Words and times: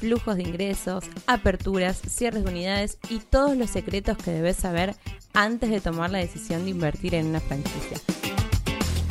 flujos 0.00 0.36
de 0.36 0.42
ingresos, 0.42 1.04
aperturas, 1.26 2.00
cierres 2.00 2.44
de 2.44 2.50
unidades 2.50 2.98
y 3.10 3.18
todos 3.18 3.56
los 3.56 3.70
secretos 3.70 4.16
que 4.16 4.30
debes 4.30 4.56
saber 4.56 4.94
antes 5.34 5.70
de 5.70 5.80
tomar 5.80 6.10
la 6.10 6.18
decisión 6.18 6.64
de 6.64 6.70
invertir 6.70 7.14
en 7.14 7.26
una 7.26 7.40
franquicia. 7.40 7.98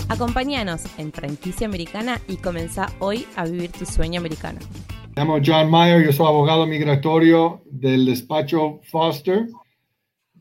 Acompáñanos 0.10 0.82
en 0.98 1.12
Franquicia 1.12 1.68
Americana 1.68 2.20
y 2.28 2.38
comenzá 2.38 2.92
hoy 2.98 3.26
a 3.36 3.46
vivir 3.46 3.72
tu 3.72 3.86
sueño 3.86 4.20
americano. 4.20 4.60
Me 5.16 5.22
llamo 5.22 5.40
John 5.46 5.70
Meyer, 5.70 6.04
yo 6.04 6.12
soy 6.12 6.26
abogado 6.26 6.66
migratorio 6.66 7.62
del 7.70 8.08
despacho 8.08 8.82
Foster. 8.90 9.48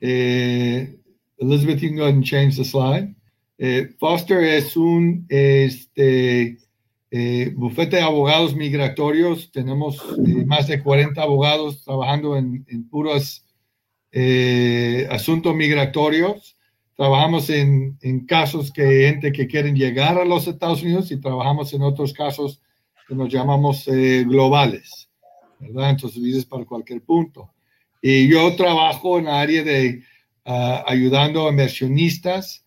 Eh, 0.01 0.97
Elizabeth, 1.37 1.81
you 1.81 1.89
can 1.91 1.99
go 1.99 2.05
ahead 2.05 2.15
and 2.15 2.25
change 2.25 2.57
the 2.57 2.65
slide. 2.65 3.15
Eh, 3.59 3.89
Foster 3.99 4.43
es 4.43 4.77
un 4.77 5.27
este, 5.29 6.57
eh, 7.11 7.55
de 7.55 8.01
abogados 8.01 8.55
migratorios. 8.55 9.51
Tenemos 9.51 10.03
eh, 10.27 10.45
más 10.45 10.67
de 10.67 10.83
40 10.83 11.21
abogados 11.23 11.85
trabajando 11.85 12.37
en, 12.37 12.65
puros 12.91 13.45
eh, 14.13 15.07
asuntos 15.11 15.55
migratorios 15.55 16.57
trabajamos 16.99 17.49
en, 17.49 17.97
casos 18.27 18.73
que 18.73 19.07
gente 19.07 19.31
que 19.31 19.47
quieren 19.47 19.77
llegar 19.77 20.19
a 20.19 20.25
los 20.25 20.49
Estados 20.49 20.83
Unidos 20.83 21.13
y 21.13 21.21
trabajamos 21.21 21.73
en 21.73 21.83
otros 21.83 22.13
casos 22.13 22.61
que 23.07 23.15
nos 23.15 23.33
llamamos 23.33 23.87
eh, 23.87 24.25
globales, 24.27 25.09
¿verdad? 25.61 25.91
Entonces 25.91 26.21
visas 26.21 26.45
para 26.45 26.65
cualquier 26.65 27.01
punto. 27.03 27.53
Y 28.03 28.27
yo 28.27 28.55
trabajo 28.57 29.17
en 29.21 29.27
la 29.27 29.41
área 29.41 29.63
de 29.63 30.03
uh, 30.45 30.83
ayudando 30.87 31.47
a 31.47 31.51
inversionistas, 31.51 32.67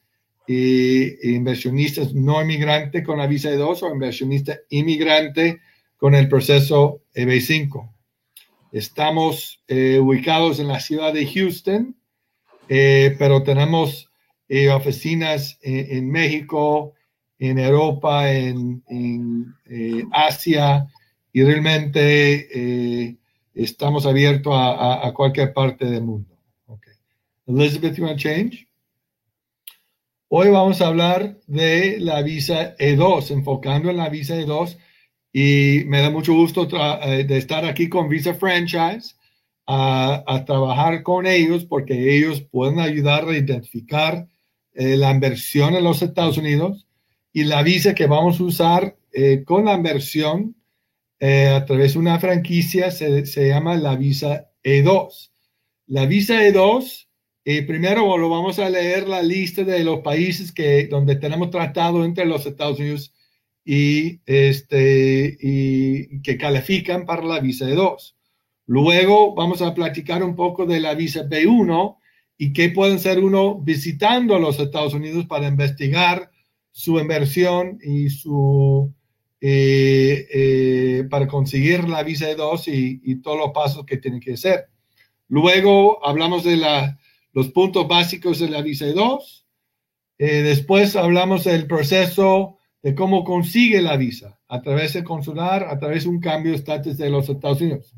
y, 0.52 1.33
inversionistas 1.35 2.13
no 2.13 2.41
inmigrantes 2.41 3.05
con 3.05 3.19
la 3.19 3.27
visa 3.27 3.49
de 3.49 3.57
dos 3.57 3.83
o 3.83 3.89
inversionista 3.89 4.59
inmigrante 4.69 5.61
con 5.97 6.16
el 6.16 6.27
proceso 6.27 7.02
EB5. 7.16 7.89
Estamos 8.71 9.61
eh, 9.67 9.99
ubicados 9.99 10.59
en 10.59 10.67
la 10.67 10.80
ciudad 10.80 11.13
de 11.13 11.25
Houston, 11.25 11.95
eh, 12.69 13.16
pero 13.19 13.43
tenemos 13.43 14.11
eh, 14.53 14.69
oficinas 14.69 15.58
en, 15.61 16.11
México, 16.11 16.93
en 17.39 17.58
Europa, 17.58 18.30
en, 18.30 18.83
eh, 19.69 20.03
Asia, 20.11 20.88
y 21.31 21.41
realmente 21.43 22.49
eh, 22.53 23.15
estamos 23.53 24.05
abiertos 24.05 24.53
a, 24.53 25.09
cualquier 25.15 25.53
parte 25.53 25.86
del 25.86 26.03
mundo. 26.03 26.38
Okay. 26.65 26.93
Elizabeth, 27.47 27.95
you 27.95 28.03
want 28.03 28.17
to 28.17 28.21
change? 28.21 28.67
Hoy 30.33 30.47
vamos 30.47 30.79
a 30.79 30.87
hablar 30.87 31.41
de 31.47 31.99
la 31.99 32.21
visa 32.21 32.77
E2, 32.77 33.31
enfocando 33.31 33.89
en 33.89 33.97
la 33.97 34.07
visa 34.07 34.37
E2, 34.37 34.77
y 35.33 35.83
me 35.87 35.99
da 35.99 36.09
mucho 36.09 36.33
gusto 36.33 36.69
eh, 37.03 37.25
de 37.25 37.37
estar 37.37 37.65
aquí 37.65 37.89
con 37.89 38.07
Visa 38.07 38.33
Franchise. 38.33 39.15
A, 39.67 40.43
trabajar 40.45 41.03
con 41.03 41.27
ellos 41.27 41.65
porque 41.65 42.15
ellos 42.15 42.39
pueden 42.41 42.79
ayudar 42.79 43.27
a 43.27 43.37
identificar 43.37 44.25
eh, 44.73 44.95
la 44.95 45.11
inversión 45.11 45.75
en 45.75 45.83
los 45.83 46.02
Estados 46.02 46.37
Unidos 46.37 46.87
y 47.33 47.43
la 47.43 47.61
visa 47.61 47.93
que 47.93 48.08
vamos 48.08 48.39
a 48.39 48.43
usar 48.43 48.95
eh, 49.11 49.43
con 49.45 49.65
la 49.65 49.73
inversión 49.73 50.55
a 51.20 51.65
través 51.65 51.93
de 51.93 51.99
una 51.99 52.20
franquicia 52.20 52.89
se, 52.89 53.25
se, 53.25 53.49
llama 53.49 53.75
la 53.75 53.97
visa 53.97 54.49
E2. 54.64 55.30
La 55.87 56.05
visa 56.05 56.41
E2, 56.41 57.08
primero 57.43 58.17
lo 58.17 58.29
vamos 58.29 58.59
a 58.59 58.69
leer 58.69 59.07
la 59.07 59.21
lista 59.21 59.63
de 59.63 59.83
los 59.83 59.99
países 60.02 60.52
que, 60.52 60.87
donde 60.87 61.15
tenemos 61.15 61.49
tratado 61.49 62.05
entre 62.05 62.25
los 62.25 62.45
Estados 62.45 62.79
Unidos 62.79 63.13
y, 63.65 64.21
este, 64.25 65.37
y 65.39 66.21
que 66.21 66.37
califican 66.37 67.05
para 67.05 67.23
la 67.23 67.39
visa 67.39 67.65
E2. 67.65 68.15
Luego 68.67 69.35
vamos 69.35 69.61
a 69.61 69.73
platicar 69.73 70.23
un 70.23 70.35
poco 70.35 70.65
de 70.65 70.79
la 70.79 70.93
visa 70.93 71.23
B1, 71.27 71.97
y 72.41 72.53
qué 72.53 72.69
pueden 72.69 72.97
ser 72.97 73.19
uno 73.19 73.59
visitando 73.59 74.39
los 74.39 74.59
Estados 74.59 74.95
Unidos 74.95 75.27
para 75.27 75.47
investigar 75.47 76.31
su 76.71 76.99
inversión 76.99 77.77
y 77.83 78.09
su 78.09 78.91
eh, 79.39 80.27
eh, 80.33 81.08
para 81.08 81.27
conseguir 81.27 81.87
la 81.87 82.02
visa 82.02 82.25
de 82.25 82.33
dos 82.33 82.67
y, 82.67 82.99
y, 83.03 83.21
todos 83.21 83.37
los 83.37 83.52
pasos 83.52 83.85
que 83.85 83.97
tienen 83.97 84.19
que 84.19 84.33
hacer. 84.33 84.69
Luego 85.27 86.03
hablamos 86.03 86.43
de 86.43 86.58
la, 86.58 86.97
los 87.33 87.49
puntos 87.49 87.87
básicos 87.87 88.39
de 88.39 88.49
la 88.49 88.61
visa 88.61 88.86
de 88.86 88.93
dos. 88.93 89.45
Eh, 90.17 90.42
después 90.43 90.95
hablamos 90.95 91.45
del 91.45 91.67
proceso 91.67 92.58
de 92.83 92.95
cómo 92.95 93.23
consigue 93.23 93.81
la 93.81 93.97
visa 93.97 94.39
a 94.47 94.61
través 94.61 94.93
del 94.93 95.03
consular, 95.03 95.64
a 95.70 95.80
través 95.80 96.03
de 96.03 96.09
un 96.09 96.20
cambio 96.20 96.52
de 96.52 96.58
estatus 96.58 96.97
de 96.97 97.09
los 97.09 97.30
Estados 97.30 97.61
Unidos. 97.61 97.95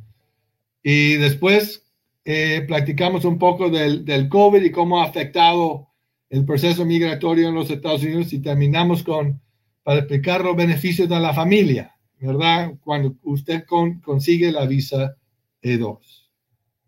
Y 0.83 1.15
después 1.15 1.85
eh, 2.25 2.63
platicamos 2.67 3.25
un 3.25 3.37
poco 3.37 3.69
del, 3.69 4.05
del, 4.05 4.29
COVID 4.29 4.61
y 4.61 4.71
cómo 4.71 5.01
ha 5.01 5.05
afectado 5.05 5.89
el 6.29 6.45
proceso 6.45 6.85
migratorio 6.85 7.49
en 7.49 7.55
los 7.55 7.69
Estados 7.69 8.03
Unidos 8.03 8.33
y 8.33 8.39
terminamos 8.39 9.03
con, 9.03 9.41
para 9.83 9.99
explicar 9.99 10.43
los 10.43 10.55
beneficios 10.55 11.09
de 11.09 11.19
la 11.19 11.33
familia, 11.33 11.95
¿verdad? 12.19 12.73
Cuando 12.81 13.15
usted 13.23 13.65
con, 13.65 13.99
consigue 13.99 14.51
la 14.51 14.65
visa 14.65 15.15
E2. 15.61 15.97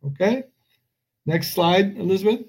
¿Ok? 0.01 0.22
Next 1.25 1.53
slide, 1.53 2.00
Elizabeth. 2.00 2.46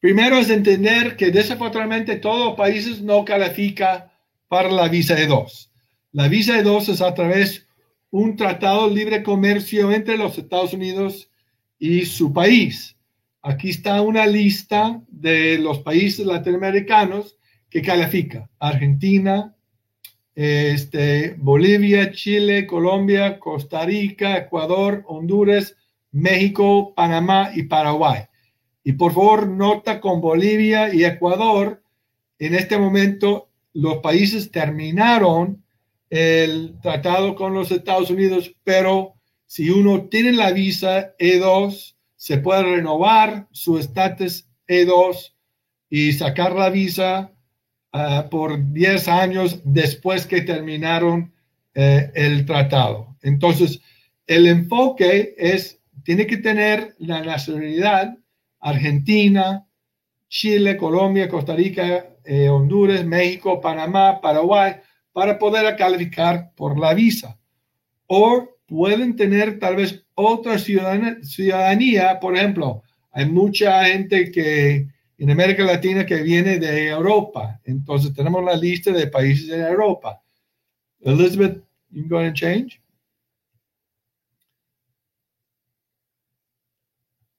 Primero 0.00 0.38
es 0.38 0.50
entender 0.50 1.16
que 1.16 1.30
desafortunadamente 1.30 2.16
todos 2.16 2.46
los 2.46 2.56
países 2.56 3.02
no 3.02 3.24
califican 3.24 4.04
para 4.48 4.70
la 4.70 4.88
visa 4.88 5.18
E2. 5.18 5.68
La 6.12 6.28
visa 6.28 6.62
E2 6.62 6.88
es 6.90 7.00
a 7.00 7.12
través 7.12 7.60
de 7.60 7.66
un 8.10 8.36
tratado 8.36 8.88
de 8.88 8.94
libre 8.94 9.22
comercio 9.22 9.90
entre 9.92 10.16
los 10.16 10.38
Estados 10.38 10.72
Unidos 10.72 11.28
y 11.78 12.06
su 12.06 12.32
país. 12.32 12.96
Aquí 13.42 13.70
está 13.70 14.00
una 14.00 14.26
lista 14.26 15.02
de 15.08 15.58
los 15.58 15.80
países 15.80 16.24
latinoamericanos 16.24 17.36
que 17.68 17.82
califica. 17.82 18.48
Argentina, 18.58 19.54
este, 20.34 21.34
Bolivia, 21.38 22.12
Chile, 22.12 22.66
Colombia, 22.66 23.38
Costa 23.38 23.84
Rica, 23.84 24.36
Ecuador, 24.36 25.04
Honduras, 25.06 25.76
México, 26.12 26.94
Panamá 26.94 27.50
y 27.54 27.64
Paraguay. 27.64 28.22
Y 28.84 28.92
por 28.92 29.12
favor, 29.12 29.48
nota 29.48 30.00
con 30.00 30.20
Bolivia 30.20 30.94
y 30.94 31.04
Ecuador, 31.04 31.82
en 32.38 32.54
este 32.54 32.78
momento 32.78 33.48
los 33.72 33.98
países 33.98 34.50
terminaron 34.50 35.62
el 36.08 36.78
tratado 36.80 37.34
con 37.34 37.52
los 37.52 37.70
Estados 37.70 38.10
Unidos, 38.10 38.54
pero 38.64 39.14
si 39.46 39.70
uno 39.70 40.08
tiene 40.08 40.32
la 40.32 40.52
visa 40.52 41.16
E2, 41.18 41.94
se 42.16 42.38
puede 42.38 42.62
renovar 42.62 43.46
su 43.52 43.78
estatus 43.78 44.48
E2 44.68 45.32
y 45.90 46.12
sacar 46.12 46.54
la 46.54 46.70
visa 46.70 47.32
uh, 47.92 48.28
por 48.28 48.72
10 48.72 49.08
años 49.08 49.60
después 49.64 50.26
que 50.26 50.42
terminaron 50.42 51.32
uh, 51.76 52.10
el 52.14 52.44
tratado. 52.44 53.16
Entonces, 53.22 53.80
el 54.26 54.46
enfoque 54.46 55.34
es, 55.38 55.75
tiene 56.06 56.24
que 56.24 56.36
tener 56.36 56.94
la 56.98 57.20
nacionalidad 57.20 58.16
argentina, 58.60 59.66
Chile, 60.28 60.76
Colombia, 60.76 61.28
Costa 61.28 61.56
Rica, 61.56 62.14
eh, 62.24 62.48
Honduras, 62.48 63.04
México, 63.04 63.60
Panamá, 63.60 64.20
Paraguay, 64.20 64.76
para 65.12 65.36
poder 65.36 65.74
calificar 65.74 66.52
por 66.54 66.78
la 66.78 66.94
visa. 66.94 67.36
O 68.06 68.48
pueden 68.66 69.16
tener 69.16 69.58
tal 69.58 69.74
vez 69.74 70.06
otra 70.14 70.60
ciudadanía, 70.60 72.20
por 72.20 72.36
ejemplo, 72.36 72.84
hay 73.10 73.26
mucha 73.26 73.84
gente 73.86 74.30
que 74.30 74.86
en 75.18 75.30
América 75.30 75.64
Latina 75.64 76.06
que 76.06 76.22
viene 76.22 76.60
de 76.60 76.86
Europa, 76.86 77.60
entonces 77.64 78.14
tenemos 78.14 78.44
la 78.44 78.54
lista 78.54 78.92
de 78.92 79.08
países 79.08 79.50
en 79.50 79.62
Europa. 79.62 80.22
Elizabeth, 81.00 81.64
you 81.90 82.06
go 82.08 82.18
and 82.18 82.34
change. 82.34 82.80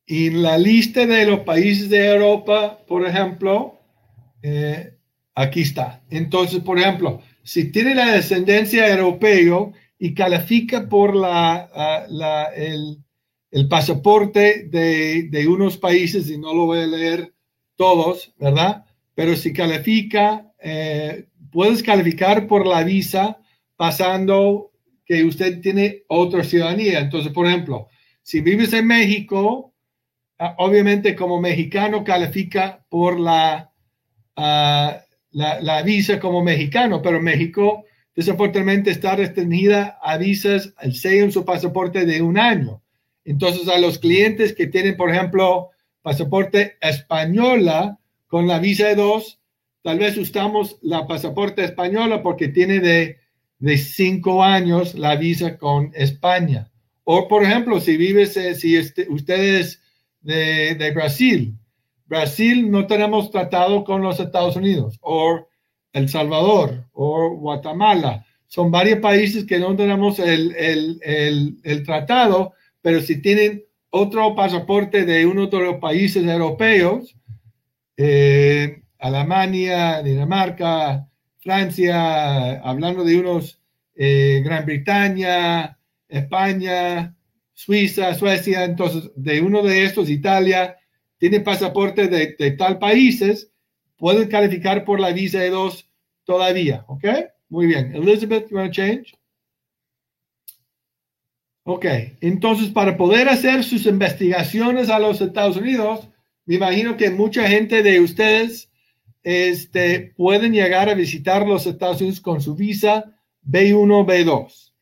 Y 0.09 0.30
la 0.30 0.57
lista 0.57 1.06
de 1.06 1.25
los 1.25 1.42
países 1.42 1.89
de 1.89 2.07
Europa, 2.07 2.80
por 2.88 3.06
ejemplo, 3.06 3.77
eh, 4.42 4.94
aquí 5.36 5.62
está. 5.62 6.01
Entonces, 6.09 6.62
por 6.62 6.80
ejemplo, 6.80 7.21
si 7.44 7.71
tiene 7.71 7.94
la 7.94 8.13
descendencia 8.13 8.88
europea 8.88 9.69
y 10.00 10.13
califica 10.13 10.88
por 10.88 11.13
la, 11.13 12.06
la, 12.09 12.45
el, 12.56 13.04
el 13.51 13.68
pasaporte 13.68 14.69
de, 14.69 15.24
de 15.24 15.48
unos 15.48 15.75
países, 15.75 16.30
y 16.30 16.38
no 16.38 16.53
lo 16.53 16.68
voy 16.68 16.80
a 16.80 16.88
leer 16.88 17.33
todos, 17.75 18.33
¿verdad? 18.39 18.86
Pero 19.13 19.36
si 19.36 19.51
califica, 19.51 20.53
eh, 20.60 21.27
puedes 21.51 21.83
calificar 21.83 22.48
por 22.48 22.65
la 22.65 22.83
visa 22.83 23.39
pasando 23.75 24.71
que 25.06 25.24
usted 25.25 25.60
tiene 25.60 26.03
otra 26.07 26.44
ciudadanía. 26.45 27.00
Entonces, 27.00 27.33
por 27.33 27.45
ejemplo, 27.45 27.89
si 28.21 28.39
vives 28.39 28.71
en 28.74 28.88
México, 28.88 29.74
obviamente 30.57 31.16
como 31.16 31.42
mexicano 31.42 32.04
califica 32.04 32.86
por 32.89 33.19
la, 33.19 33.72
ah, 34.36 35.01
la, 35.31 35.81
visa 35.84 36.19
como 36.19 36.44
mexicano, 36.44 37.01
pero 37.01 37.22
México 37.22 37.86
desafortunadamente 38.16 38.92
está 38.92 39.16
restringida 39.16 40.00
a 40.01 40.18
visas, 40.18 40.74
el 40.81 40.95
sello 40.95 41.25
en 41.25 41.31
su 41.31 41.45
pasaporte 41.45 42.06
de 42.06 42.22
un 42.22 42.38
año. 42.38 42.81
Entonces, 43.25 43.68
a 43.68 43.78
los 43.78 44.00
clientes 44.00 44.54
que 44.54 44.68
tienen, 44.68 44.98
por 44.98 45.12
ejemplo, 45.12 45.69
pasaporte 46.01 46.78
española 46.81 48.00
con 48.28 48.48
la 48.48 48.60
visa 48.60 48.88
de 48.88 48.95
dos, 48.95 49.39
tal 49.84 50.00
vez 50.00 50.18
usamos 50.18 50.78
la 50.81 51.06
pasaporte 51.06 51.63
española 51.63 52.24
porque 52.24 52.48
tiene 52.48 52.80
de, 52.80 53.18
de 53.60 53.78
cinco 53.78 54.44
años 54.44 54.95
la 54.95 55.16
visa 55.16 55.57
con 55.57 55.92
España. 55.94 56.72
O, 57.04 57.28
por 57.28 57.44
ejemplo, 57.44 57.80
si 57.80 57.98
vives, 57.98 58.36
eh, 58.38 58.56
si 58.56 58.75
este, 58.75 59.07
ustedes 59.10 59.81
de, 60.27 60.91
Brasil, 60.94 61.57
Brasil 62.06 62.69
no 62.69 62.85
tenemos 62.85 63.31
tratado 63.31 63.83
con 63.83 64.01
los 64.01 64.19
Estados 64.19 64.56
Unidos, 64.56 64.97
o 65.01 65.47
el 65.94 66.09
Salvador 66.09 66.85
o 66.91 67.35
Guatemala. 67.38 68.25
Son 68.47 68.69
varios 68.69 69.00
países 69.00 69.45
que 69.45 69.59
no 69.59 69.75
tenemos 69.75 70.19
el, 70.19 70.53
el, 70.56 71.59
el, 71.63 71.83
tratado, 71.83 72.53
pero 72.81 73.01
si 73.01 73.21
tienen 73.21 73.63
otro 73.89 74.35
pasaporte 74.35 75.06
de 75.06 75.25
uno 75.25 75.47
de 75.47 75.59
los 75.59 75.75
países 75.77 76.25
europeos, 76.25 77.15
eh, 77.95 78.83
Alemania, 79.00 80.01
Dinamarca, 80.03 81.07
Francia, 81.39 82.62
hablando 82.62 83.03
de 83.03 83.18
unos, 83.19 83.59
eh, 83.95 84.41
Gran 84.44 84.65
Bretaña, 84.65 85.77
España, 86.07 87.17
Suiza, 87.57 88.13
Suecia, 88.13 88.65
entonces 88.65 89.09
de 89.15 89.42
uno 89.42 89.63
de 89.63 89.83
estos, 89.83 90.12
Italia, 90.12 90.77
tiene 91.18 91.39
pasaporte 91.39 92.07
de, 92.07 92.51
tal 92.51 92.77
países, 92.77 93.51
pueden 93.98 94.30
calificar 94.30 94.86
por 94.86 95.00
la 95.00 95.12
visa 95.12 95.39
de 95.39 95.50
dos 95.50 95.89
todavía, 96.24 96.86
¿ok? 96.88 97.06
Muy 97.50 97.65
bien. 97.65 97.95
Elizabeth, 97.95 98.48
you 98.51 98.57
want 98.57 98.71
to 98.71 98.80
change? 98.80 99.18
Ok, 101.63 101.86
entonces 102.21 102.69
para 102.69 102.95
poder 102.95 103.27
hacer 103.27 103.63
sus 103.63 103.88
investigaciones 103.88 104.92
a 104.92 105.00
los 105.00 105.19
Estados 105.19 105.57
Unidos, 105.57 106.07
me 106.45 106.56
imagino 106.56 106.95
que 106.95 107.10
mucha 107.10 107.48
gente 107.48 107.81
de 107.81 108.00
ustedes 108.00 108.69
este, 109.24 110.13
pueden 110.15 110.53
llegar 110.53 110.89
a 110.89 110.94
visitar 110.94 111.48
los 111.48 111.65
Estados 111.65 112.01
Unidos 112.01 112.21
con 112.21 112.39
su 112.39 112.53
visa 112.53 113.19
B1, 113.44 114.06
B2. 114.06 114.74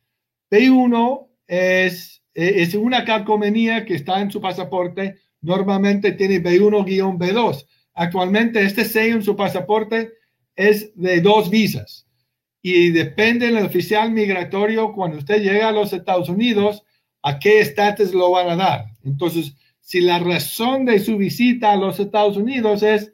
B1 0.51 1.28
es, 1.48 2.15
es 2.36 2.76
una 2.76 3.06
calcomanía 3.06 3.86
que 3.86 3.96
está 3.96 4.22
en 4.22 4.30
su 4.30 4.42
pasaporte, 4.42 5.16
normalmente 5.42 6.12
tiene 6.12 6.44
B1-B2. 6.44 7.66
Actualmente 7.94 8.62
este 8.62 8.86
sello 8.86 9.16
en 9.16 9.24
su 9.24 9.36
pasaporte 9.36 10.12
es 10.56 10.92
de 10.96 11.22
dos 11.22 11.50
visas 11.50 12.06
y 12.62 12.90
depende 12.90 13.46
del 13.46 13.66
oficial 13.66 14.12
migratorio 14.12 14.92
cuando 14.92 15.18
usted 15.18 15.42
llega 15.42 15.70
a 15.70 15.72
los 15.72 15.94
Estados 15.94 16.30
Unidos 16.30 16.84
a 17.22 17.40
qué 17.40 17.62
estatus 17.62 18.14
lo 18.14 18.32
van 18.32 18.50
a 18.50 18.56
dar. 18.56 18.86
Entonces, 19.04 19.56
si 19.80 20.02
la 20.02 20.20
razón 20.20 20.86
de 20.86 21.00
su 21.00 21.18
visita 21.18 21.72
a 21.72 21.78
los 21.78 22.00
Estados 22.00 22.38
Unidos 22.38 22.84
es 22.84 23.14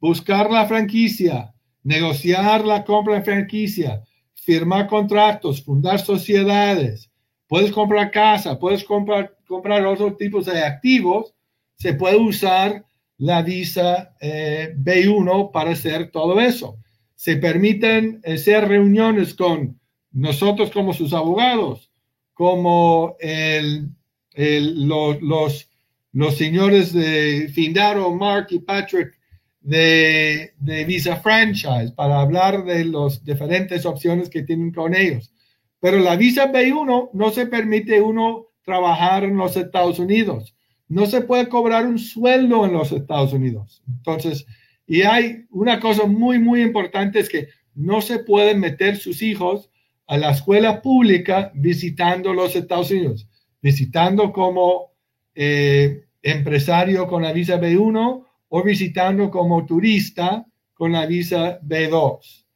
buscar 0.00 0.50
la 0.50 0.66
franquicia, 0.66 1.54
negociar 1.82 2.64
la 2.64 2.84
compra 2.84 3.16
de 3.16 3.22
franquicia, 3.22 4.02
firmar 4.34 4.86
contratos, 4.86 5.62
fundar 5.62 5.98
sociedades, 6.00 7.09
puedes 7.50 7.72
comprar 7.72 8.12
casa, 8.12 8.60
puedes 8.60 8.84
comprar, 8.84 9.36
comprar 9.44 9.84
otros 9.84 10.16
tipos 10.16 10.46
de 10.46 10.62
activos, 10.62 11.34
se 11.74 11.94
puede 11.94 12.16
usar 12.16 12.84
la 13.18 13.42
visa 13.42 14.14
eh, 14.20 14.72
B1 14.78 15.50
para 15.50 15.72
hacer 15.72 16.12
todo 16.12 16.40
eso. 16.40 16.78
Se 17.16 17.38
permiten 17.38 18.22
hacer 18.24 18.68
reuniones 18.68 19.34
con 19.34 19.80
nosotros 20.12 20.70
como 20.70 20.92
sus 20.92 21.12
abogados, 21.12 21.90
como 22.34 23.16
el, 23.18 23.88
los, 24.36 25.66
los, 26.12 26.36
señores 26.36 26.92
de 26.92 27.50
Findaro, 27.52 28.14
Mark 28.14 28.46
y 28.50 28.60
Patrick 28.60 29.18
de, 29.60 30.54
de 30.56 30.84
Visa 30.84 31.16
Franchise 31.16 31.90
para 31.96 32.20
hablar 32.20 32.64
de 32.64 32.84
las 32.84 33.24
diferentes 33.24 33.84
opciones 33.84 34.30
que 34.30 34.44
tienen 34.44 34.70
con 34.70 34.94
ellos. 34.94 35.32
Pero 35.80 35.98
la 35.98 36.16
visa 36.16 36.52
B1 36.52 37.10
no 37.12 37.30
se 37.30 37.46
permite 37.46 38.00
uno 38.00 38.48
trabajar 38.62 39.24
en 39.24 39.36
los 39.36 39.56
Estados 39.56 39.98
Unidos 39.98 40.54
no 40.90 41.06
se 41.06 41.20
puede 41.22 41.48
cobrar 41.48 41.86
un 41.86 41.98
sueldo 42.00 42.66
en 42.66 42.72
los 42.72 42.90
Estados 42.90 43.32
Unidos. 43.32 43.80
Entonces, 43.88 44.44
y 44.88 45.02
hay 45.02 45.46
una 45.50 45.78
cosa 45.78 46.04
muy, 46.04 46.40
muy 46.40 46.62
importante 46.62 47.20
es 47.20 47.28
que 47.28 47.46
no 47.76 48.00
se 48.00 48.18
pueden 48.18 48.58
meter 48.58 48.96
sus 48.96 49.22
hijos 49.22 49.70
a 50.08 50.18
la 50.18 50.32
escuela 50.32 50.82
pública 50.82 51.52
visitando 51.54 52.34
los 52.34 52.56
Estados 52.56 52.90
Unidos, 52.90 53.28
visitando 53.62 54.32
como 54.32 54.90
eh, 55.36 56.06
empresario 56.22 57.06
con 57.06 57.22
la 57.22 57.32
visa 57.32 57.60
B1 57.60 58.24
o 58.48 58.62
visitando 58.64 59.30
como 59.30 59.64
turista 59.64 60.44
con 60.74 60.90
la 60.90 61.06
visa 61.06 61.60
B2. 61.60 62.46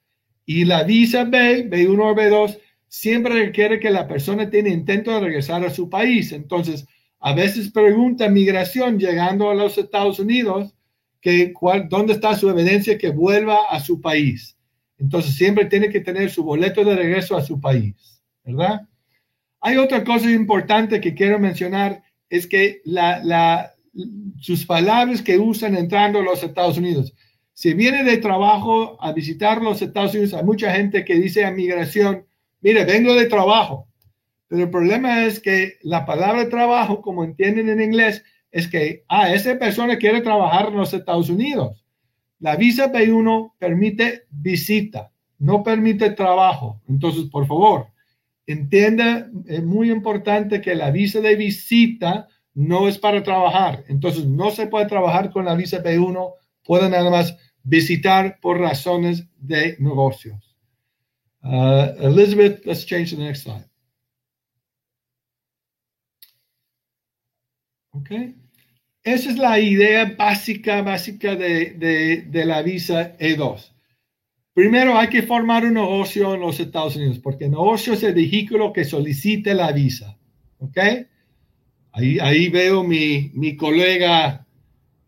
Y 0.44 0.64
la 0.64 0.82
visa 0.82 1.22
B, 1.22 1.70
B1 1.70 2.00
o 2.00 2.16
B2, 2.16 2.58
siempre 2.96 3.46
requiere 3.46 3.80
que 3.80 3.90
la 3.90 4.06
persona 4.06 4.48
tenga 4.48 4.70
intento 4.70 5.10
de 5.10 5.20
regresar 5.20 5.64
a 5.64 5.70
su 5.70 5.90
país. 5.90 6.30
Entonces, 6.30 6.86
a 7.18 7.34
veces 7.34 7.72
pregunta 7.72 8.28
migración 8.28 9.00
llegando 9.00 9.50
a 9.50 9.54
los 9.54 9.76
Estados 9.76 10.20
Unidos 10.20 10.74
que 11.20 11.52
dónde 11.88 12.12
está 12.12 12.36
su 12.36 12.48
evidencia 12.48 12.96
que 12.96 13.10
vuelva 13.10 13.66
a 13.68 13.80
su 13.80 14.00
país. 14.00 14.56
Entonces 14.96 15.34
siempre 15.34 15.64
tiene 15.64 15.88
que 15.88 16.00
tener 16.00 16.30
su 16.30 16.44
boleto 16.44 16.84
de 16.84 16.94
regreso 16.94 17.36
a 17.36 17.42
su 17.42 17.60
país, 17.60 18.22
¿verdad? 18.44 18.82
Hay 19.60 19.76
otra 19.76 20.04
cosa 20.04 20.30
importante 20.30 21.00
que 21.00 21.14
quiero 21.14 21.40
mencionar, 21.40 22.02
es 22.28 22.46
que 22.46 22.80
sus 24.38 24.64
palabras 24.66 25.20
que 25.20 25.38
usan 25.38 25.74
entrando 25.74 26.20
a 26.20 26.22
los 26.22 26.44
Estados 26.44 26.78
Unidos. 26.78 27.12
Si 27.54 27.74
viene 27.74 28.04
de 28.04 28.18
trabajo 28.18 28.96
a 29.02 29.12
visitar 29.12 29.60
los 29.60 29.82
Estados 29.82 30.14
Unidos, 30.14 30.34
hay 30.34 30.44
mucha 30.44 30.72
gente 30.72 31.04
que 31.04 31.14
dice 31.14 31.44
a 31.44 31.50
migración, 31.50 32.26
mire, 32.64 32.84
vengo 32.86 33.14
de 33.14 33.26
trabajo. 33.26 33.86
Pero 34.48 34.64
el 34.64 34.70
problema 34.70 35.26
es 35.26 35.38
que 35.38 35.74
la 35.82 36.06
palabra 36.06 36.48
trabajo, 36.48 37.02
como 37.02 37.22
entienden 37.22 37.68
en 37.68 37.82
inglés, 37.82 38.24
es 38.50 38.68
que, 38.68 39.04
ah, 39.08 39.32
esa 39.32 39.58
persona 39.58 39.98
quiere 39.98 40.22
trabajar 40.22 40.68
en 40.68 40.78
los 40.78 40.94
Estados 40.94 41.28
Unidos. 41.28 41.84
La 42.38 42.56
visa 42.56 42.90
B1 42.90 43.52
permite 43.58 44.22
visita, 44.30 45.12
no 45.38 45.62
permite 45.62 46.10
trabajo. 46.10 46.80
Entonces, 46.88 47.24
por 47.24 47.46
favor, 47.46 47.88
entienda, 48.46 49.28
es 49.46 49.62
muy 49.62 49.90
importante 49.90 50.60
que 50.60 50.74
la 50.74 50.90
visa 50.90 51.20
de 51.20 51.36
visita 51.36 52.28
no 52.54 52.88
es 52.88 52.98
para 52.98 53.22
trabajar. 53.22 53.84
Entonces, 53.88 54.24
no 54.24 54.50
se 54.50 54.68
puede 54.68 54.86
trabajar 54.86 55.30
con 55.30 55.44
la 55.44 55.54
visa 55.54 55.82
B1, 55.82 56.32
pueden 56.64 56.92
nada 56.92 57.10
más 57.10 57.36
visitar 57.62 58.38
por 58.40 58.58
razones 58.58 59.26
de 59.36 59.76
negocios. 59.80 60.43
Uh, 61.44 61.92
Elizabeth, 62.00 62.64
let's 62.64 62.84
change 62.84 63.10
to 63.10 63.16
the 63.16 63.22
next 63.22 63.42
slide. 63.42 63.64
¿Ok? 67.92 68.10
Esa 69.04 69.30
es 69.30 69.36
la 69.36 69.60
idea 69.60 70.14
básica, 70.16 70.80
básica 70.80 71.36
de, 71.36 72.44
la 72.46 72.62
visa 72.62 73.16
E2. 73.18 73.70
Primero 74.54 74.98
hay 74.98 75.08
que 75.08 75.22
formar 75.22 75.64
un 75.64 75.74
negocio 75.74 76.34
en 76.34 76.40
los 76.40 76.58
Estados 76.58 76.96
Unidos, 76.96 77.18
porque 77.18 77.44
el 77.44 77.50
negocio 77.50 77.92
es 77.92 78.02
el 78.02 78.14
vehículo 78.14 78.72
que 78.72 78.84
solicite 78.84 79.52
la 79.52 79.72
visa. 79.72 80.16
¿Ok? 80.58 80.78
Ahí, 81.92 82.18
ahí 82.20 82.48
veo 82.48 82.82
mi, 82.82 83.30
mi 83.34 83.56
colega, 83.56 84.46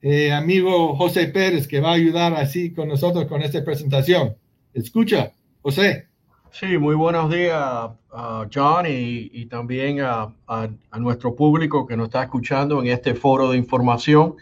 eh, 0.02 0.30
amigo 0.30 0.94
José 0.96 1.28
Pérez, 1.28 1.66
que 1.66 1.80
va 1.80 1.90
a 1.90 1.94
ayudar 1.94 2.34
así 2.34 2.74
con 2.74 2.88
nosotros 2.88 3.24
con 3.26 3.42
esta 3.42 3.64
presentación. 3.64 4.36
Escucha, 4.74 5.32
José. 5.62 6.08
Sí, 6.58 6.78
muy 6.78 6.94
buenos 6.94 7.30
días, 7.30 7.90
John, 8.54 8.86
y, 8.88 9.44
también 9.44 10.00
a, 10.00 10.32
nuestro 10.98 11.36
público 11.36 11.86
que 11.86 11.98
nos 11.98 12.06
está 12.06 12.22
escuchando 12.22 12.80
en 12.80 12.88
este 12.88 13.14
foro 13.14 13.50
de 13.50 13.58
información. 13.58 14.36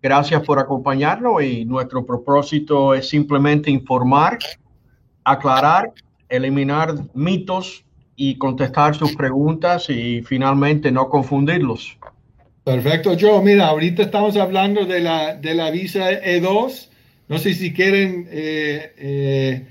Gracias 0.00 0.44
por 0.44 0.60
acompañarnos 0.60 1.42
y 1.42 1.64
nuestro 1.64 2.06
propósito 2.06 2.94
es 2.94 3.08
simplemente 3.08 3.68
informar, 3.68 4.38
aclarar, 5.24 5.92
eliminar 6.28 6.94
mitos 7.14 7.84
y 8.14 8.38
contestar 8.38 8.94
sus 8.94 9.16
preguntas 9.16 9.90
y 9.90 10.22
finalmente 10.22 10.92
no 10.92 11.08
confundirlos. 11.08 11.98
Perfecto, 12.62 13.16
Joe. 13.20 13.42
Mira, 13.42 13.66
ahorita 13.66 14.02
estamos 14.02 14.36
hablando 14.36 14.84
de 14.84 15.00
la, 15.00 15.34
de 15.34 15.54
la 15.54 15.72
visa 15.72 16.12
E2. 16.12 16.90
No 17.26 17.38
sé 17.38 17.54
si 17.54 17.72
quieren 17.72 18.28
eh, 18.30 18.94
eh, 18.96 19.66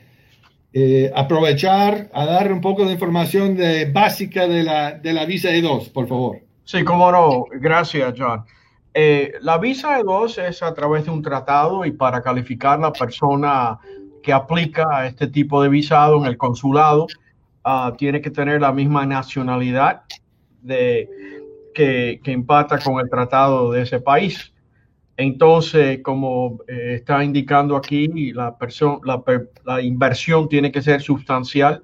eh, 0.73 1.11
aprovechar 1.15 2.09
a 2.13 2.25
dar 2.25 2.51
un 2.51 2.61
poco 2.61 2.85
de 2.85 2.93
información 2.93 3.55
de, 3.55 3.85
básica 3.85 4.47
de 4.47 4.63
la, 4.63 4.91
de 4.91 5.13
la 5.13 5.25
visa 5.25 5.49
E2, 5.49 5.91
por 5.91 6.07
favor. 6.07 6.39
Sí, 6.63 6.83
cómo 6.83 7.11
no. 7.11 7.45
Gracias, 7.51 8.13
John. 8.17 8.45
la 9.41 9.57
visa 9.57 9.99
E2 9.99 10.47
es 10.47 10.61
a 10.61 10.73
través 10.73 11.05
de 11.05 11.11
un 11.11 11.21
tratado 11.21 11.85
y 11.85 11.91
para 11.91 12.21
calificar 12.21 12.79
la 12.79 12.93
persona 12.93 13.79
que 14.21 14.33
aplica 14.33 14.87
a 14.91 15.07
este 15.07 15.27
tipo 15.27 15.61
de 15.61 15.69
visado 15.69 16.17
en 16.17 16.25
el 16.25 16.37
consulado, 16.37 17.07
uh, 17.65 17.95
tiene 17.97 18.21
que 18.21 18.29
tener 18.29 18.61
la 18.61 18.71
misma 18.71 19.05
nacionalidad 19.05 20.03
de, 20.61 21.09
que, 21.73 22.19
que 22.23 22.31
empata 22.31 22.79
con 22.79 22.99
el 22.99 23.09
tratado 23.09 23.71
de 23.71 23.83
ese 23.83 23.99
país. 23.99 24.53
Entonces, 25.19 25.99
como 26.01 26.59
eh, 26.65 26.93
está 26.95 27.21
indicando 27.25 27.75
aquí, 27.75 28.31
la, 28.31 28.55
inversión 29.81 30.47
tiene 30.47 30.71
que 30.71 30.81
ser 30.81 31.01
sustancial. 31.01 31.83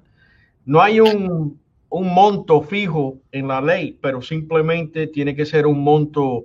No 0.64 0.80
hay 0.80 1.00
un, 1.00 1.60
monto 1.90 2.62
fijo 2.62 3.18
en 3.32 3.48
la 3.48 3.60
ley, 3.60 3.98
pero 4.00 4.22
simplemente 4.22 5.06
tiene 5.08 5.36
que 5.36 5.44
ser 5.44 5.66
un 5.66 5.84
monto 5.84 6.44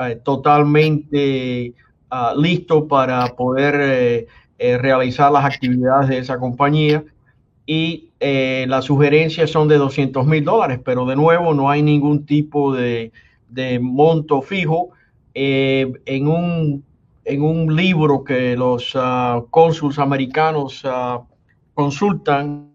eh, 0.00 0.16
totalmente 0.24 1.74
uh, 2.10 2.40
listo 2.40 2.88
para 2.88 3.26
poder 3.36 4.26
eh, 4.58 4.78
realizar 4.78 5.30
las 5.30 5.44
actividades 5.44 6.08
de 6.08 6.18
esa 6.18 6.38
compañía 6.38 7.04
y 7.66 8.08
las 8.66 8.86
sugerencias 8.86 9.50
son 9.50 9.68
de 9.68 9.76
200 9.76 10.26
mil 10.26 10.42
dólares, 10.42 10.80
pero 10.82 11.04
de 11.04 11.16
nuevo 11.16 11.52
no 11.52 11.68
hay 11.68 11.82
ningún 11.82 12.24
tipo 12.24 12.74
de 12.74 13.12
monto 13.82 14.40
fijo. 14.40 14.94
Eh, 15.34 15.92
en, 16.06 16.28
un, 16.28 16.84
en 17.24 17.42
un 17.42 17.74
libro 17.74 18.22
que 18.22 18.56
los 18.56 18.94
uh, 18.94 19.44
americanos 19.98 20.84
uh, 20.84 21.24
consultan, 21.74 22.70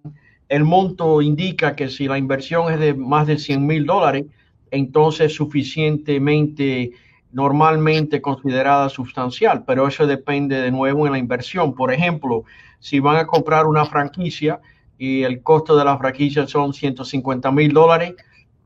el 0.50 0.66
monto 0.66 1.22
indica 1.22 1.76
que 1.76 1.88
si 1.88 2.08
la 2.08 2.18
inversión 2.18 2.72
es 2.74 2.80
de 2.80 2.94
más 2.94 3.28
de 3.28 3.38
100 3.38 3.66
mil 3.66 3.86
dólares, 3.86 4.26
entonces 4.72 5.34
suficientemente 5.34 6.92
normalmente 7.32 8.22
considerada 8.22 8.90
sustancial, 8.90 9.64
pero 9.66 9.88
eso 9.88 10.08
depende 10.08 10.60
de 10.62 10.72
nuevo 10.72 11.06
en 11.06 11.14
la 11.14 11.20
inversión. 11.20 11.76
Por 11.76 11.94
ejemplo, 11.94 12.44
si 12.80 13.00
van 13.00 13.18
a 13.18 13.28
comprar 13.28 13.68
una 13.68 13.86
franquicia 13.86 14.60
y 14.98 15.24
el 15.24 15.42
costo 15.44 15.78
de 15.78 15.86
la 15.86 15.98
franquicia 15.98 16.48
son 16.48 16.74
150 16.74 17.52
mil 17.52 17.72
dólares 17.72 18.16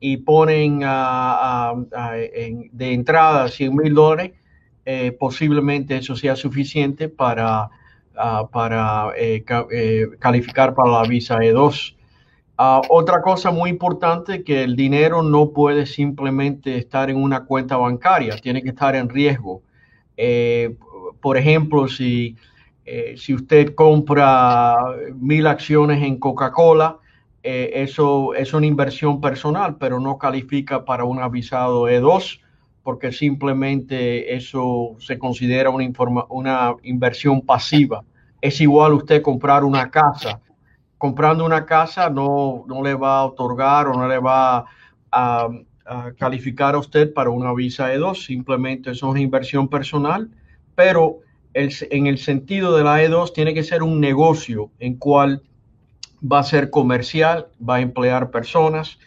y 0.06 0.18
ponen 0.18 0.80
de 0.80 2.94
entrada 2.94 3.48
100 3.48 3.74
mil 3.74 3.94
dólares, 3.94 4.34
eh, 4.86 5.16
posiblemente 5.18 5.96
eso 5.96 6.18
sea 6.18 6.36
suficiente 6.36 7.08
para, 7.08 7.70
para 8.52 9.12
eh, 9.18 9.46
eh, 9.72 10.08
calificar 10.20 10.76
para 10.76 10.92
la 10.92 11.04
visa 11.04 11.38
E2. 11.38 11.96
Ah, 12.58 12.82
otra 12.90 13.22
cosa 13.22 13.52
muy 13.52 13.70
importante 13.70 14.44
que 14.44 14.66
el 14.66 14.76
dinero 14.76 15.24
no 15.24 15.52
puede 15.52 15.86
simplemente 15.86 16.78
estar 16.78 17.10
en 17.10 17.16
una 17.16 17.46
cuenta 17.46 17.78
bancaria, 17.78 18.36
tiene 18.36 18.62
que 18.62 18.70
estar 18.70 18.98
en 18.98 19.08
riesgo. 19.08 19.62
Por 21.22 21.38
ejemplo, 21.38 21.88
si, 21.88 22.36
si 23.16 23.34
usted 23.34 23.74
compra 23.74 24.76
mil 25.16 25.48
acciones 25.48 26.04
en 26.04 26.20
Coca-Cola, 26.20 26.98
eh, 27.44 27.72
eso 27.84 28.34
es 28.34 28.54
una 28.54 28.66
inversión 28.66 29.22
personal, 29.22 29.78
pero 29.78 30.00
no 30.00 30.18
califica 30.18 30.86
para 30.86 31.04
un 31.04 31.20
avisado 31.20 31.90
E2 31.90 32.40
porque 32.84 33.14
simplemente 33.14 34.36
eso 34.36 34.96
se 35.00 35.18
considera 35.18 35.70
una, 35.70 36.76
inversión 36.84 37.42
pasiva. 37.42 38.04
Es 38.42 38.60
igual 38.60 38.94
usted 38.94 39.22
comprar 39.22 39.64
una 39.64 39.90
casa 39.90 40.42
comprando 41.04 41.44
una 41.44 41.66
casa 41.66 42.10
no, 42.10 42.64
no 42.66 42.82
le 42.82 42.94
va 42.94 43.20
a 43.20 43.26
otorgar 43.26 43.90
o 43.90 43.94
no 43.94 44.08
le 44.08 44.20
va 44.20 44.64
a, 45.12 45.50
calificar 46.18 46.76
a 46.76 46.78
usted 46.78 47.14
para 47.14 47.30
una 47.30 47.54
visa 47.54 47.94
E2, 47.94 48.26
simplemente 48.26 48.92
es 48.92 49.04
una 49.04 49.20
inversión 49.20 49.68
personal, 49.68 50.32
pero 50.76 51.20
en 51.54 52.08
el 52.08 52.18
sentido 52.20 52.74
de 52.78 52.86
la 52.86 53.04
E2 53.04 53.34
tiene 53.34 53.54
que 53.54 53.64
ser 53.64 53.84
un 53.84 54.00
negocio 54.00 54.72
en 54.80 54.96
cual 54.96 55.44
va 56.24 56.40
a 56.40 56.44
ser 56.44 56.70
comercial, 56.70 57.48
va 57.68 57.76
a 57.76 57.82
emplear 57.82 58.32
personas 58.32 59.00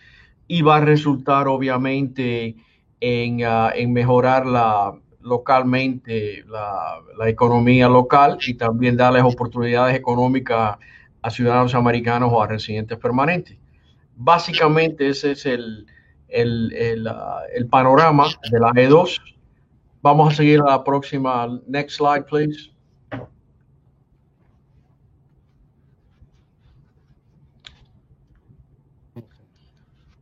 y 0.48 0.62
va 0.62 0.76
a 0.76 0.80
resultar 0.80 1.48
obviamente 1.48 2.56
en, 3.00 3.44
ah, 3.44 3.72
en 3.74 3.92
mejorar 3.92 4.46
la, 4.46 4.94
localmente 5.20 6.44
la, 6.48 7.00
la, 7.18 7.28
economía 7.28 7.88
local 7.88 8.38
y 8.46 8.54
también 8.54 8.96
darles 8.96 9.22
oportunidades 9.24 9.96
económicas 9.96 10.78
a 11.22 11.30
ciudadanos 11.30 11.74
americanos 11.74 12.30
o 12.32 12.42
a 12.42 12.46
residentes 12.46 12.98
permanentes. 12.98 13.58
Básicamente 14.14 15.08
ese 15.08 15.32
es 15.32 15.44
el, 15.46 15.86
el, 16.28 16.72
el, 16.72 17.06
uh, 17.06 17.42
el 17.54 17.66
panorama 17.66 18.26
de 18.50 18.60
la 18.60 18.70
E2. 18.70 19.20
Vamos 20.02 20.32
a 20.32 20.36
seguir 20.36 20.60
a 20.60 20.70
la 20.70 20.84
próxima. 20.84 21.60
Next 21.66 21.96
slide, 21.96 22.24
please. 22.26 22.70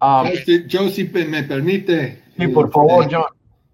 Um, 0.05 0.29
Joe, 0.71 0.91
si 0.91 1.05
me 1.05 1.43
permite. 1.45 2.23
Sí, 2.39 2.49
por 2.49 2.71
favor, 2.71 3.09
John. 3.11 3.25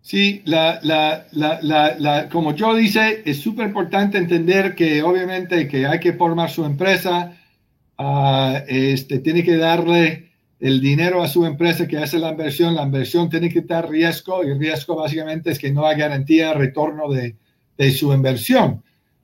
Sí, 0.00 0.42
la, 0.44 0.78
la, 0.82 1.26
la, 1.32 1.60
la, 1.98 2.28
como 2.28 2.54
yo 2.54 2.74
dice, 2.74 3.22
es 3.24 3.40
súper 3.40 3.66
importante 3.66 4.16
entender 4.16 4.74
que 4.74 5.02
obviamente 5.02 5.66
que 5.68 5.86
hay 5.86 5.98
que 5.98 6.14
formar 6.14 6.50
su 6.50 6.64
empresa, 6.64 7.36
uh, 7.98 8.54
este, 8.66 9.18
tiene 9.18 9.42
que 9.42 9.56
darle 9.56 10.30
el 10.60 10.80
dinero 10.80 11.22
a 11.22 11.28
su 11.28 11.44
empresa 11.44 11.88
que 11.88 11.98
hace 11.98 12.18
la 12.18 12.30
inversión, 12.30 12.76
la 12.76 12.82
inversión 12.82 13.28
tiene 13.28 13.48
que 13.48 13.62
dar 13.62 13.90
riesgo 13.90 14.44
y 14.44 14.50
el 14.50 14.58
riesgo 14.58 14.96
básicamente 14.96 15.50
es 15.50 15.58
que 15.58 15.72
no 15.72 15.86
hay 15.86 15.98
garantía 15.98 16.48
de 16.48 16.54
retorno 16.54 17.10
de, 17.10 17.36
de 17.76 17.90
su 17.92 18.12
inversión. 18.12 18.82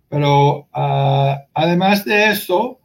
Pero 0.09 0.69
uh, 0.75 1.37
además 1.55 2.05
de 2.05 2.31
eso, 2.31 2.81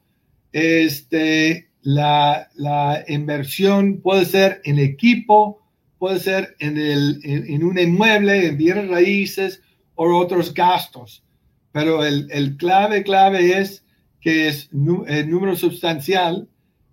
este, 0.52 1.71
la, 1.82 2.50
la 2.56 3.04
inversión 3.08 4.02
puede 4.02 4.26
ser 4.26 4.62
en 4.66 4.80
equipo, 4.80 5.62
puede 5.98 6.20
ser 6.20 6.56
en, 6.60 6.78
el, 6.78 7.20
en, 7.24 7.64
un 7.64 7.78
inmueble, 7.78 8.48
en 8.48 8.58
bienes 8.58 8.90
raíces 8.90 9.62
o 9.96 10.16
otros 10.18 10.54
gastos. 10.54 11.24
Pero 11.72 12.04
el, 12.04 12.28
el 12.32 12.58
clave, 12.58 13.04
clave 13.04 13.60
es 13.60 13.84
que 14.20 14.48
es 14.48 14.70
el 15.08 15.30
número 15.30 15.56
sustancial 15.56 16.48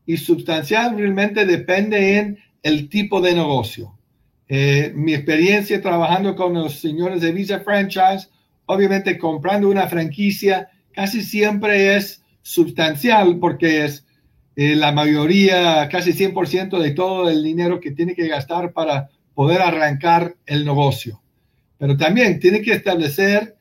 y 0.06 0.16
sustancial 0.16 0.96
realmente 0.96 1.44
depende 1.44 2.16
en 2.16 2.38
el 2.62 2.88
tipo 2.88 3.20
de 3.20 3.34
negocio. 3.34 3.98
Eh, 4.48 4.92
mi 4.94 5.12
experiencia 5.12 5.82
trabajando 5.82 6.34
con 6.34 6.54
los 6.54 6.80
señores 6.80 7.20
de 7.20 7.32
Visa 7.32 7.60
Franchise, 7.60 8.28
obviamente 8.64 9.18
comprando 9.18 9.68
una 9.68 9.86
franquicia 9.86 10.70
casi 10.94 11.22
siempre 11.22 11.96
es 11.96 12.22
sustancial 12.40 13.38
porque 13.38 13.84
es 13.84 14.06
eh, 14.60 14.74
la 14.74 14.90
mayoría, 14.90 15.88
casi 15.88 16.12
100% 16.12 16.80
de 16.80 16.90
todo 16.90 17.30
el 17.30 17.44
dinero 17.44 17.78
que 17.78 17.92
tiene 17.92 18.16
que 18.16 18.26
gastar 18.26 18.72
para 18.72 19.08
poder 19.32 19.62
arrancar 19.62 20.34
el 20.46 20.64
negocio. 20.64 21.22
Pero 21.78 21.96
también 21.96 22.40
tiene 22.40 22.60
que 22.60 22.72
establecer 22.72 23.54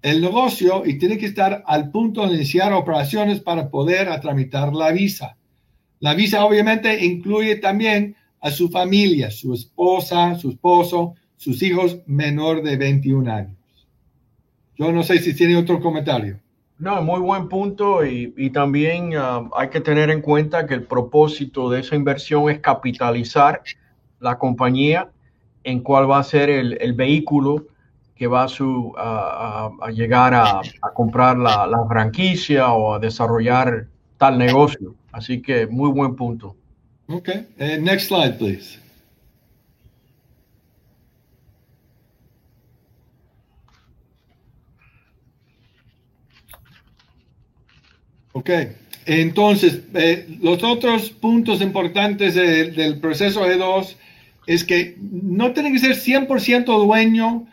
el 0.00 0.20
negocio 0.20 0.84
y 0.86 0.96
tiene 0.96 1.18
que 1.18 1.26
estar 1.26 1.64
al 1.66 1.90
punto 1.90 2.24
de 2.24 2.36
iniciar 2.36 2.72
operaciones 2.72 3.40
para 3.40 3.68
poder 3.68 4.08
tramitar 4.20 4.72
la 4.72 4.92
visa. 4.92 5.36
La 5.98 6.14
visa 6.14 6.44
obviamente 6.44 7.04
incluye 7.04 7.56
también 7.56 8.14
a 8.40 8.52
su 8.52 8.68
familia, 8.68 9.32
su 9.32 9.54
esposa, 9.54 10.38
su 10.38 10.50
esposo, 10.50 11.16
sus 11.36 11.64
hijos 11.64 11.98
menor 12.06 12.62
de 12.62 12.76
21 12.76 13.28
años. 13.32 13.56
Yo 14.78 14.92
no 14.92 15.02
sé 15.02 15.18
si 15.18 15.34
tiene 15.34 15.56
otro 15.56 15.80
comentario. 15.80 16.43
No, 16.78 17.02
muy 17.02 17.20
buen 17.20 17.48
punto 17.48 18.04
y, 18.04 18.50
también 18.50 19.12
ah, 19.16 19.48
hay 19.56 19.68
que 19.68 19.80
tener 19.80 20.10
en 20.10 20.20
cuenta 20.20 20.66
que 20.66 20.74
el 20.74 20.82
propósito 20.82 21.70
de 21.70 21.80
esa 21.80 21.94
inversión 21.94 22.50
es 22.50 22.58
capitalizar 22.58 23.62
la 24.20 24.38
compañía 24.38 25.10
en 25.62 25.80
cuál 25.80 26.10
va 26.10 26.18
a 26.18 26.24
ser 26.24 26.50
el, 26.50 26.92
vehículo 26.94 27.66
que 28.16 28.26
va 28.26 28.44
a, 28.44 28.48
su, 28.48 28.92
a, 28.96 29.70
llegar 29.92 30.34
a, 30.34 30.60
comprar 30.94 31.38
la, 31.38 31.86
franquicia 31.88 32.72
o 32.72 32.94
a 32.94 32.98
desarrollar 32.98 33.86
tal 34.18 34.38
negocio. 34.38 34.94
Así 35.12 35.40
que 35.40 35.66
muy 35.66 35.90
buen 35.90 36.16
punto. 36.16 36.56
Ok, 37.08 37.28
eh, 37.58 37.78
next 37.80 38.08
slide, 38.08 38.34
please. 38.38 38.83
Ok, 48.36 48.50
entonces, 49.06 49.82
eh, 49.94 50.26
los 50.42 50.64
otros 50.64 51.10
puntos 51.10 51.60
importantes 51.60 52.34
del 52.34 52.98
proceso 52.98 53.46
E2 53.46 53.94
es 54.48 54.64
que 54.64 54.96
no 55.00 55.52
tiene 55.52 55.70
que 55.70 55.78
ser 55.78 55.94
100% 55.94 56.64
dueño 56.84 57.46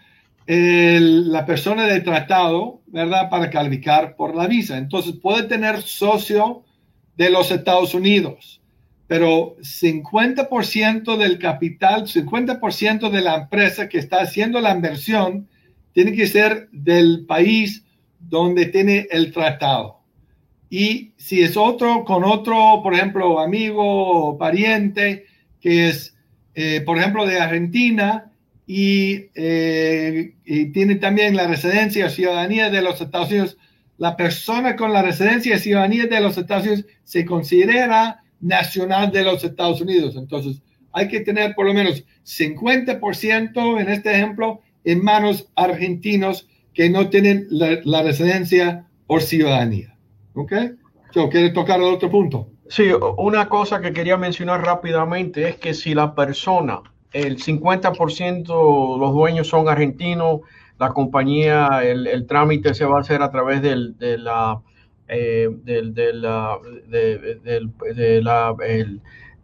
la 0.48 1.46
persona 1.46 1.86
del 1.86 2.04
tratado, 2.04 2.82
¿verdad? 2.88 3.30
Para 3.30 3.50
calificar 3.50 4.16
por 4.16 4.36
la 4.36 4.48
visa. 4.48 4.78
Entonces 4.78 5.14
puede 5.22 5.44
tener 5.44 5.82
socio 5.82 6.64
de 7.16 7.30
los 7.30 7.52
Estados 7.52 7.94
Unidos, 7.94 8.60
pero 9.08 9.56
50% 9.62 11.16
del 11.16 11.38
capital, 11.38 12.08
50% 12.08 13.10
de 13.12 13.22
la 13.22 13.36
empresa 13.36 13.88
que 13.88 14.00
está 14.00 14.22
haciendo 14.22 14.60
la 14.60 14.74
inversión 14.76 15.48
tiene 15.94 16.14
que 16.14 16.28
ser 16.28 16.70
del 16.72 17.26
país 17.28 17.84
donde 18.20 18.66
tiene 18.66 19.08
el 19.12 19.32
tratado. 19.32 20.01
Y 20.72 21.12
si 21.18 21.42
es 21.42 21.58
otro 21.58 22.04
con 22.06 22.24
otro, 22.24 22.80
por 22.82 22.96
ejemplo, 22.96 23.40
amigo 23.40 24.30
o 24.30 24.38
pariente 24.38 25.26
que 25.60 25.90
es, 25.90 26.16
eh, 26.56 26.82
por 26.84 26.98
ejemplo, 26.98 27.28
de 27.28 27.40
Argentina 27.40 28.32
eh, 28.68 30.34
y, 30.46 30.66
tiene 30.68 30.96
también 30.96 31.36
la 31.36 31.46
residencia 31.46 32.06
o 32.06 32.10
ciudadanía 32.10 32.70
de 32.70 32.82
los 32.82 33.02
Estados 33.02 33.30
Unidos, 33.30 33.58
la 33.98 34.16
persona 34.16 34.78
con 34.78 34.94
la 34.94 35.02
residencia 35.02 35.56
y 35.56 35.60
ciudadanía 35.60 36.08
de 36.08 36.22
los 36.22 36.38
Estados 36.38 36.66
Unidos 36.66 36.86
se 37.04 37.26
considera 37.26 38.24
nacional 38.40 39.12
de 39.12 39.24
los 39.26 39.44
Estados 39.44 39.82
Unidos. 39.82 40.16
Entonces, 40.16 40.62
hay 40.94 41.10
que 41.10 41.20
tener 41.20 41.54
por 41.54 41.66
lo 41.66 41.74
menos 41.74 42.06
50% 42.26 43.82
en 43.82 43.90
este 43.90 44.12
ejemplo 44.12 44.62
en 44.86 45.04
manos 45.04 45.50
argentinos 45.56 46.48
que 46.74 46.90
no 46.90 47.10
tienen 47.10 47.46
la, 47.50 48.02
residencia 48.04 48.88
o 49.08 49.20
ciudadanía. 49.20 49.98
¿Ok? 50.34 50.54
Yo 51.14 51.30
quiero 51.30 51.54
tocar 51.54 51.80
el 51.80 51.94
otro 51.94 52.10
punto. 52.10 52.48
Sí, 52.70 52.90
una 53.18 53.50
cosa 53.50 53.82
que 53.82 53.92
quería 53.92 54.16
mencionar 54.16 54.64
rápidamente 54.64 55.50
es 55.50 55.58
que 55.58 55.74
si 55.74 55.94
la 55.94 56.16
persona, 56.16 56.82
el 57.12 57.38
50% 57.38 58.98
los 58.98 59.14
dueños 59.14 59.48
son 59.50 59.68
argentinos, 59.68 60.40
la 60.80 60.90
compañía, 60.90 61.82
el, 61.84 62.26
trámite 62.26 62.74
se 62.74 62.86
va 62.86 62.98
a 62.98 63.02
hacer 63.02 63.22
a 63.22 63.30
través 63.30 63.62
del, 63.62 63.98
de 63.98 64.18
la, 64.18 64.62
eh, 65.08 65.50
del, 65.64 65.94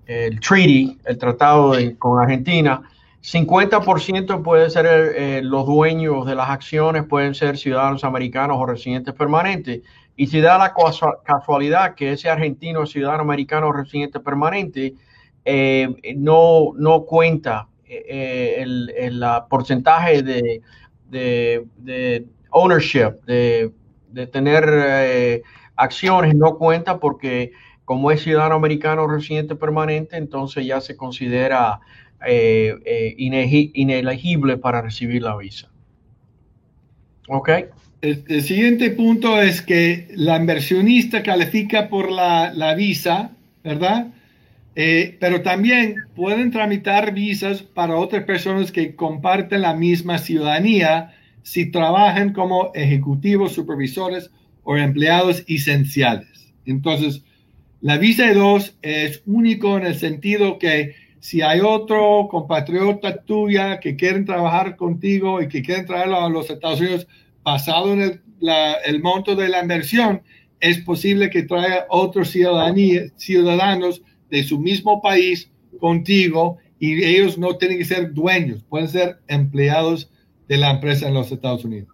el, 0.07 0.39
treaty, 0.39 0.97
el 1.05 1.17
tratado 1.17 1.73
con 1.99 2.19
Argentina. 2.19 2.81
50% 3.21 4.41
puede 4.41 4.69
ser 4.69 4.85
eh, 4.87 5.41
los 5.43 5.65
dueños 5.65 6.25
de 6.25 6.33
las 6.33 6.49
acciones, 6.49 7.03
pueden 7.03 7.35
ser 7.35 7.57
ciudadanos 7.57 8.05
americanos 8.05 8.57
o 8.57 8.65
residentes 8.65 9.13
permanentes. 9.13 9.81
Y 10.19 10.25
si 10.27 10.41
da 10.41 10.57
la 10.57 10.73
casualidad 11.23 11.93
que 11.93 12.13
ese 12.13 12.27
argentino 12.27 12.87
ciudadano 12.87 13.21
americano 13.21 13.71
residente 13.71 14.19
permanente 14.19 14.95
eh, 15.45 15.87
no, 16.17 16.73
no 16.75 17.05
cuenta 17.05 17.69
eh, 17.85 18.55
el, 18.57 18.91
el, 18.97 19.23
porcentaje 19.47 20.23
de, 20.23 20.61
de, 21.07 22.25
ownership, 22.49 23.21
de, 23.27 23.71
de 24.09 24.25
tener 24.25 24.67
eh, 24.67 25.43
acciones, 25.75 26.33
no 26.33 26.57
cuenta 26.57 26.99
porque 26.99 27.51
como 27.85 28.09
es 28.09 28.23
ciudadano 28.23 28.55
americano 28.55 29.07
residente 29.07 29.55
permanente, 29.55 30.17
entonces 30.17 30.65
ya 30.65 30.81
se 30.81 30.97
considera 30.97 31.79
inelegible 33.17 34.57
para 34.57 34.81
recibir 34.81 35.21
la 35.21 35.37
visa. 35.37 35.69
¿Ok? 37.29 37.49
El, 38.01 38.43
siguiente 38.43 38.91
punto 38.91 39.41
es 39.41 39.61
que 39.61 40.07
la 40.15 40.37
inversionista 40.37 41.23
califica 41.23 41.89
por 41.89 42.11
la, 42.11 42.75
visa, 42.75 43.31
¿verdad? 43.63 44.07
Eh, 44.75 45.17
pero 45.19 45.41
también 45.41 45.95
pueden 46.15 46.51
tramitar 46.51 47.13
visas 47.13 47.63
para 47.63 47.95
otras 47.95 48.23
personas 48.25 48.71
que 48.71 48.95
comparten 48.95 49.63
la 49.63 49.73
misma 49.73 50.19
ciudadanía 50.19 51.15
si 51.41 51.71
trabajan 51.71 52.33
como 52.33 52.71
ejecutivos, 52.75 53.53
supervisores 53.53 54.29
o 54.63 54.77
empleados 54.77 55.43
esenciales. 55.47 56.53
Entonces, 56.65 57.23
la 57.81 57.97
visa 57.97 58.27
de 58.27 58.35
dos 58.35 58.75
es 58.83 59.23
único 59.25 59.77
en 59.77 59.85
el 59.85 59.95
sentido 59.95 60.59
que 60.59 60.95
si 61.19 61.41
hay 61.41 61.61
otro 61.61 62.27
compatriota 62.29 63.23
tuya 63.23 63.79
que 63.79 63.95
quieren 63.95 64.25
trabajar 64.25 64.75
contigo 64.75 65.41
y 65.41 65.47
que 65.47 65.63
quieren 65.63 65.85
traerlo 65.85 66.21
a 66.21 66.29
los 66.29 66.49
Estados 66.49 66.79
Unidos, 66.79 67.07
basado 67.47 67.93
en 67.93 68.01
el, 68.01 69.01
monto 69.01 69.33
de 69.33 69.47
la 69.47 69.61
inversión, 69.61 70.21
es 70.59 70.79
posible 70.79 71.29
que 71.29 71.43
traiga 71.43 71.85
otros 71.87 72.29
ciudadanos 72.29 74.01
de 74.29 74.43
su 74.43 74.59
mismo 74.59 75.01
país 75.01 75.49
contigo 75.79 76.57
y 76.77 77.01
ellos 77.05 77.37
no 77.37 77.55
tienen 77.55 77.77
que 77.77 77.85
ser 77.85 78.13
dueños, 78.13 78.65
pueden 78.67 78.89
ser 78.89 79.21
empleados 79.29 80.11
de 80.49 80.57
la 80.57 80.71
empresa 80.71 81.07
en 81.07 81.13
los 81.13 81.31
Estados 81.31 81.63
Unidos. 81.63 81.87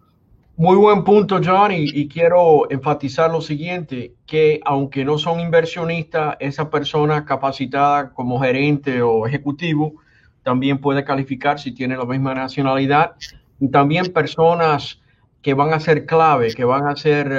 Muy 0.56 0.76
buen 0.76 1.04
punto, 1.04 1.40
John, 1.40 1.70
y, 1.70 2.08
quiero 2.08 2.68
enfatizar 2.68 3.30
lo 3.30 3.40
siguiente, 3.40 4.12
que 4.26 4.60
aunque 4.64 5.04
no 5.04 5.18
son 5.18 5.38
inversionistas, 5.38 6.36
esa 6.40 6.68
persona 6.68 7.24
capacitada 7.24 8.12
como 8.12 8.40
gerente 8.40 9.02
o 9.02 9.24
ejecutivo 9.24 9.94
también 10.42 10.78
puede 10.78 11.04
calificar 11.04 11.60
si 11.60 11.70
tiene 11.70 11.96
la 11.96 12.06
misma 12.06 12.34
nacionalidad. 12.34 13.12
Y 13.60 13.68
también 13.68 14.12
personas 14.12 15.00
que 15.44 15.52
van 15.52 15.74
a 15.74 15.78
ser 15.78 16.06
clave, 16.06 16.54
que 16.54 16.64
van 16.64 16.88
a 16.88 16.96
ser 16.96 17.38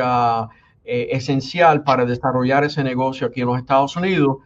eh, 0.85 1.07
esencial 1.11 1.83
para 1.83 2.05
desarrollar 2.05 2.63
ese 2.63 2.83
negocio 2.83 3.25
aquí 3.25 3.41
en 3.41 3.47
los 3.47 3.57
Estados 3.57 3.95
Unidos. 3.95 4.37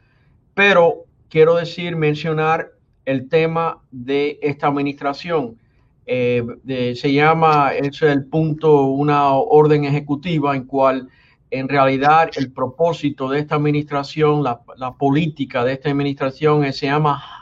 Pero 0.53 1.03
quiero 1.27 1.55
decir, 1.55 1.97
mencionar 1.97 2.71
el 3.03 3.27
tema 3.27 3.79
de 3.91 4.39
esta 4.41 4.67
administración. 4.67 5.57
Eh, 6.05 6.41
se 6.95 7.11
llama, 7.11 7.73
es 7.73 8.01
el 8.01 8.25
punto, 8.25 8.85
una 8.85 9.33
orden 9.33 9.83
ejecutiva 9.83 10.55
en 10.55 10.63
cual 10.63 11.09
en 11.51 11.67
realidad 11.67 12.29
el 12.37 12.53
propósito 12.53 13.29
de 13.29 13.39
esta 13.39 13.55
administración, 13.55 14.41
la 14.41 14.93
política 14.97 15.65
de 15.65 15.73
esta 15.73 15.89
administración 15.89 16.71
se 16.71 16.85
llama 16.85 17.38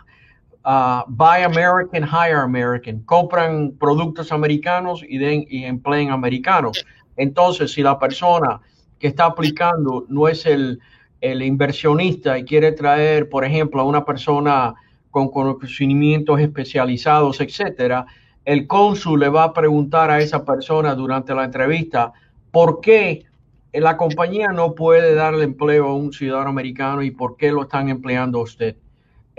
buy 1.08 1.44
American, 1.44 2.04
hire 2.04 2.40
American. 2.40 3.02
Compran 3.02 3.72
productos 3.80 4.32
americanos 4.32 5.04
y, 5.08 5.18
den, 5.18 5.46
y 5.50 5.64
empleen 5.64 6.12
americanos. 6.12 6.86
Entonces, 7.16 7.72
si 7.72 7.82
la 7.82 7.98
persona 7.98 8.60
que 9.00 9.08
está 9.08 9.26
aplicando 9.26 10.06
no 10.10 10.28
es 10.28 10.46
el, 10.46 10.80
el 11.22 11.42
inversionista 11.42 12.38
y 12.38 12.44
quiere 12.44 12.72
traer, 12.74 13.30
por 13.30 13.46
ejemplo, 13.46 13.82
a 13.82 13.86
una 13.86 14.04
persona 14.04 14.76
con 15.10 15.30
conocimientos 15.30 16.40
especializados, 16.40 17.40
etcétera, 17.40 18.06
el 18.44 18.68
cónsul 18.68 19.20
le 19.20 19.30
va 19.30 19.44
a 19.44 19.54
preguntar 19.54 20.12
a 20.12 20.20
esa 20.20 20.44
persona 20.44 20.96
durante 20.96 21.34
la 21.34 21.46
entrevista 21.46 22.14
por 22.52 22.82
qué 22.82 23.26
la 23.74 23.98
compañía 23.98 24.50
no 24.50 24.74
puede 24.74 25.14
darle 25.16 25.44
empleo 25.44 25.88
a 25.88 25.96
un 25.96 26.12
ciudadano 26.14 26.50
americano 26.50 27.04
y 27.04 27.12
por 27.12 27.38
qué 27.38 27.52
lo 27.52 27.64
están 27.64 27.90
empleando 27.90 28.40
a 28.40 28.44
usted. 28.44 28.76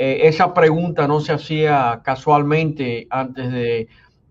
Eh, 0.01 0.29
esa 0.29 0.55
pregunta 0.55 1.09
no 1.09 1.19
se 1.19 1.33
hacía 1.33 2.03
casualmente 2.05 3.09
antes 3.11 3.51
de 3.51 3.89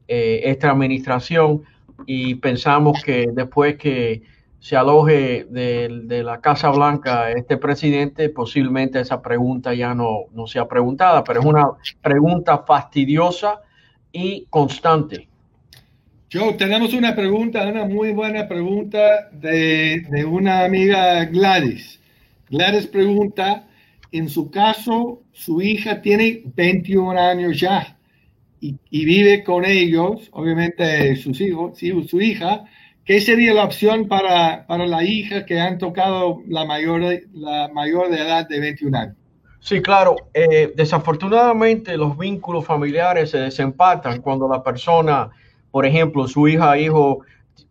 eh, 0.08 0.42
esta 0.46 0.72
administración 0.72 1.64
y 2.06 2.36
pensamos 2.36 3.04
que 3.04 3.28
después 3.34 3.76
que 3.76 4.24
se 4.62 4.78
aloje 4.78 5.46
de, 5.50 6.24
la 6.24 6.40
Casa 6.40 6.70
Blanca 6.70 7.32
este 7.32 7.58
presidente, 7.58 8.30
posiblemente 8.30 9.02
esa 9.02 9.22
pregunta 9.22 9.74
ya 9.74 9.94
no, 9.94 10.28
no 10.32 10.48
sea 10.48 10.70
preguntada, 10.70 11.22
pero 11.26 11.42
es 11.42 11.46
una 11.46 11.72
pregunta 12.02 12.60
fastidiosa 12.60 13.60
y 14.14 14.46
constante. 14.50 15.28
Joe, 16.32 16.54
tenemos 16.54 16.94
una 16.94 17.14
pregunta, 17.14 17.68
una 17.68 17.84
muy 17.84 18.14
buena 18.14 18.48
pregunta 18.48 19.30
de, 19.34 20.06
de 20.10 20.24
una 20.24 20.64
amiga 20.64 21.26
Gladys. 21.26 22.00
Gladys 22.50 22.88
pregunta, 22.88 23.67
en 24.12 24.30
su 24.30 24.50
caso, 24.50 25.22
su 25.32 25.62
hija 25.62 26.02
tiene 26.02 26.42
21 26.56 27.20
años 27.20 27.60
ya 27.60 27.98
y, 28.60 29.06
vive 29.06 29.44
con 29.44 29.66
ellos, 29.66 30.30
obviamente 30.32 31.16
sus 31.16 31.40
hijos, 31.42 31.78
su 32.08 32.22
hija. 32.22 32.66
¿Qué 33.06 33.22
sería 33.22 33.54
la 33.54 33.64
opción 33.64 34.08
para, 34.08 34.66
la 34.68 35.04
hija 35.04 35.46
que 35.46 35.60
han 35.60 35.78
tocado 35.78 36.42
la 36.48 36.66
mayor, 36.66 37.02
la 37.34 37.70
mayor 37.74 38.10
de 38.10 38.18
edad 38.18 38.48
de 38.48 38.60
21 38.60 38.98
años? 38.98 39.16
Sí, 39.60 39.82
claro. 39.82 40.16
Eh, 40.34 40.74
desafortunadamente 40.76 41.98
los 41.98 42.18
vínculos 42.18 42.66
familiares 42.66 43.32
se 43.32 43.40
desempatan 43.40 44.22
cuando 44.22 44.48
la 44.48 44.64
persona, 44.64 45.30
por 45.72 45.86
ejemplo, 45.86 46.28
su 46.28 46.48
hija 46.48 46.78
hijo 46.78 47.20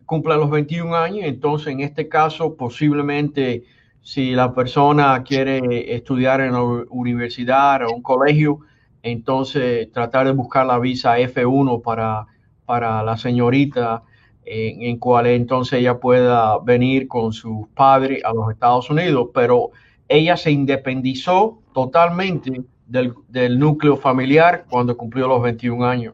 cumple 0.05 0.35
los 0.35 0.49
21 0.49 0.95
años, 0.95 1.25
entonces 1.25 1.67
en 1.67 1.81
este 1.81 2.07
caso 2.07 2.55
posiblemente 2.55 3.63
si 4.07 4.31
la 4.31 4.53
persona 4.53 5.21
quiere 5.21 5.93
estudiar 5.93 6.39
en 6.39 6.53
la 6.53 6.63
universidad 6.63 7.81
o 7.85 7.93
un 7.93 8.01
colegio, 8.01 8.59
entonces 9.03 9.91
tratar 9.91 10.27
de 10.27 10.31
buscar 10.31 10.65
la 10.65 10.79
visa 10.79 11.19
F1 11.19 11.81
para, 11.81 12.25
para 12.65 13.03
la 13.03 13.17
señorita, 13.17 14.03
en, 14.45 14.81
en 14.83 14.97
cual 14.97 15.27
entonces 15.27 15.79
ella 15.79 15.99
pueda 15.99 16.57
venir 16.59 17.09
con 17.09 17.33
sus 17.33 17.67
padres 17.75 18.23
a 18.23 18.31
los 18.31 18.49
Estados 18.49 18.89
Unidos, 18.89 19.27
pero 19.33 19.71
ella 20.07 20.37
se 20.37 20.51
independizó 20.51 21.59
totalmente 21.73 22.63
del, 22.85 23.59
núcleo 23.59 23.97
familiar 23.97 24.67
cuando 24.69 24.95
cumplió 24.95 25.27
los 25.27 25.41
21 25.41 25.85
años. 25.85 26.13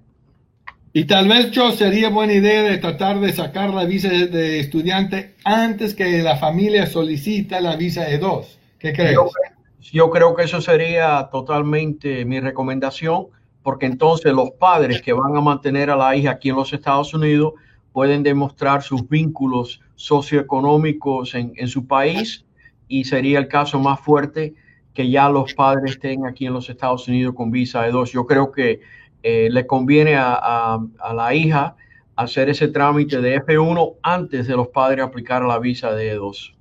Y 0.95 1.05
tal 1.05 1.27
vez 1.27 1.49
yo 1.49 1.71
sería 1.71 2.09
buena 2.09 2.33
idea 2.33 2.61
de 2.61 2.77
tratar 2.77 3.19
de 3.19 3.33
sacar 3.33 3.71
la 3.71 3.85
visa 3.85 4.09
de 4.09 4.59
estudiante 4.59 5.33
antes 5.43 5.95
que 5.95 6.21
la 6.21 6.37
familia 6.37 6.85
solicita 6.85 7.59
la 7.61 7.75
visa 7.75 8.03
de 8.03 8.19
dos. 8.19 8.59
¿Qué 8.77 8.93
crees? 8.93 9.17
yo 9.91 10.09
creo 10.11 10.35
que 10.35 10.43
eso 10.43 10.61
sería 10.61 11.29
totalmente 11.31 12.25
mi 12.25 12.39
recomendación, 12.39 13.27
porque 13.63 13.87
entonces 13.87 14.33
los 14.33 14.51
padres 14.51 15.01
que 15.01 15.13
van 15.13 15.35
a 15.35 15.41
mantener 15.41 15.89
a 15.89 15.95
la 15.95 16.15
hija 16.15 16.31
aquí 16.31 16.49
en 16.49 16.55
los 16.57 16.71
Estados 16.73 17.13
Unidos 17.13 17.53
pueden 17.91 18.21
demostrar 18.21 18.83
sus 18.83 19.07
vínculos 19.09 19.81
socioeconómicos 19.95 21.33
en, 21.33 21.53
en 21.55 21.67
su 21.67 21.87
país 21.87 22.45
y 22.87 23.05
sería 23.05 23.39
el 23.39 23.47
caso 23.47 23.79
más 23.79 23.99
fuerte 23.99 24.53
que 24.93 25.09
ya 25.09 25.27
los 25.27 25.55
padres 25.55 25.93
estén 25.93 26.25
aquí 26.27 26.45
en 26.45 26.53
los 26.53 26.69
Estados 26.69 27.07
Unidos 27.07 27.33
con 27.35 27.49
visa 27.49 27.81
de 27.81 27.91
dos. 27.91 28.11
Yo 28.11 28.25
creo 28.27 28.51
que 28.51 28.81
eh, 29.23 29.47
le 29.49 29.65
conviene 29.65 30.15
a, 30.15 30.79
a, 30.99 31.13
la 31.13 31.33
hija 31.33 31.75
hacer 32.15 32.49
ese 32.49 32.67
trámite 32.67 33.21
de 33.21 33.41
F1 33.41 33.95
antes 34.03 34.47
de 34.47 34.55
los 34.55 34.67
padres 34.67 35.03
aplicar 35.03 35.43
la 35.43 35.59
visa 35.59 35.93
de 35.93 36.13
dos. 36.15 36.53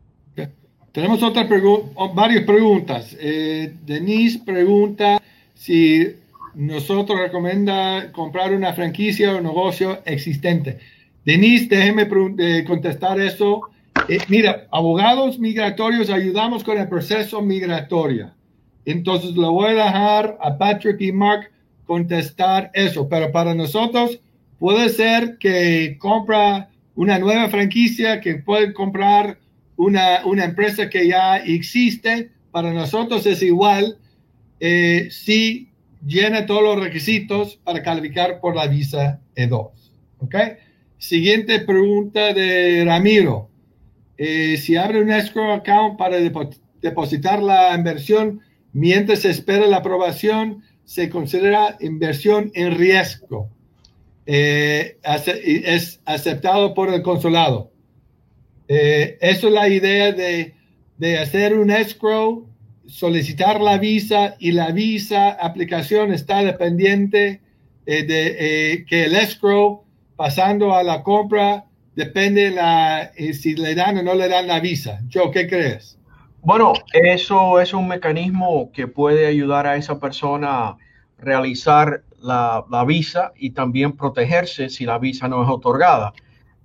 Tenemos 0.93 1.23
otras 1.23 1.49
varias 2.15 2.45
preguntas. 2.45 3.17
Eh, 3.19 3.75
Denise 3.85 4.41
pregunta 4.45 5.23
si 5.55 6.07
nosotros 6.55 7.19
recomienda 7.19 8.13
comprar 8.13 8.53
una 8.53 8.75
franquicia 8.75 9.35
o 9.35 9.41
negocio 9.41 10.01
existente. 10.05 10.79
Denise, 11.25 11.67
déjeme 11.67 12.07
contestar 12.67 13.19
eso. 13.19 13.63
Eh, 14.07 14.19
mira, 14.29 14.67
abogados 14.71 15.39
migratorios 15.39 16.11
ayudamos 16.11 16.63
con 16.63 16.77
el 16.77 16.89
proceso 16.89 17.41
migratorio. 17.41 18.31
Entonces 18.85 19.35
lo 19.35 19.53
voy 19.53 19.71
a 19.71 19.85
dejar 19.85 20.37
a 20.43 20.59
Patrick 20.59 21.01
y 21.01 21.11
Mark 21.11 21.51
contestar 21.93 22.71
eso. 22.73 23.07
Pero 23.07 23.31
para 23.33 23.55
nosotros 23.55 24.19
puede 24.59 24.89
ser 24.89 25.37
que 25.37 25.99
compra 25.99 26.71
una 26.95 27.19
nueva 27.19 27.51
franquicia, 27.51 28.23
que 28.23 28.37
puede 28.37 28.73
comprar 28.73 29.39
una, 29.77 30.25
una 30.25 30.45
empresa 30.47 30.89
que 30.89 31.07
ya 31.07 31.37
existe, 31.37 32.31
para 32.51 32.73
nosotros 32.73 33.27
es 33.27 33.43
igual 33.43 33.99
eh, 34.59 35.09
si 35.11 35.69
llena 36.03 36.47
todos 36.47 36.63
los 36.63 36.83
requisitos 36.83 37.57
para 37.63 37.83
calificar 37.83 38.41
por 38.41 38.57
la 38.57 38.69
visa 38.69 39.21
E2. 39.37 39.71
¿Ok? 40.21 40.35
Siguiente 40.97 41.61
pregunta 41.61 42.33
de 42.33 42.85
Ramiro. 42.87 43.51
Eh, 44.17 44.57
si 44.57 44.77
abre 44.77 45.03
un 45.03 45.11
escrow 45.11 45.53
account 45.53 45.99
para 45.99 46.17
depositar 46.81 47.43
la 47.43 47.75
inversión 47.75 48.41
mientras 48.73 49.21
se 49.21 49.31
espera 49.31 49.67
la 49.67 49.79
aprobación, 49.79 50.63
se 50.85 51.09
considera 51.09 51.77
inversión 51.81 52.51
en 52.55 52.77
riesgo. 52.77 53.49
Eh, 54.27 54.99
es 55.03 56.01
aceptado 56.05 56.75
por 56.75 56.93
el 56.93 57.03
consulado. 57.03 57.73
Eh, 58.69 59.19
eso 59.21 59.49
es 59.49 59.53
la 59.53 59.69
idea 59.69 60.13
de, 60.13 60.55
de, 60.97 61.19
hacer 61.19 61.59
un 61.59 61.71
escrow, 61.71 62.47
solicitar 62.87 63.61
la 63.61 63.79
visa 63.79 64.37
y 64.39 64.53
la 64.53 64.71
visa 64.71 65.31
aplicación 65.31 66.13
está 66.13 66.43
dependiente 66.43 67.41
eh, 67.85 68.05
de 68.05 68.37
eh, 68.39 68.85
que 68.87 69.05
el 69.05 69.17
escrow 69.17 69.85
pasando 70.17 70.75
a 70.75 70.83
la 70.83 71.03
compra 71.03 71.67
depende 71.97 72.51
la, 72.51 73.13
si 73.33 73.57
le 73.57 73.75
dan 73.75 73.99
o 73.99 74.03
no 74.03 74.15
le 74.15 74.29
dan 74.29 74.47
la 74.47 74.61
visa. 74.61 75.01
Joe, 75.13 75.31
¿qué 75.33 75.47
crees? 75.47 75.99
Bueno, 76.45 76.73
eso 76.93 77.61
es 77.61 77.73
un 77.73 77.87
mecanismo 77.87 78.73
que 78.73 78.89
puede 78.89 79.27
ayudar 79.27 79.65
a 79.69 79.77
esa 79.77 80.01
persona 80.01 80.71
a 80.71 80.77
realizar 81.17 82.03
la, 82.21 82.85
visa 82.85 83.33
y 83.37 83.51
también 83.51 83.93
protegerse 83.93 84.69
si 84.69 84.85
la 84.85 84.99
visa 84.99 85.29
no 85.29 85.45
es 85.45 85.49
otorgada. 85.49 86.13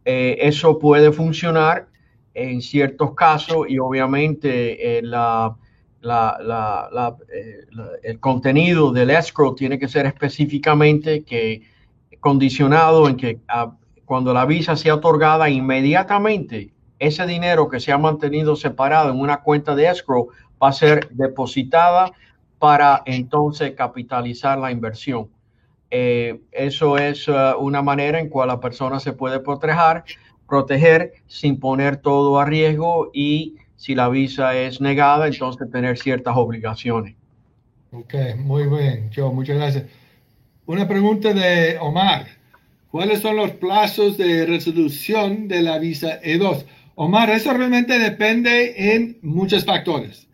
eso 0.04 0.80
puede 0.80 1.12
funcionar 1.12 1.90
en 2.34 2.62
ciertos 2.64 3.14
casos 3.14 3.68
y 3.70 3.78
obviamente 3.78 4.98
eh, 4.98 5.04
eh, 5.04 5.56
el 8.02 8.20
contenido 8.20 8.92
del 8.92 9.12
escrow 9.12 9.54
tiene 9.54 9.78
que 9.78 9.88
ser 9.88 10.08
específicamente 10.08 11.24
que 11.24 11.62
condicionado 12.20 13.08
en 13.08 13.16
que 13.16 13.42
ah, 13.48 13.76
cuando 14.06 14.34
la 14.34 14.46
visa 14.46 14.76
sea 14.76 14.96
otorgada 14.96 15.50
inmediatamente 15.50 16.72
ese 17.00 17.26
dinero 17.26 17.70
que 17.70 17.80
se 17.80 17.92
ha 17.92 17.98
mantenido 17.98 18.56
separado 18.56 19.12
en 19.12 19.20
una 19.20 19.42
cuenta 19.42 19.76
de 19.76 19.88
escrow 19.88 20.30
va 20.62 20.70
a 20.70 20.74
ser 20.74 21.10
depositada 21.10 22.12
para 22.60 23.04
entonces 23.06 23.72
capitalizar 23.72 24.58
la 24.58 24.72
inversión. 24.72 25.30
Eh, 25.90 26.42
eso 26.52 26.98
es 26.98 27.30
ah, 27.30 27.56
una 27.58 27.82
manera 27.82 28.20
en 28.20 28.30
cual 28.30 28.50
la 28.50 28.60
persona 28.60 29.00
se 29.00 29.14
puede 29.14 29.40
proteger 29.40 30.04
proteger 30.48 31.14
sin 31.28 31.60
poner 31.60 31.98
todo 31.98 32.40
a 32.40 32.46
riesgo 32.46 33.12
y 33.14 33.56
si 33.76 33.94
la 33.94 34.10
visa 34.10 34.56
es 34.56 34.82
negada, 34.82 35.28
entonces 35.28 35.70
tener 35.72 35.98
ciertas 35.98 36.36
obligaciones. 36.36 37.16
Ok, 37.92 38.14
muy 38.38 38.68
bien, 38.68 39.10
Joe, 39.16 39.32
muchas 39.32 39.58
gracias. 39.58 39.86
Una 40.66 40.88
pregunta 40.88 41.34
de 41.34 41.78
Omar. 41.80 42.28
¿Cuáles 42.90 43.20
son 43.20 43.36
los 43.36 43.52
plazos 43.52 44.18
de 44.18 44.46
resolución 44.46 45.48
de 45.48 45.62
la 45.62 45.78
visa 45.78 46.22
E2? 46.22 46.66
Omar, 47.00 47.30
eso 47.30 47.54
realmente 47.54 47.98
depende 47.98 48.94
en 48.94 49.18
muchos 49.22 49.64
factores. 49.64 50.28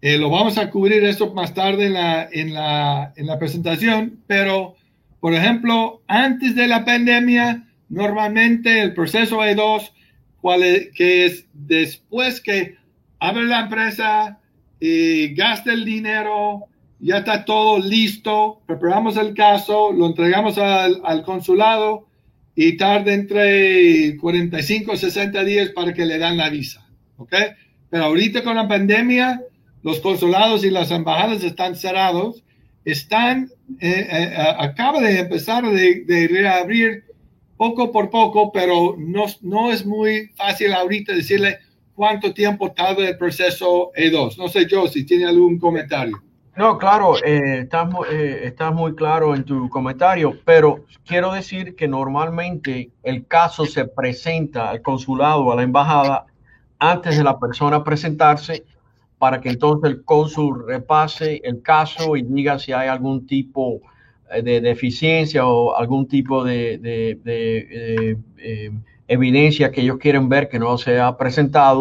Eh, 0.00 0.16
lo 0.16 0.30
vamos 0.30 0.56
a 0.58 0.70
cubrir 0.70 1.04
eso 1.04 1.34
más 1.34 1.52
tarde 1.52 1.86
en 1.86 1.94
la, 1.94 2.28
en, 2.30 2.54
la, 2.54 3.12
en 3.16 3.26
la 3.26 3.38
presentación, 3.38 4.20
pero, 4.26 4.76
por 5.20 5.34
ejemplo, 5.34 6.02
antes 6.06 6.54
de 6.54 6.66
la 6.68 6.84
pandemia, 6.84 7.66
Normalmente 7.90 8.82
el 8.82 8.94
proceso 8.94 9.38
E2, 9.38 9.90
cuál 10.40 10.62
que 10.94 11.26
es 11.26 11.46
después 11.52 12.40
que 12.40 12.76
abre 13.18 13.44
la 13.44 13.62
empresa 13.62 14.38
y 14.78 15.34
gasta 15.34 15.72
el 15.72 15.84
dinero, 15.84 16.66
ya 17.00 17.18
está 17.18 17.44
todo 17.44 17.80
listo, 17.80 18.60
preparamos 18.64 19.16
el 19.16 19.34
caso, 19.34 19.90
lo 19.92 20.06
entregamos 20.06 20.56
al, 20.56 21.00
al 21.04 21.24
consulado 21.24 22.06
y 22.62 22.76
tarda 22.76 23.14
entre 23.14 24.18
45 24.18 24.92
o 24.92 24.96
60 24.96 25.44
días 25.44 25.70
para 25.70 25.94
que 25.94 26.04
le 26.04 26.18
dan 26.18 26.36
la 26.36 26.50
visa. 26.50 26.86
¿Ok? 27.16 27.32
Pero 27.88 28.04
ahorita 28.04 28.44
con 28.44 28.54
la 28.54 28.68
pandemia, 28.68 29.40
los 29.82 30.00
consulados 30.00 30.62
y 30.62 30.70
las 30.70 30.90
embajadas 30.90 31.42
están 31.42 31.74
cerrados. 31.74 32.44
Están, 32.84 33.50
eh, 33.80 34.06
eh, 34.10 34.34
acaba 34.58 35.00
de 35.00 35.20
empezar 35.20 35.64
de, 35.70 36.04
de 36.04 36.28
reabrir 36.28 37.04
poco 37.56 37.90
por 37.90 38.10
poco, 38.10 38.52
pero 38.52 38.94
no, 38.98 39.24
no 39.40 39.72
es 39.72 39.86
muy 39.86 40.28
fácil 40.34 40.74
ahorita 40.74 41.14
decirle 41.14 41.60
cuánto 41.94 42.34
tiempo 42.34 42.72
tarda 42.72 43.08
el 43.08 43.16
proceso 43.16 43.90
E2. 43.96 44.36
No 44.36 44.48
sé, 44.48 44.66
yo 44.66 44.86
si 44.86 45.04
tiene 45.04 45.24
algún 45.24 45.58
comentario. 45.58 46.22
No, 46.60 46.76
claro, 46.76 47.16
eh, 47.24 47.60
estás, 47.60 47.88
eh, 48.12 48.52
muy 48.74 48.94
claro 48.94 49.34
en 49.34 49.44
tu 49.44 49.70
comentario, 49.70 50.34
pero 50.44 50.84
quiero 51.06 51.32
decir 51.32 51.74
que 51.74 51.88
normalmente 51.88 52.90
el 53.02 53.26
caso 53.26 53.64
se 53.64 53.86
presenta 53.86 54.68
al 54.68 54.82
consulado 54.82 55.50
a 55.50 55.56
la 55.56 55.62
embajada 55.62 56.26
antes 56.78 57.16
de 57.16 57.24
la 57.24 57.38
persona 57.38 57.82
presentarse 57.82 58.66
para 59.16 59.40
que 59.40 59.48
entonces 59.48 59.90
el 59.90 60.04
cónsul 60.04 60.66
repase 60.66 61.40
el 61.44 61.62
caso 61.62 62.14
y 62.14 62.24
diga 62.24 62.58
si 62.58 62.72
hay 62.72 62.88
algún 62.88 63.26
tipo 63.26 63.80
eh, 64.30 64.42
de 64.42 64.60
deficiencia 64.60 65.46
o 65.46 65.74
algún 65.74 66.06
tipo 66.08 66.44
de, 66.44 66.78
eh, 67.24 68.70
evidencia 69.08 69.72
que 69.72 69.80
ellos 69.80 69.96
quieren 69.96 70.28
ver 70.28 70.50
que 70.50 70.58
no 70.58 70.76
se 70.76 71.00
ha 71.00 71.16
presentado 71.16 71.80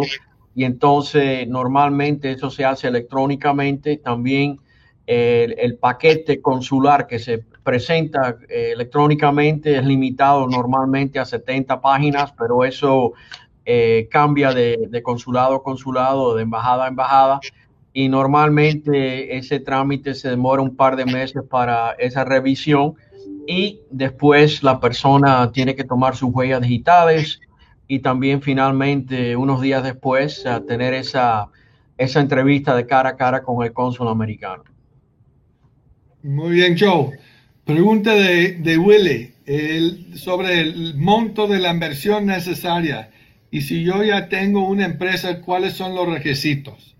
y 0.55 0.63
entonces 0.63 1.45
normalmente 1.49 2.31
eso 2.31 2.49
se 2.49 2.63
hace 2.63 2.87
electrónicamente. 2.87 3.97
También 3.97 4.57
el, 5.11 5.77
paquete 5.77 6.39
consular 6.41 7.07
que 7.07 7.17
se 7.17 7.39
presenta 7.63 8.37
electrónicamente 8.47 9.75
es 9.75 9.83
limitado 9.83 10.47
normalmente 10.47 11.17
a 11.17 11.25
70 11.25 11.81
páginas, 11.81 12.31
pero 12.37 12.63
eso 12.63 13.13
cambia 14.09 14.53
de, 14.53 14.87
de, 14.89 15.01
consulado 15.01 15.55
a 15.55 15.63
consulado, 15.63 16.35
de 16.35 16.43
embajada 16.43 16.85
a 16.85 16.87
embajada 16.89 17.39
y 17.93 18.07
normalmente 18.07 19.37
ese 19.37 19.59
trámite 19.59 20.13
se 20.13 20.29
demora 20.29 20.61
un 20.61 20.75
par 20.75 20.95
de 20.95 21.05
meses 21.05 21.43
para 21.49 21.91
esa 21.93 22.23
revisión 22.23 22.95
y 23.47 23.81
después 23.89 24.61
la 24.63 24.79
persona 24.79 25.51
tiene 25.51 25.75
que 25.75 25.83
tomar 25.83 26.15
sus 26.15 26.29
huellas 26.31 26.61
digitales 26.61 27.41
y 27.87 27.99
también 27.99 28.41
finalmente 28.41 29.35
unos 29.35 29.61
días 29.61 29.83
después 29.83 30.45
tener 30.67 30.93
esa, 30.93 31.47
esa 31.97 32.19
entrevista 32.19 32.75
de 32.75 32.85
cara 32.85 33.09
a 33.09 33.15
cara 33.15 33.41
con 33.41 33.65
el 33.65 33.73
cónsul 33.73 34.07
americano. 34.07 34.63
Muy 36.23 36.55
bien, 36.55 36.75
Joe. 36.77 37.17
Pregunta 37.63 38.13
de, 38.13 38.53
de 38.53 38.77
Willy 38.77 39.31
sobre 40.15 40.59
el 40.59 40.95
monto 40.95 41.47
de 41.47 41.59
la 41.59 41.71
inversión 41.71 42.25
necesaria 42.25 43.09
y 43.51 43.61
si 43.61 43.83
yo 43.83 44.03
ya 44.03 44.27
tengo 44.27 44.67
una 44.67 44.85
empresa, 44.85 45.39
¿cuáles 45.41 45.73
son 45.73 45.95
los 45.95 46.09
requisitos? 46.09 46.95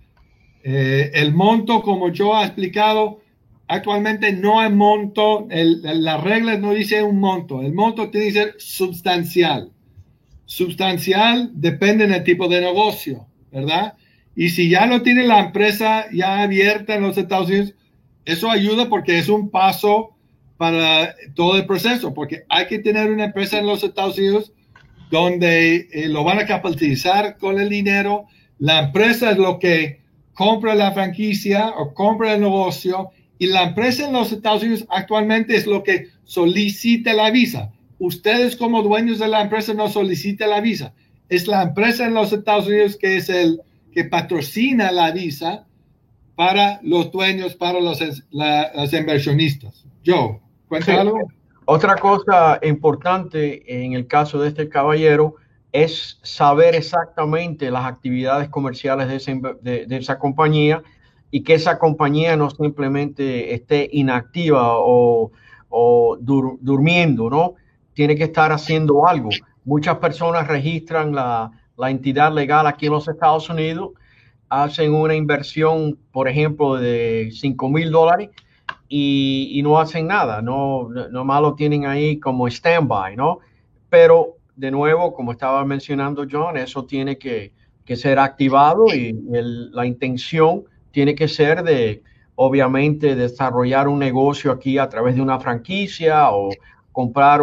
Eh, 0.63 1.11
el 1.13 1.33
monto, 1.33 1.81
como 1.81 2.13
yo 2.13 2.39
he 2.39 2.45
explicado, 2.45 3.19
actualmente 3.67 4.31
no 4.31 4.61
hay 4.61 4.71
monto, 4.71 5.47
el, 5.51 5.81
la 5.83 6.17
regla 6.17 6.57
no 6.57 6.73
dice 6.73 7.03
un 7.03 7.19
monto, 7.19 7.61
el 7.61 7.73
monto 7.73 8.09
tiene 8.09 8.27
que 8.27 8.33
ser 8.33 8.55
sustancial. 8.57 9.71
Sustancial 10.45 11.51
depende 11.53 12.07
del 12.07 12.23
tipo 12.23 12.47
de 12.47 12.61
negocio, 12.61 13.27
¿verdad? 13.51 13.95
Y 14.35 14.49
si 14.49 14.69
ya 14.69 14.85
lo 14.85 15.01
tiene 15.01 15.23
la 15.23 15.39
empresa 15.39 16.05
ya 16.13 16.41
abierta 16.41 16.95
en 16.95 17.01
los 17.01 17.17
Estados 17.17 17.49
Unidos, 17.49 17.73
eso 18.31 18.51
ayuda 18.51 18.89
porque 18.89 19.17
es 19.17 19.27
un 19.27 19.49
paso 19.49 20.11
para 20.57 21.15
todo 21.33 21.57
el 21.57 21.65
proceso, 21.65 22.13
porque 22.13 22.43
hay 22.47 22.67
que 22.67 22.77
tener 22.77 23.11
una 23.11 23.25
empresa 23.25 23.57
en 23.57 23.65
los 23.65 23.83
Estados 23.83 24.17
Unidos 24.19 24.51
donde 25.09 25.87
eh, 25.91 26.09
lo 26.09 26.23
van 26.23 26.37
a 26.37 26.45
capitalizar 26.45 27.37
con 27.37 27.59
el 27.59 27.69
dinero. 27.69 28.25
La 28.59 28.79
empresa 28.79 29.31
es 29.31 29.37
lo 29.37 29.57
que 29.57 30.01
compra 30.33 30.75
la 30.75 30.91
franquicia 30.91 31.69
o 31.69 31.93
compra 31.93 32.35
el 32.35 32.41
negocio 32.41 33.09
y 33.39 33.47
la 33.47 33.63
empresa 33.63 34.05
en 34.05 34.13
los 34.13 34.31
Estados 34.31 34.61
Unidos 34.61 34.85
actualmente 34.89 35.55
es 35.55 35.65
lo 35.65 35.81
que 35.81 36.09
solicita 36.23 37.13
la 37.13 37.31
visa. 37.31 37.71
Ustedes 37.97 38.55
como 38.55 38.83
dueños 38.83 39.17
de 39.17 39.27
la 39.27 39.41
empresa 39.41 39.73
no 39.73 39.89
solicitan 39.89 40.51
la 40.51 40.61
visa. 40.61 40.93
Es 41.29 41.47
la 41.47 41.63
empresa 41.63 42.05
en 42.05 42.13
los 42.13 42.31
Estados 42.31 42.67
Unidos 42.67 42.95
que 42.95 43.17
es 43.17 43.29
el 43.29 43.61
que 43.91 44.03
patrocina 44.03 44.91
la 44.91 45.09
visa 45.11 45.65
para 46.39 46.79
los 46.83 47.11
dueños, 47.11 47.53
para 47.53 47.81
los, 47.81 47.99
inversionistas. 48.93 49.85
Yo, 50.01 50.39
cuéntame 50.69 50.99
algo. 50.99 51.19
Otra 51.65 51.97
cosa 51.97 52.59
importante 52.63 53.83
en 53.83 53.91
el 53.91 54.07
caso 54.07 54.39
de 54.39 54.47
este 54.47 54.69
caballero 54.69 55.35
es 55.73 56.17
saber 56.23 56.75
exactamente 56.75 57.69
las 57.69 57.83
actividades 57.83 58.47
comerciales 58.47 59.09
de 59.09 59.85
de 59.85 59.97
esa 59.97 60.17
compañía 60.17 60.81
y 61.29 61.43
que 61.43 61.55
esa 61.55 61.77
compañía 61.77 62.37
no 62.37 62.49
simplemente 62.49 63.53
esté 63.53 63.89
inactiva 63.91 64.75
o, 64.77 65.31
durmiendo, 66.21 67.29
¿no? 67.29 67.55
Tiene 67.93 68.15
que 68.15 68.23
estar 68.23 68.53
haciendo 68.53 69.05
algo. 69.05 69.29
Muchas 69.65 69.97
personas 69.97 70.47
registran 70.47 71.13
la, 71.13 71.51
entidad 71.81 72.33
legal 72.33 72.65
aquí 72.65 72.85
en 72.85 72.93
los 72.93 73.09
Estados 73.09 73.49
Unidos, 73.49 73.91
hacen 74.49 74.93
una 74.93 75.15
inversión, 75.15 75.97
por 76.11 76.27
ejemplo, 76.27 76.75
de 76.75 77.29
5 77.31 77.69
mil 77.69 77.91
dólares 77.91 78.29
y, 78.87 79.61
no 79.63 79.79
hacen 79.79 80.07
nada, 80.07 80.41
no, 80.41 80.89
nomás 81.11 81.41
lo 81.41 81.53
tienen 81.53 81.85
ahí 81.85 82.19
como 82.19 82.47
stand-by, 82.47 83.15
¿no? 83.15 83.39
Pero 83.89 84.37
de 84.55 84.71
nuevo, 84.71 85.13
como 85.13 85.31
estaba 85.31 85.63
mencionando 85.63 86.25
John, 86.29 86.57
eso 86.57 86.85
tiene 86.85 87.17
que, 87.17 87.53
ser 87.95 88.19
activado 88.19 88.85
y 88.93 89.17
la 89.71 89.83
intención 89.83 90.65
tiene 90.91 91.15
que 91.15 91.27
ser 91.27 91.63
de, 91.63 92.03
obviamente, 92.35 93.15
desarrollar 93.15 93.87
un 93.87 93.97
negocio 93.97 94.51
aquí 94.51 94.77
a 94.77 94.87
través 94.87 95.15
de 95.15 95.21
una 95.21 95.39
franquicia 95.39 96.29
o 96.29 96.49
comprar 96.91 97.41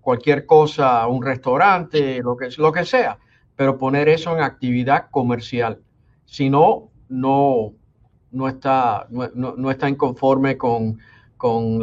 cualquier 0.00 0.46
cosa, 0.46 1.06
un 1.06 1.22
restaurante, 1.22 2.20
lo 2.22 2.36
que, 2.36 2.48
lo 2.58 2.72
que 2.72 2.84
sea, 2.84 3.18
pero 3.54 3.78
poner 3.78 4.08
eso 4.08 4.36
en 4.36 4.42
actividad 4.42 5.10
comercial. 5.12 5.78
Si 6.28 6.50
no, 6.50 6.90
no, 7.08 7.72
no 8.32 8.48
está, 8.48 9.08
no, 9.10 9.70
está 9.70 9.88
inconforme 9.88 10.58
con, 10.58 10.98
con 11.38 11.80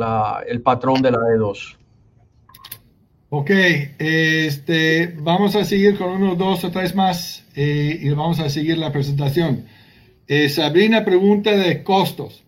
el 0.48 0.62
patrón 0.62 1.02
de 1.02 1.12
la 1.12 1.18
E2. 1.18 1.78
Ok, 3.30 3.50
este, 3.98 5.16
vamos 5.18 5.56
a 5.56 5.66
seguir 5.66 5.98
con 5.98 6.12
uno, 6.12 6.36
dos 6.36 6.64
o 6.64 6.70
tres 6.72 6.94
más 6.94 7.44
eh, 7.56 7.98
y 8.00 8.10
vamos 8.12 8.40
a 8.40 8.50
seguir 8.50 8.78
la 8.78 8.92
presentación. 8.92 9.66
Eh, 10.28 10.48
Sabrina 10.48 11.04
pregunta 11.04 11.52
de 11.52 11.84
costos. 11.84 12.44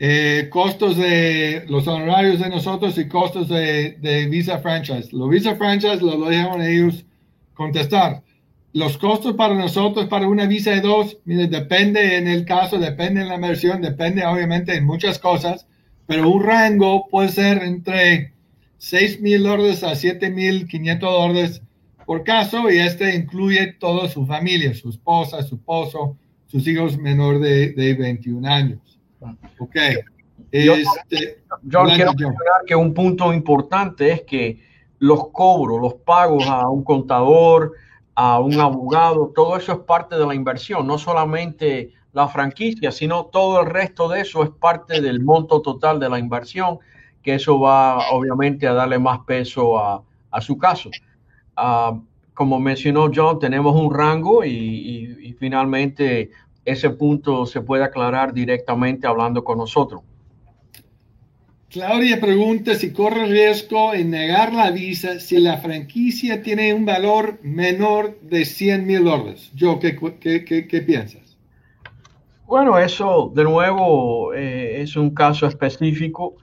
Eh, 0.00 0.48
costos 0.50 0.96
de 0.96 1.64
los 1.68 1.86
honorarios 1.86 2.38
de 2.40 2.48
nosotros 2.48 2.96
y 2.98 3.06
costos 3.06 3.48
de, 3.48 4.28
Visa 4.30 4.58
Franchise. 4.58 5.10
Los 5.12 5.28
Visa 5.28 5.56
Franchise 5.56 6.00
lo, 6.00 6.28
dejan 6.28 6.62
ellos 6.62 7.04
contestar. 7.54 8.22
Los 8.78 8.96
costos 8.96 9.34
para 9.34 9.56
nosotros, 9.56 10.06
para 10.06 10.28
una 10.28 10.46
visa 10.46 10.70
de 10.70 10.80
dos, 10.80 11.18
mire, 11.24 11.48
depende 11.48 12.16
en 12.16 12.28
el 12.28 12.44
caso, 12.44 12.78
depende 12.78 13.22
en 13.22 13.28
la 13.28 13.36
versión, 13.36 13.82
depende 13.82 14.24
obviamente 14.24 14.76
en 14.76 14.86
muchas 14.86 15.18
cosas, 15.18 15.66
pero 16.06 16.30
un 16.30 16.44
rango 16.44 17.08
puede 17.08 17.30
ser 17.30 17.64
entre 17.64 18.34
6 18.76 19.20
mil 19.20 19.42
dólares 19.42 19.82
a 19.82 19.96
7 19.96 20.30
mil 20.30 20.68
500 20.68 21.10
dólares 21.10 21.62
por 22.06 22.22
caso 22.22 22.70
y 22.70 22.78
este 22.78 23.16
incluye 23.16 23.72
toda 23.80 24.08
su 24.08 24.24
familia, 24.26 24.72
su 24.74 24.90
esposa, 24.90 25.42
su 25.42 25.56
esposo, 25.56 26.16
sus 26.46 26.64
hijos 26.68 26.96
menor 26.98 27.40
de, 27.40 27.72
de 27.72 27.94
21 27.94 28.48
años. 28.48 29.00
Ok. 29.58 29.76
Yo, 30.52 30.76
este, 30.76 31.42
quiero 31.68 31.84
mencionar 31.84 32.64
que 32.64 32.76
un 32.76 32.94
punto 32.94 33.32
importante 33.32 34.12
es 34.12 34.22
que 34.22 34.62
los 35.00 35.30
cobros, 35.32 35.80
los 35.80 35.94
pagos 35.94 36.46
a 36.46 36.68
un 36.68 36.84
contador, 36.84 37.72
a 38.20 38.40
un 38.40 38.58
abogado, 38.58 39.30
todo 39.32 39.56
eso 39.56 39.70
es 39.70 39.78
parte 39.78 40.16
de 40.16 40.26
la 40.26 40.34
inversión, 40.34 40.88
no 40.88 40.98
solamente 40.98 41.92
la 42.12 42.26
franquicia, 42.26 42.90
sino 42.90 43.26
todo 43.26 43.60
el 43.60 43.66
resto 43.66 44.08
de 44.08 44.22
eso 44.22 44.42
es 44.42 44.50
parte 44.50 45.00
del 45.00 45.20
monto 45.20 45.62
total 45.62 46.00
de 46.00 46.08
la 46.08 46.18
inversión, 46.18 46.80
que 47.22 47.36
eso 47.36 47.60
va 47.60 48.10
obviamente 48.10 48.66
a 48.66 48.72
darle 48.72 48.98
más 48.98 49.20
peso 49.20 49.78
a, 49.78 50.02
a 50.32 50.40
su 50.40 50.58
caso. 50.58 50.90
Ah, 51.54 51.96
como 52.34 52.58
mencionó 52.58 53.08
John, 53.14 53.38
tenemos 53.38 53.76
un 53.76 53.94
rango 53.94 54.44
y, 54.44 55.36
finalmente 55.38 56.32
ese 56.64 56.90
punto 56.90 57.46
se 57.46 57.60
puede 57.60 57.84
aclarar 57.84 58.34
directamente 58.34 59.06
hablando 59.06 59.44
con 59.44 59.58
nosotros. 59.58 60.02
Claudia 61.70 62.18
pregunta 62.18 62.74
si 62.76 62.94
corre 62.94 63.26
riesgo 63.26 63.92
en 63.92 64.10
negar 64.10 64.54
la 64.54 64.70
visa 64.70 65.20
si 65.20 65.38
la 65.38 65.58
franquicia 65.58 66.40
tiene 66.40 66.72
un 66.72 66.86
valor 66.86 67.40
menor 67.42 68.18
de 68.22 68.46
100 68.46 68.86
mil 68.86 69.04
dólares. 69.04 69.50
Yo, 69.54 69.78
¿qué, 69.78 69.94
qué, 70.22 70.80
piensas? 70.80 71.36
Bueno, 72.46 72.78
eso 72.78 73.30
de 73.34 73.44
nuevo 73.44 74.32
eh, 74.32 74.80
es 74.80 74.96
un 74.96 75.10
caso 75.10 75.46
específico. 75.46 76.36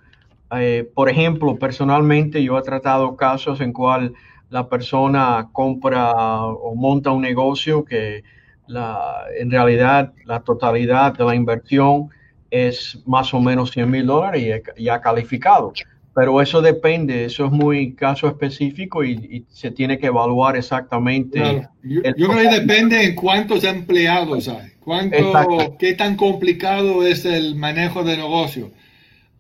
Eh, 0.52 0.88
por 0.94 1.10
ejemplo, 1.10 1.58
personalmente 1.58 2.44
yo 2.44 2.60
he 2.60 2.62
tratado 2.62 3.16
casos 3.16 3.62
en 3.62 3.74
cual 3.74 4.14
la 4.52 4.70
persona 4.70 5.50
compra 5.52 6.44
o 6.46 6.76
monta 6.76 7.10
un 7.10 7.24
negocio 7.24 7.84
que 7.84 8.24
en 8.68 9.50
realidad 9.50 10.14
la 10.26 10.42
totalidad 10.42 11.18
de 11.18 11.26
la 11.26 11.34
inversión 11.34 12.10
es 12.52 13.00
más 13.06 13.34
o 13.34 13.40
menos 13.40 13.72
100 13.72 13.90
mil 13.90 14.06
dólares 14.06 14.62
y 14.78 14.84
ya 14.84 15.02
calificado. 15.02 15.74
Pero 16.16 16.42
eso 16.42 16.62
depende, 16.62 17.26
eso 17.26 17.46
es 17.46 17.52
muy 17.52 17.94
caso 17.94 18.28
específico 18.28 19.04
y, 19.04 19.44
se 19.50 19.70
tiene 19.70 20.00
que 20.00 20.08
evaluar 20.08 20.56
exactamente. 20.56 21.68
Yo, 21.84 22.02
creo 22.02 22.38
que 22.38 22.60
depende 22.62 23.04
en 23.04 23.16
cuántos 23.16 23.66
empleados 23.66 24.48
hay, 24.48 24.72
cuánto, 24.80 25.76
qué 25.78 25.94
tan 25.94 26.16
complicado 26.16 27.06
es 27.06 27.26
el 27.26 27.56
manejo 27.56 28.06
de 28.06 28.16
negocio. 28.16 28.72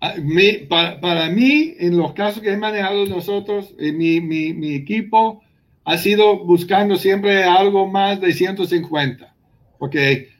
Ah, 0.01 0.15
para, 0.99 1.29
mí, 1.29 1.75
en 1.79 1.95
los 1.95 2.11
casos 2.11 2.43
que 2.43 2.51
he 2.51 2.57
manejado 2.57 3.05
nosotros, 3.05 3.73
eh, 3.79 3.93
mi, 3.93 4.19
mi, 4.19 4.53
mi, 4.53 4.75
equipo 4.75 5.41
ha 5.85 5.97
sido 5.97 6.43
buscando 6.43 6.97
siempre 6.97 7.45
algo 7.45 7.87
más 7.87 8.19
de 8.19 8.33
150, 8.33 9.33
porque 9.79 10.34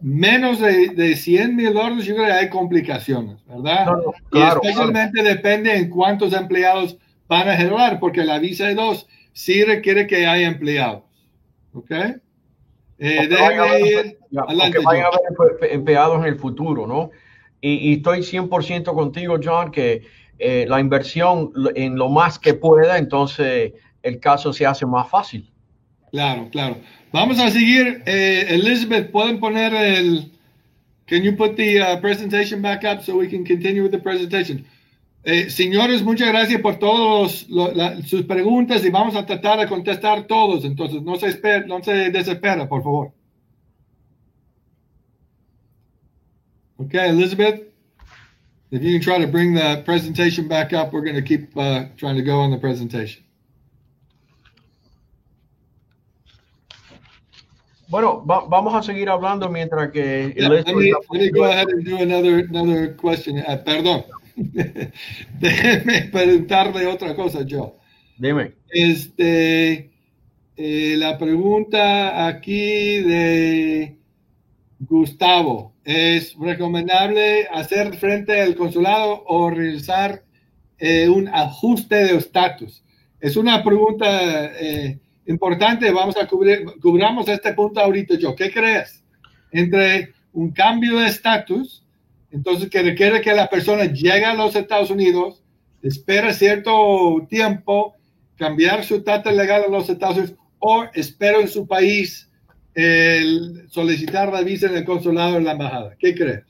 menos 0.00 0.60
de, 0.60 0.88
de 0.88 1.16
100 1.16 1.56
mil 1.56 1.72
dólares 1.72 2.04
yo 2.04 2.14
creo 2.14 2.26
que 2.26 2.32
hay 2.32 2.48
complicaciones, 2.48 3.44
¿verdad? 3.46 3.86
y 4.32 4.40
especialmente 4.40 5.22
depende 5.22 5.76
en 5.76 5.90
cuántos 5.90 6.32
empleados 6.32 6.96
van 7.28 7.48
a 7.48 7.56
generar, 7.56 8.00
porque 8.00 8.24
la 8.24 8.38
visa 8.38 8.66
de 8.66 8.74
dos 8.74 9.06
sí 9.32 9.62
requiere 9.64 10.06
que 10.06 10.26
haya 10.26 10.46
empleados. 10.46 11.02
¿Ok? 11.72 11.90
Eh, 12.98 13.28
ir 13.28 14.38
adelante. 14.38 14.78
Que 14.78 14.84
vayan 14.84 15.04
a 15.04 15.08
haber 15.08 15.72
empleados 15.72 16.20
en 16.20 16.26
el 16.26 16.38
futuro, 16.38 16.86
¿no? 16.86 17.10
Y, 17.60 17.94
estoy 17.94 18.20
100% 18.20 18.94
contigo, 18.94 19.38
John, 19.42 19.70
que 19.70 20.02
eh, 20.38 20.66
la 20.68 20.80
inversión 20.80 21.50
en 21.74 21.96
lo 21.96 22.10
más 22.10 22.38
que 22.38 22.54
pueda, 22.54 22.98
entonces 22.98 23.72
el 24.02 24.20
caso 24.20 24.52
se 24.52 24.66
hace 24.66 24.84
más 24.84 25.08
fácil. 25.08 25.50
Claro, 26.12 26.48
claro. 26.50 26.76
Vamos 27.14 27.38
a 27.38 27.48
seguir. 27.48 28.02
Eh, 28.06 28.46
Elizabeth, 28.48 29.12
¿pueden 29.12 29.38
poner 29.38 29.72
el... 29.72 30.32
Can 31.06 31.22
you 31.22 31.36
put 31.36 31.54
the 31.54 31.80
uh, 31.80 32.00
presentation 32.00 32.60
back 32.60 32.82
up 32.82 33.04
so 33.04 33.16
we 33.16 33.28
can 33.28 33.44
continue 33.44 33.84
with 33.84 33.92
the 33.92 34.00
presentation? 34.00 34.64
Eh, 35.22 35.48
señores, 35.48 36.02
muchas 36.02 36.26
gracias 36.30 36.60
por 36.60 36.80
todas 36.80 37.46
sus 38.08 38.22
preguntas 38.22 38.84
y 38.84 38.90
vamos 38.90 39.14
a 39.14 39.24
tratar 39.24 39.60
de 39.60 39.68
contestar 39.68 40.26
todos. 40.26 40.64
Entonces, 40.64 41.02
no 41.02 41.14
se, 41.14 41.28
espera, 41.28 41.64
no 41.68 41.80
se 41.84 42.10
desespera, 42.10 42.68
por 42.68 42.82
favor. 42.82 43.12
Okay, 46.80 47.10
Elizabeth, 47.10 47.62
if 48.72 48.82
you 48.82 48.90
can 48.90 49.00
try 49.00 49.24
to 49.24 49.30
bring 49.30 49.54
the 49.54 49.84
presentation 49.84 50.48
back 50.48 50.72
up, 50.72 50.92
we're 50.92 51.04
going 51.04 51.14
to 51.14 51.22
keep 51.22 51.56
uh, 51.56 51.84
trying 51.96 52.16
to 52.16 52.22
go 52.22 52.40
on 52.40 52.50
the 52.50 52.58
presentation. 52.58 53.23
Bueno, 57.88 58.22
vamos 58.24 58.74
a 58.74 58.82
seguir 58.82 59.08
hablando 59.08 59.48
mientras 59.48 59.90
que... 59.90 60.32
Yeah, 60.36 60.48
let, 60.48 60.66
me, 60.74 60.92
let 61.10 61.20
me 61.20 61.30
go 61.30 61.44
ahead 61.44 61.68
and 61.68 61.84
do 61.84 61.96
another, 61.96 62.46
another 62.48 62.96
question. 62.96 63.38
Uh, 63.38 63.62
perdón. 63.64 64.04
Déjeme 65.38 66.08
preguntarle 66.10 66.86
otra 66.86 67.14
cosa, 67.14 67.42
yo. 67.44 67.76
Dime. 68.16 68.54
Este, 68.70 69.90
eh, 70.56 70.94
la 70.96 71.18
pregunta 71.18 72.26
aquí 72.26 73.00
de 73.00 73.96
Gustavo. 74.80 75.74
¿Es 75.84 76.34
recomendable 76.38 77.46
hacer 77.52 77.94
frente 77.96 78.40
al 78.40 78.54
consulado 78.54 79.22
o 79.26 79.50
realizar 79.50 80.24
eh, 80.78 81.08
un 81.08 81.28
ajuste 81.28 81.96
de 81.96 82.16
estatus? 82.16 82.82
Es 83.20 83.36
una 83.36 83.62
pregunta 83.62 84.46
eh, 84.58 84.98
importante. 85.26 85.90
Vamos 85.90 86.16
a 86.16 86.26
cubrir, 86.26 86.64
cubramos 86.80 87.28
este 87.28 87.52
punto 87.52 87.80
ahorita, 87.80 88.16
yo. 88.16 88.34
¿Qué 88.34 88.52
crees? 88.52 89.04
Entre 89.50 90.12
un 90.32 90.50
cambio 90.52 90.98
de 90.98 91.06
estatus, 91.06 91.84
entonces 92.30 92.68
que 92.68 92.82
requiere 92.82 93.20
que 93.20 93.32
la 93.32 93.48
persona 93.48 93.84
llegue 93.84 94.24
a 94.24 94.34
los 94.34 94.56
Estados 94.56 94.90
Unidos, 94.90 95.42
espere 95.82 96.34
cierto 96.34 97.26
tiempo, 97.28 97.94
cambiar 98.36 98.84
su 98.84 98.96
estatus 98.96 99.32
legal 99.32 99.64
a 99.64 99.70
los 99.70 99.88
Estados 99.88 100.16
Unidos, 100.16 100.36
o 100.58 100.84
espero 100.94 101.40
en 101.40 101.48
su 101.48 101.66
país 101.66 102.30
el 102.74 103.66
solicitar 103.68 104.32
la 104.32 104.42
visa 104.42 104.66
en 104.66 104.76
el 104.76 104.84
consulado 104.84 105.36
en 105.36 105.44
la 105.44 105.52
embajada. 105.52 105.94
¿Qué 105.98 106.14
crees? 106.14 106.44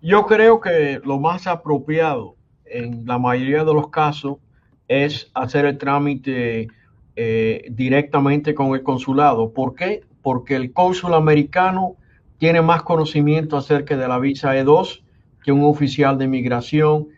Yo 0.00 0.24
creo 0.24 0.60
que 0.60 1.00
lo 1.04 1.18
más 1.18 1.46
apropiado 1.46 2.36
en 2.64 3.04
la 3.04 3.18
mayoría 3.18 3.64
de 3.64 3.74
los 3.74 3.90
casos 3.90 4.38
es 4.88 5.30
hacer 5.34 5.66
el 5.66 5.76
trámite 5.76 6.68
eh, 7.22 7.66
directamente 7.72 8.54
con 8.54 8.74
el 8.74 8.82
consulado. 8.82 9.52
¿Por 9.52 9.74
qué? 9.74 10.00
Porque 10.22 10.56
el 10.56 10.72
cónsul 10.72 11.12
americano 11.12 11.96
tiene 12.38 12.62
más 12.62 12.82
conocimiento 12.82 13.58
acerca 13.58 13.94
de 13.94 14.08
la 14.08 14.18
visa 14.18 14.56
E2 14.56 15.02
que 15.44 15.52
un 15.52 15.62
oficial 15.64 16.16
de 16.16 16.24
inmigración 16.24 17.08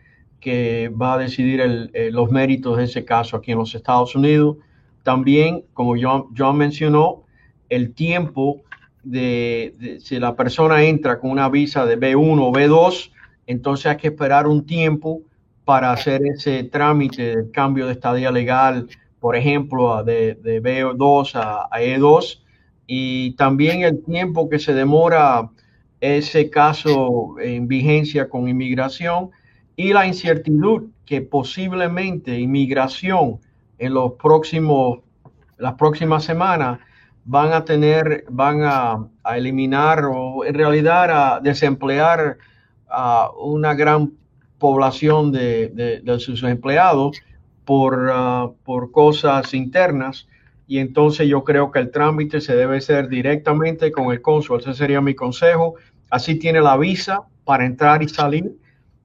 que 0.41 0.89
va 0.89 1.13
a 1.13 1.17
decidir 1.19 1.61
eh, 1.61 2.09
los 2.11 2.29
méritos 2.29 2.75
de 2.75 2.83
ese 2.83 3.05
caso 3.05 3.37
aquí 3.37 3.53
en 3.53 3.59
los 3.59 3.75
Estados 3.75 4.13
Unidos. 4.13 4.57
También, 5.03 5.63
como 5.71 5.95
John, 5.97 6.57
mencionó, 6.57 7.23
el 7.69 7.93
tiempo 7.93 8.61
de, 9.03 9.99
si 10.01 10.19
la 10.19 10.35
persona 10.35 10.83
entra 10.83 11.17
con 11.17 11.31
una 11.31 11.47
visa 11.47 11.85
de 11.85 11.97
B1 11.97 12.41
o 12.41 12.51
B2, 12.51 13.09
entonces 13.47 13.85
hay 13.85 13.95
que 13.95 14.07
esperar 14.09 14.47
un 14.47 14.65
tiempo 14.65 15.21
para 15.63 15.93
hacer 15.93 16.23
ese 16.25 16.65
trámite 16.65 17.37
de 17.37 17.51
cambio 17.51 17.85
de 17.85 17.93
estadía 17.93 18.31
legal, 18.31 18.89
por 19.23 19.37
ejemplo, 19.37 20.03
de, 20.03 20.35
de 20.35 20.61
B2 20.61 21.35
a, 21.35 21.69
a, 21.71 21.81
E2, 21.81 22.41
y 22.87 23.31
también 23.37 23.83
el 23.83 24.03
tiempo 24.03 24.49
que 24.49 24.59
se 24.59 24.73
demora 24.73 25.49
ese 26.01 26.49
caso 26.49 27.39
en 27.39 27.69
vigencia 27.69 28.27
con 28.27 28.49
inmigración 28.49 29.29
y 29.77 29.93
la 29.93 30.05
incertidumbre 30.05 30.89
que 31.05 31.21
posiblemente 31.21 32.37
inmigración 32.37 33.39
en 33.77 33.93
los 33.93 34.11
próximos, 34.21 34.99
las 35.57 35.75
próximas 35.75 36.25
semanas 36.25 36.79
van 37.23 37.53
a 37.53 37.63
tener, 37.63 38.25
van 38.29 38.63
a, 38.63 39.07
eliminar 39.37 40.03
o 40.03 40.43
en 40.43 40.53
realidad 40.53 41.09
a 41.11 41.39
desemplear 41.39 42.39
a 42.89 43.31
una 43.41 43.73
gran 43.73 44.11
población 44.59 45.31
de, 45.31 46.01
sus 46.19 46.43
empleados 46.43 47.21
por, 47.65 48.09
ah, 48.11 48.49
por 48.63 48.91
cosas 48.91 49.53
internas. 49.53 50.27
Y 50.67 50.79
entonces 50.79 51.27
yo 51.27 51.43
creo 51.43 51.71
que 51.71 51.79
el 51.79 51.91
trámite 51.91 52.41
se 52.41 52.55
debe 52.55 52.77
hacer 52.77 53.09
directamente 53.09 53.91
con 53.91 54.11
el 54.11 54.21
cónsul. 54.21 54.59
Ese 54.59 54.73
sería 54.73 55.01
mi 55.01 55.13
consejo. 55.13 55.75
Así 56.09 56.35
tiene 56.35 56.61
la 56.61 56.77
visa 56.77 57.23
para 57.43 57.65
entrar 57.65 58.01
y 58.01 58.09
salir. 58.09 58.57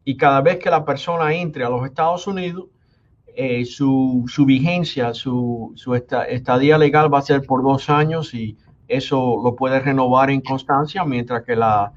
Y 0.05 0.17
cada 0.17 0.41
vez 0.41 0.59
que 0.59 0.71
la 0.71 0.85
persona 0.85 1.35
entre 1.35 1.65
a 1.65 1.69
los 1.69 1.85
Estados 1.85 2.27
Unidos, 2.27 2.67
eh, 3.35 3.65
su, 3.65 4.25
su, 4.27 4.45
vigencia, 4.45 5.15
su, 5.15 5.73
su 5.77 5.95
estadía 5.95 6.79
legal 6.79 7.13
va 7.13 7.19
a 7.19 7.23
ser 7.23 7.43
por 7.43 7.63
dos 7.63 7.89
años 7.91 8.35
y 8.35 8.57
eso 8.89 9.41
lo 9.45 9.55
puede 9.55 9.79
renovar 9.81 10.31
en 10.31 10.41
constancia 10.41 11.05
mientras 11.05 11.45
que 11.45 11.55
la, 11.55 11.93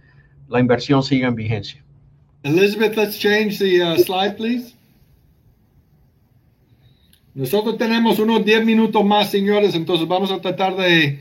la 0.50 0.60
inversión 0.60 1.02
siga 1.02 1.30
en 1.30 1.36
vigencia. 1.36 1.84
Elizabeth, 2.44 2.96
let's 2.96 3.18
change 3.18 3.60
the 3.60 3.82
uh, 3.82 3.98
slide, 3.98 4.36
please. 4.36 4.76
Nosotros 7.34 7.78
tenemos 7.78 8.20
unos 8.20 8.44
10 8.44 8.66
minutos 8.66 9.04
más, 9.06 9.30
señores, 9.30 9.76
entonces 9.76 10.08
vamos 10.08 10.32
a 10.32 10.42
tratar 10.42 10.76
de, 10.76 11.20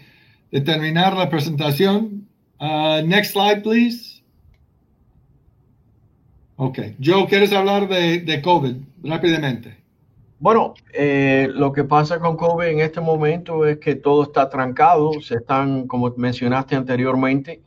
de 0.50 0.60
terminar 0.60 1.16
la 1.16 1.28
presentación. 1.28 2.26
Uh, 2.58 3.06
next 3.06 3.32
slide, 3.32 3.62
please. 3.62 4.22
Ok. 6.56 6.78
Joe, 7.02 7.26
¿quieres 7.26 7.52
hablar 7.52 7.88
de, 7.88 8.18
de 8.18 8.42
COVID 8.42 8.76
rápidamente? 9.02 9.80
Bueno, 10.40 10.72
eh, 10.94 11.48
lo 11.52 11.70
que 11.70 11.84
pasa 11.84 12.18
con 12.18 12.36
COVID 12.36 12.66
en 12.66 12.80
este 12.80 13.02
momento 13.02 13.66
es 13.66 13.78
que 13.78 13.94
todo 13.94 14.22
está 14.22 14.48
trancado, 14.48 15.12
se 15.20 15.34
están, 15.34 15.86
como 15.86 16.14
mencionaste 16.16 16.76
anteriormente, 16.76 17.60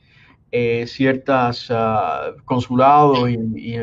eh, 0.51 0.85
ciertas 0.87 1.69
uh, 1.69 2.35
consulados 2.45 3.29
y, 3.29 3.75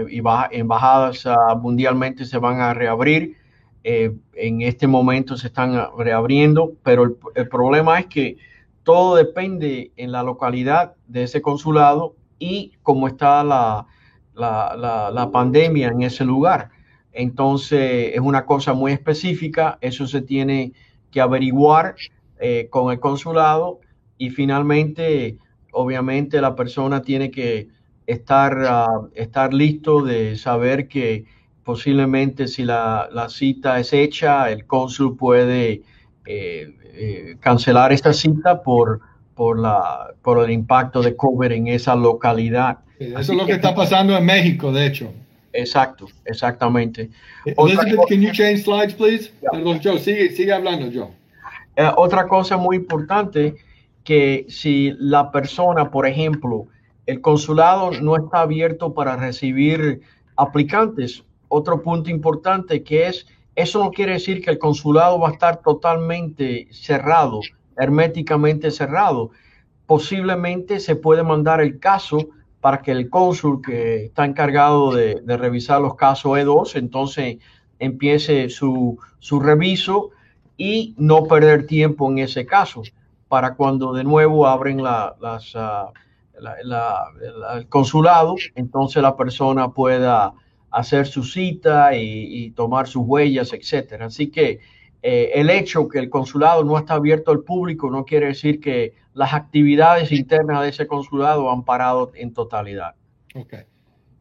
embajadas 0.53 1.25
uh, 1.25 1.57
mundialmente 1.57 2.25
se 2.25 2.39
van 2.39 2.61
a 2.61 2.75
reabrir. 2.75 3.37
Eh, 3.83 4.13
en 4.35 4.61
este 4.63 4.87
momento 4.87 5.37
se 5.37 5.47
están 5.47 5.89
reabriendo, 5.97 6.73
pero 6.83 7.17
el, 7.35 7.49
problema 7.49 7.99
es 7.99 8.07
que 8.07 8.37
todo 8.83 9.17
depende 9.17 9.91
en 9.97 10.13
la 10.13 10.23
localidad 10.23 10.95
de 11.07 11.23
ese 11.23 11.41
consulado 11.41 12.15
y 12.39 12.73
cómo 12.83 13.09
está 13.09 13.43
la, 13.43 13.87
pandemia 15.33 15.89
en 15.89 16.03
ese 16.03 16.25
lugar. 16.25 16.71
Entonces 17.13 18.13
es 18.15 18.21
una 18.21 18.45
cosa 18.45 18.75
muy 18.75 18.93
específica, 18.93 19.79
eso 19.81 20.07
se 20.07 20.21
tiene 20.21 20.73
que 21.11 21.21
averiguar 21.21 21.97
eh, 22.39 22.69
con 22.71 22.93
el 22.93 23.01
consulado 23.01 23.81
y 24.19 24.29
finalmente, 24.29 25.39
obviamente, 25.73 26.41
la 26.43 26.55
persona 26.55 27.01
tiene 27.01 27.31
que 27.31 27.69
estar, 28.07 28.59
uh, 28.59 29.09
estar 29.15 29.55
listo 29.55 30.03
de 30.03 30.37
saber 30.37 30.89
que 30.89 31.25
posiblemente 31.65 32.49
si 32.49 32.65
la, 32.65 33.09
la 33.13 33.29
cita 33.29 33.79
es 33.79 33.93
hecha, 33.93 34.51
el 34.51 34.67
cónsul 34.67 35.17
puede 35.17 35.83
eh, 36.27 36.75
eh, 36.95 37.37
cancelar 37.41 37.93
esta 37.93 38.13
cita 38.13 38.63
por, 38.63 39.01
por, 39.35 39.59
la, 39.59 40.15
por 40.23 40.43
el 40.45 40.51
impacto 40.51 41.03
de 41.03 41.17
COVID 41.17 41.53
en 41.53 41.69
esa 41.69 41.95
localidad. 41.95 42.79
eso 42.99 43.19
Así 43.19 43.33
es 43.33 43.39
lo 43.39 43.45
que, 43.45 43.53
que 43.53 43.57
está 43.57 43.75
pasando 43.75 44.17
en 44.17 44.25
México, 44.25 44.73
de 44.73 44.87
hecho. 44.87 45.13
Exacto, 45.53 46.07
exactamente. 46.25 47.11
Elizabeth, 47.45 47.97
cosa, 47.97 48.09
can 48.09 48.21
you 48.21 48.33
change 48.33 48.63
slides, 48.63 48.95
please? 48.95 49.33
Yeah. 49.41 49.51
Perdón, 49.53 49.81
Joe, 49.83 49.99
sigue, 49.99 50.31
sigue 50.31 50.53
hablando, 50.53 50.91
Joe. 50.93 51.11
Eh, 51.77 51.91
otra 51.97 52.29
cosa 52.29 52.57
muy 52.57 52.77
importante, 52.77 53.57
que 54.05 54.47
si 54.49 54.95
la 54.99 55.31
persona, 55.31 55.91
por 55.91 56.07
ejemplo, 56.07 56.67
el 57.07 57.21
consulado 57.21 57.91
no 58.01 58.17
está 58.17 58.43
abierto 58.43 58.95
para 58.95 59.17
recibir 59.17 60.01
aplicantes, 60.37 61.25
otro 61.51 61.83
punto 61.83 62.11
importante 62.11 62.83
que 62.83 63.09
es, 63.09 63.27
eso 63.57 63.83
no 63.83 63.91
quiere 63.91 64.13
decir 64.13 64.43
que 64.43 64.51
el 64.51 64.59
consulado 64.59 65.19
va 65.19 65.29
a 65.29 65.33
estar 65.33 65.61
totalmente 65.61 66.69
cerrado, 66.71 67.41
herméticamente 67.77 68.71
cerrado. 68.71 69.31
Posiblemente 69.85 70.79
se 70.79 70.95
puede 70.95 71.25
mandar 71.25 71.61
el 71.61 71.81
caso 71.81 72.29
para 72.61 72.81
que 72.83 72.93
el 72.93 73.11
cónsul 73.11 73.61
que 73.63 74.05
está 74.05 74.25
encargado 74.25 74.95
de, 74.95 75.21
revisar 75.27 75.81
los 75.81 75.97
casos 75.97 76.39
E2, 76.39 76.77
entonces 76.77 77.39
empiece 77.81 78.49
su, 78.49 78.99
su, 79.19 79.41
reviso 79.41 80.11
y 80.57 80.95
no 80.99 81.25
perder 81.25 81.67
tiempo 81.67 82.09
en 82.11 82.19
ese 82.19 82.47
caso, 82.47 82.83
para 83.29 83.55
cuando 83.57 83.93
de 83.93 84.05
nuevo 84.05 84.47
abren 84.47 84.83
la, 84.83 85.17
las, 85.21 85.55
la, 85.55 85.93
la, 86.63 87.05
el 87.57 87.67
consulado, 87.69 88.37
entonces 88.55 89.03
la 89.03 89.17
persona 89.17 89.73
pueda 89.73 90.35
hacer 90.71 91.07
su 91.07 91.25
cita 91.25 91.97
y, 91.97 92.51
tomar 92.53 92.87
sus 92.87 93.03
huellas, 93.05 93.53
etcétera. 93.53 94.07
Así 94.07 94.29
que 94.29 94.61
eh, 95.03 95.31
el 95.35 95.51
hecho 95.51 95.89
que 95.89 95.99
el 95.99 96.11
consulado 96.11 96.65
no 96.65 96.79
está 96.79 96.95
abierto 96.95 97.31
al 97.31 97.41
público 97.41 97.91
no 97.91 98.05
quiere 98.05 98.27
decir 98.27 98.61
que 98.61 98.95
las 99.15 99.33
actividades 99.33 100.13
internas 100.13 100.63
de 100.63 100.69
ese 100.69 100.87
consulado 100.87 101.51
han 101.51 101.65
parado 101.65 102.13
en 102.15 102.33
totalidad. 102.33 102.95
Okay. 103.35 103.61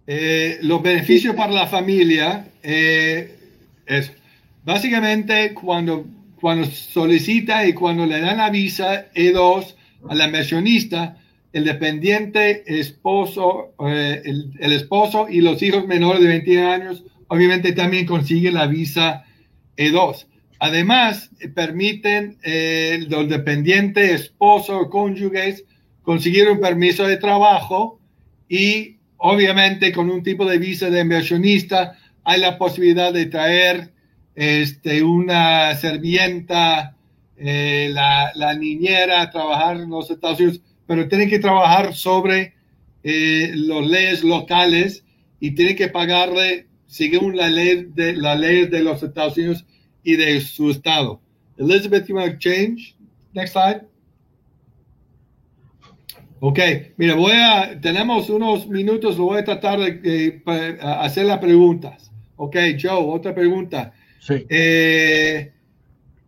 Eh, 0.08 0.58
los 0.64 0.82
beneficios 0.82 1.36
para 1.36 1.54
la 1.54 1.68
familia 1.68 2.48
eh, 2.64 3.38
es 3.86 4.12
básicamente 4.64 5.54
cuando, 5.54 6.06
cuando 6.40 6.66
solicita 6.66 7.68
y 7.68 7.74
cuando 7.74 8.06
le 8.06 8.20
dan 8.20 8.38
la 8.38 8.50
visa 8.50 9.12
E2 9.14 9.76
a 10.10 10.16
la 10.16 10.26
inversionista, 10.26 11.18
el 11.52 11.66
dependiente 11.66 12.64
esposo, 12.80 13.74
eh, 13.88 14.22
el, 14.24 14.52
el, 14.60 14.74
esposo 14.74 15.28
y 15.30 15.42
los 15.42 15.62
hijos 15.64 15.88
menores 15.88 16.22
de 16.22 16.28
21 16.28 16.70
años, 16.70 17.04
obviamente 17.28 17.74
también 17.74 18.06
consiguen 18.06 18.54
la 18.54 18.68
visa 18.68 19.26
E2 19.78 20.26
Además, 20.60 21.30
permiten 21.56 22.38
eh, 22.44 23.06
los 23.08 23.30
dependientes, 23.30 24.22
esposos 24.22 24.78
o 24.82 24.90
cónyuges, 24.90 25.64
conseguir 26.02 26.50
un 26.50 26.60
permiso 26.60 27.08
de 27.08 27.16
trabajo 27.16 28.00
y 28.50 28.98
obviamente 29.16 29.94
con 29.94 30.10
un 30.10 30.22
tipo 30.22 30.46
de 30.46 30.58
visa 30.58 30.90
de 30.90 31.00
inversionista 31.00 31.98
hay 32.26 32.42
la 32.42 32.58
posibilidad 32.58 33.14
de 33.14 33.28
traer 33.28 33.94
este, 34.36 35.02
una 35.02 35.74
servienta, 35.76 36.98
eh, 37.38 37.90
la, 37.94 38.54
niñera 38.56 39.22
a 39.22 39.32
trabajar 39.32 39.78
en 39.78 39.90
los 39.90 40.12
Estados 40.12 40.42
Unidos, 40.42 40.62
pero 40.90 41.08
tienen 41.08 41.30
que 41.30 41.38
trabajar 41.38 41.94
sobre 41.94 42.56
eh, 43.04 43.52
las 43.54 43.86
leyes 43.86 44.24
locales 44.24 45.06
y 45.40 45.52
tienen 45.52 45.76
que 45.76 45.88
pagarle 45.88 46.66
según 46.88 47.38
la 47.38 47.48
ley 47.48 47.90
de 47.94 48.14
la 48.14 48.34
ley 48.34 48.66
de 48.66 48.82
los 48.82 49.04
Estados 49.04 49.38
Unidos 49.38 49.68
y 50.04 50.16
de 50.16 50.42
su 50.42 50.72
estado. 50.72 51.22
Elizabeth, 51.60 52.08
you 52.08 52.16
want 52.16 52.32
to 52.32 52.40
change? 52.40 52.96
Next 53.34 53.54
slide. 53.54 53.82
Ok, 56.40 56.60
mira, 56.98 57.14
voy 57.14 57.34
a, 57.34 57.80
tenemos 57.80 58.28
unos 58.32 58.68
minutos, 58.68 59.16
lo 59.20 59.26
voy 59.26 59.42
a 59.42 59.44
tratar 59.44 59.80
de, 59.80 60.42
hacer 60.82 61.28
las 61.28 61.38
preguntas. 61.38 62.12
Ok, 62.36 62.56
Joe, 62.82 62.94
otra 62.94 63.36
pregunta. 63.36 63.94
Sí. 64.22 64.44
Eh, 64.50 65.54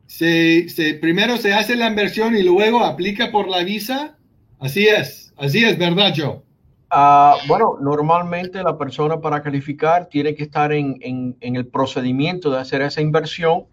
se, 0.06 1.00
primero 1.02 1.38
se 1.38 1.52
hace 1.52 1.76
la 1.76 1.88
inversión 1.88 2.38
y 2.38 2.44
luego 2.44 2.86
aplica 2.86 3.32
por 3.32 3.48
la 3.48 3.64
visa. 3.64 4.20
Así 4.62 4.88
es, 4.88 5.34
así 5.38 5.66
es, 5.66 5.76
¿verdad, 5.76 6.14
Joe? 6.16 6.40
Ah, 6.92 7.36
bueno, 7.48 7.78
normalmente 7.82 8.62
la 8.62 8.78
persona 8.78 9.20
para 9.20 9.42
calificar 9.42 10.06
tiene 10.06 10.36
que 10.36 10.44
estar 10.44 10.72
en, 10.72 10.98
en, 11.02 11.56
el 11.56 11.66
procedimiento 11.66 12.52
de 12.52 12.60
hacer 12.60 12.84
esa 12.84 13.02
inversión 13.02 13.64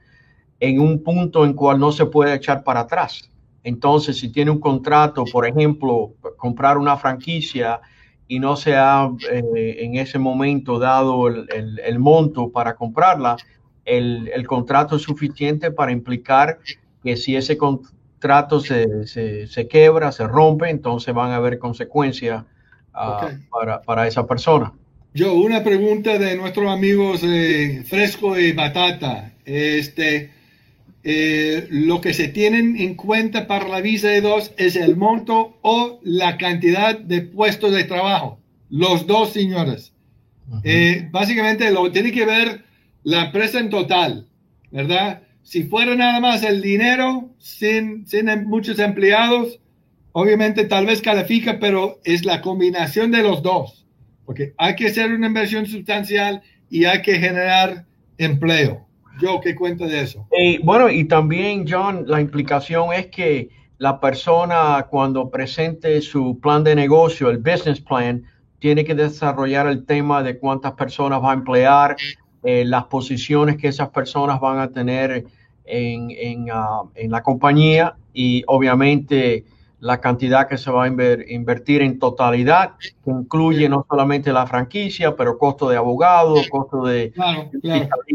en 0.61 0.80
un 0.80 1.03
punto 1.03 1.45
en 1.45 1.53
cual 1.53 1.78
no 1.78 1.93
se 1.93 2.07
puede 2.07 2.34
echar 2.34 2.64
para 2.64 2.80
atrás. 2.80 3.30
Entonces, 3.64 4.18
si 4.18 4.32
tiene 4.32 4.51
un 4.51 4.61
contrato, 4.61 5.24
por 5.30 5.47
ejemplo, 5.47 6.14
comprar 6.39 6.78
una 6.78 6.97
franquicia 6.97 7.82
y 8.26 8.39
no 8.39 8.57
se 8.57 8.74
ha 8.74 9.11
eh, 9.30 9.76
en 9.80 9.97
ese 9.97 10.18
momento 10.18 10.78
dado 10.78 11.28
el, 11.28 11.80
el, 11.84 11.99
monto 11.99 12.51
para 12.51 12.76
comprarla, 12.76 13.36
el, 13.84 14.30
el, 14.32 14.47
contrato 14.47 14.97
es 14.97 15.03
suficiente 15.03 15.70
para 15.70 15.93
implicar 15.93 16.61
que 17.03 17.14
si 17.18 17.36
ese 17.36 17.59
contrato 18.19 18.61
se, 18.61 19.07
se, 19.07 19.47
se 19.47 19.69
quebra, 19.69 20.11
se 20.11 20.27
rompe, 20.27 20.69
entonces 20.71 21.14
van 21.14 21.31
a 21.31 21.37
haber 21.37 21.59
consecuencias 21.59 22.45
para, 22.93 23.81
para, 23.83 24.09
esa 24.09 24.27
persona. 24.27 24.73
Yo, 25.14 25.35
una 25.35 25.62
pregunta 25.62 26.19
de 26.19 26.37
nuestros 26.37 26.69
amigos 26.69 27.21
eh, 27.23 27.85
Fresco 27.87 28.37
y 28.37 28.53
Batata. 28.53 29.33
Este, 29.45 30.33
eh, 31.05 31.69
lo 31.71 32.01
que 32.01 32.12
se 32.12 32.29
tienen 32.29 32.77
en 32.77 32.97
cuenta 32.97 33.47
para 33.47 33.69
la 33.69 33.81
visa 33.81 34.09
de 34.09 34.21
dos 34.21 34.53
es 34.57 34.75
el 34.75 34.97
monto 34.97 35.57
o 35.62 36.01
la 36.03 36.37
cantidad 36.39 36.99
de 36.99 37.23
puestos 37.23 37.73
de 37.73 37.85
trabajo. 37.85 38.41
Los 38.69 39.07
dos, 39.07 39.31
señores. 39.31 39.93
Eh, 40.64 41.07
básicamente 41.12 41.71
lo 41.71 41.93
tiene 41.93 42.11
que 42.11 42.25
ver 42.27 42.64
la 43.05 43.27
empresa 43.27 43.61
en 43.61 43.71
total, 43.71 44.27
¿verdad? 44.73 45.23
Si 45.49 45.62
fuera 45.62 45.94
nada 45.94 46.20
más 46.20 46.42
el 46.42 46.61
dinero, 46.61 47.30
sin, 47.38 48.07
sin 48.07 48.26
muchos 48.44 48.78
empleados, 48.78 49.59
obviamente 50.12 50.66
tal 50.66 50.84
vez 50.84 51.01
califica, 51.01 51.59
pero 51.59 52.01
es 52.05 52.26
la 52.26 52.42
combinación 52.42 53.11
de 53.11 53.22
los 53.22 53.42
dos, 53.42 53.86
porque 54.26 54.53
hay 54.59 54.76
que 54.76 54.88
hacer 54.88 55.11
una 55.11 55.28
inversión 55.28 55.64
sustancial 55.64 56.42
y 56.68 56.84
hay 56.84 57.01
que 57.01 57.18
generar 57.18 57.86
empleo. 58.18 58.86
Yo, 59.22 59.40
¿qué 59.40 59.55
cuento 59.55 59.86
de 59.86 60.03
eso? 60.03 60.28
Y, 60.38 60.59
bueno, 60.59 60.90
y 60.90 61.05
también, 61.05 61.64
John, 61.66 62.05
la 62.07 62.20
implicación 62.20 62.92
es 62.92 63.07
que 63.07 63.49
la 63.78 63.99
persona 64.01 64.86
cuando 64.90 65.30
presente 65.30 66.03
su 66.03 66.38
plan 66.40 66.62
de 66.62 66.74
negocio, 66.74 67.30
el 67.30 67.38
business 67.38 67.80
plan, 67.80 68.22
tiene 68.59 68.84
que 68.84 68.94
desarrollar 68.94 69.66
el 69.66 69.86
tema 69.86 70.22
de 70.22 70.38
cuántas 70.38 70.72
personas 70.72 71.22
va 71.22 71.30
a 71.30 71.34
emplear, 71.34 71.96
eh, 72.42 72.66
las 72.66 72.84
posiciones 72.84 73.57
que 73.57 73.68
esas 73.68 73.88
personas 73.88 74.40
van 74.40 74.59
a 74.59 74.70
tener 74.70 75.24
en, 75.69 76.11
en, 76.11 76.49
ah, 76.53 76.83
en 76.95 77.11
la 77.11 77.23
compañía 77.23 77.97
y 78.12 78.43
obviamente 78.47 79.45
la 79.81 80.01
cantidad 80.01 80.49
que 80.49 80.59
se 80.59 80.71
va 80.71 80.85
a 80.85 80.89
invertir 80.89 81.83
en 81.83 81.99
totalidad, 81.99 82.73
que 82.79 83.11
incluye 83.11 83.69
no 83.69 83.87
solamente 83.89 84.33
la 84.33 84.47
franquicia, 84.47 85.14
pero 85.14 85.39
costo 85.39 85.69
de 85.69 85.77
abogado, 85.77 86.35
costo 86.51 86.85
de 86.85 87.12
claro, 87.12 87.51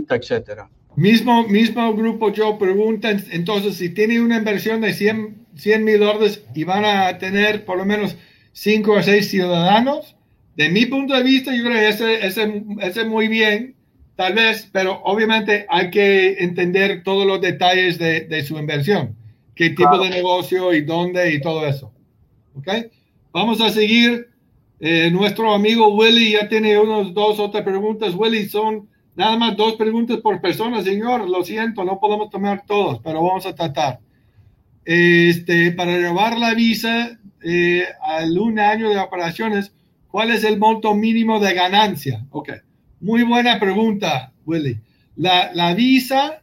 etcétera. 0.10 0.70
Mismo, 0.96 1.48
mismo 1.48 1.94
grupo 1.96 2.32
yo 2.32 2.58
pregunta, 2.58 3.10
entonces, 3.10 3.78
si 3.78 3.90
tiene 3.90 4.22
una 4.22 4.38
inversión 4.38 4.82
de 4.82 4.94
100 4.94 5.84
mil 5.84 6.00
dólares 6.00 6.44
y 6.54 6.66
van 6.66 6.86
a 6.86 7.18
tener 7.18 7.66
por 7.66 7.78
lo 7.78 7.86
menos 7.86 8.16
5 8.52 8.92
o 8.92 9.02
6 9.02 9.30
ciudadanos, 9.30 10.16
de 10.56 10.70
mi 10.70 10.86
punto 10.86 11.16
de 11.16 11.24
vista, 11.24 11.56
yo 11.56 11.64
creo 11.64 11.74
que 11.74 11.90
ese, 11.90 12.28
ese, 12.28 12.64
ese 12.82 13.06
muy 13.06 13.28
bien, 13.28 13.76
tal 14.16 14.34
vez, 14.34 14.70
pero 14.72 15.02
obviamente 15.04 15.66
hay 15.70 15.90
que 15.90 16.44
entender 16.44 17.04
todos 17.04 17.26
los 17.26 17.42
detalles 17.42 17.98
de, 17.98 18.22
de 18.22 18.44
su 18.44 18.58
inversión 18.58 19.16
qué 19.56 19.72
tipo 19.72 19.98
de 20.00 20.10
negocio 20.10 20.74
y 20.74 20.82
dónde 20.82 21.34
y 21.34 21.42
todo 21.42 21.66
eso. 21.66 21.92
¿Ok? 22.56 22.68
Vamos 23.32 23.62
a 23.62 23.70
seguir. 23.70 24.30
Eh, 24.80 25.10
nuestro 25.12 25.54
amigo 25.54 25.96
Willy 25.96 26.34
ya 26.34 26.50
tiene 26.50 26.78
unos 26.78 27.14
dos 27.14 27.40
otras 27.40 27.64
preguntas. 27.64 28.14
Willy, 28.16 28.50
son 28.50 28.90
nada 29.16 29.38
más 29.38 29.56
dos 29.56 29.76
preguntas 29.76 30.18
por 30.18 30.42
persona, 30.42 30.82
señor. 30.82 31.30
Lo 31.30 31.44
siento, 31.44 31.84
no 31.84 32.00
podemos 32.00 32.30
tomar 32.30 32.66
todos, 32.66 33.00
pero 33.04 33.24
vamos 33.24 33.46
a 33.46 33.56
tratar. 33.56 34.00
Este, 34.86 35.72
para 35.72 35.96
renovar 35.96 36.38
la 36.38 36.54
visa 36.54 37.18
eh, 37.42 37.86
al 38.02 38.38
un 38.38 38.60
año 38.60 38.90
de 38.90 39.00
operaciones, 39.00 39.74
¿cuál 40.10 40.32
es 40.32 40.44
el 40.44 40.60
monto 40.60 40.94
mínimo 40.94 41.40
de 41.40 41.54
ganancia? 41.54 42.26
Ok, 42.32 42.52
muy 43.04 43.24
buena 43.24 43.60
pregunta, 43.60 44.32
Willy. 44.46 44.80
La, 45.16 45.74
visa 45.76 46.42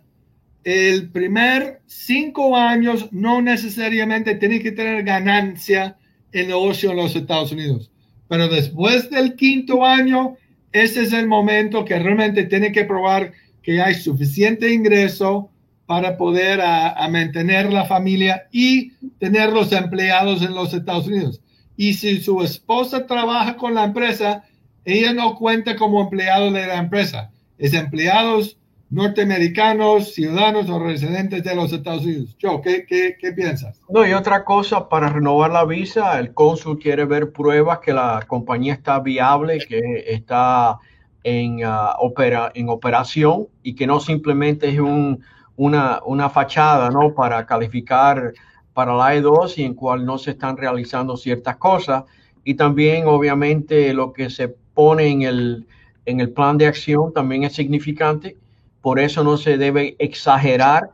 el 0.63 1.11
primer 1.11 1.81
cinco 1.87 2.55
años 2.55 3.09
no 3.13 3.41
necesariamente 3.41 4.35
tiene 4.35 4.61
que 4.61 4.73
tener 4.73 5.03
ganancia 5.03 5.97
en 6.33 6.49
negocio 6.49 6.91
en 6.91 6.99
los 6.99 7.17
Estados 7.17 7.51
Unidos. 7.51 7.91
Pero 8.29 8.47
después 8.49 9.11
del 9.11 9.35
quinto 9.37 9.85
año, 9.85 10.37
ese 10.71 11.03
es 11.03 11.15
el 11.15 11.27
momento 11.27 11.85
que 11.85 11.99
realmente 11.99 12.45
tiene 12.45 12.73
que 12.73 12.85
probar 12.85 13.33
que 13.63 13.81
hay 13.81 13.95
suficiente 13.95 14.73
ingreso 14.73 15.51
para 15.87 16.17
poder 16.19 16.61
a, 16.61 17.09
mantener 17.09 17.73
la 17.73 17.87
familia 17.87 18.47
y 18.53 18.93
tener 19.19 19.51
los 19.51 19.73
empleados 19.73 20.43
en 20.43 20.55
los 20.55 20.75
Estados 20.75 21.07
Unidos. 21.07 21.41
Y 21.77 21.95
si 21.95 22.21
su 22.21 22.43
esposa 22.43 23.07
trabaja 23.07 23.57
con 23.57 23.75
la 23.75 23.85
empresa, 23.85 24.45
ella 24.85 25.13
no 25.13 25.37
cuenta 25.37 25.77
como 25.77 26.01
empleado 26.01 26.51
de 26.51 26.67
la 26.67 26.77
empresa. 26.77 27.31
Es 27.59 27.75
empleados 27.75 28.57
norteamericanos, 28.91 30.15
ciudadanos 30.15 30.69
o 30.69 30.79
residentes 30.81 31.45
de 31.45 31.55
los 31.55 31.73
Estados 31.73 32.05
Unidos. 32.05 32.37
Joe, 32.41 32.61
¿qué, 32.61 33.17
qué, 33.19 33.33
piensas? 33.33 33.81
No, 33.89 34.07
y 34.07 34.13
otra 34.13 34.45
cosa, 34.45 34.89
para 34.89 35.09
renovar 35.09 35.53
la 35.53 35.65
visa, 35.65 36.19
el 36.19 36.35
cónsul 36.35 36.79
quiere 36.79 37.05
ver 37.05 37.33
pruebas 37.33 37.79
que 37.79 37.93
la 37.93 38.25
compañía 38.27 38.75
está 38.75 38.99
viable, 38.99 39.59
que 39.59 40.05
está 40.09 40.79
en, 41.23 41.65
uh, 41.65 41.93
opera, 41.99 42.51
en 42.55 42.69
operación 42.69 43.47
y 43.63 43.75
que 43.75 43.87
no 43.87 44.01
simplemente 44.01 44.69
es 44.69 44.81
un, 44.81 45.23
una, 45.57 46.01
una 46.05 46.29
fachada 46.29 46.91
¿no? 46.91 47.15
para 47.15 47.47
calificar 47.47 48.33
para 48.73 48.95
la 48.95 49.15
E2 49.15 49.59
y 49.59 49.65
en 49.65 49.75
cual 49.75 50.05
no 50.05 50.19
se 50.19 50.33
están 50.33 50.57
realizando 50.57 51.17
ciertas 51.17 51.57
cosas. 51.57 52.05
Y 52.43 52.55
también, 52.55 53.07
obviamente, 53.07 53.93
lo 53.93 54.13
que 54.13 54.31
se 54.31 54.57
pone 54.81 55.09
en 55.09 55.21
el, 55.21 55.67
en 56.07 56.21
el 56.21 56.31
plan 56.31 56.57
de 56.57 56.67
acción 56.67 57.13
también 57.13 57.45
es 57.45 57.53
significante. 57.53 58.39
Por 58.81 58.99
eso 58.99 59.23
no 59.23 59.37
se 59.37 59.59
debe 59.59 59.95
exagerar, 59.99 60.89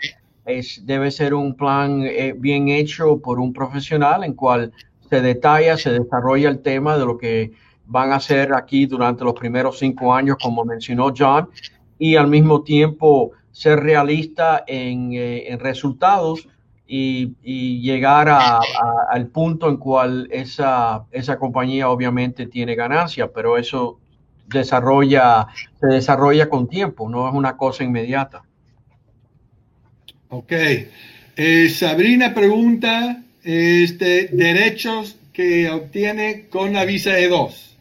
es, 0.45 0.85
debe 0.85 1.13
ser 1.13 1.35
un 1.35 1.55
plan 1.55 2.03
eh, 2.03 2.35
bien 2.37 2.69
hecho 2.69 3.19
por 3.19 3.39
un 3.39 3.53
profesional 3.53 4.25
en 4.25 4.35
cual 4.35 4.73
se 5.09 5.21
detalla, 5.21 5.77
se 5.77 5.93
desarrolla 5.93 6.49
el 6.49 6.63
tema 6.63 6.99
de 6.99 7.07
lo 7.07 7.17
que 7.17 7.53
van 7.87 8.11
a 8.11 8.17
hacer 8.17 8.53
aquí 8.55 8.87
durante 8.87 9.23
los 9.23 9.35
primeros 9.35 9.79
cinco 9.79 10.13
años, 10.13 10.37
como 10.43 10.65
mencionó 10.65 11.15
John, 11.17 11.49
y 11.97 12.17
al 12.17 12.27
mismo 12.27 12.65
tiempo 12.65 13.31
ser 13.53 13.79
realista 13.79 14.65
en, 14.67 15.13
eh, 15.13 15.57
resultados 15.61 16.49
y, 16.87 17.81
llegar 17.81 18.29
al 18.29 19.27
punto 19.29 19.69
en 19.69 19.77
cual 19.77 20.29
esa, 20.31 21.05
esa 21.11 21.39
compañía 21.39 21.89
obviamente 21.89 22.47
tiene 22.47 22.75
ganancia, 22.75 23.31
pero 23.33 23.57
eso 23.57 23.99
desarrolla, 24.49 25.49
se 25.81 25.87
desarrolla 25.87 26.49
con 26.49 26.69
tiempo, 26.69 27.09
no 27.09 27.29
es 27.29 27.35
una 27.35 27.57
cosa 27.57 27.85
inmediata. 27.85 28.43
Ok. 30.29 30.53
Eh, 31.37 31.69
Sabrina 31.69 32.33
pregunta, 32.33 33.23
este, 33.43 34.29
derechos 34.33 35.17
que 35.33 35.71
obtiene 35.71 36.47
con 36.49 36.73
la 36.73 36.85
visa 36.85 37.19
E2. 37.19 37.77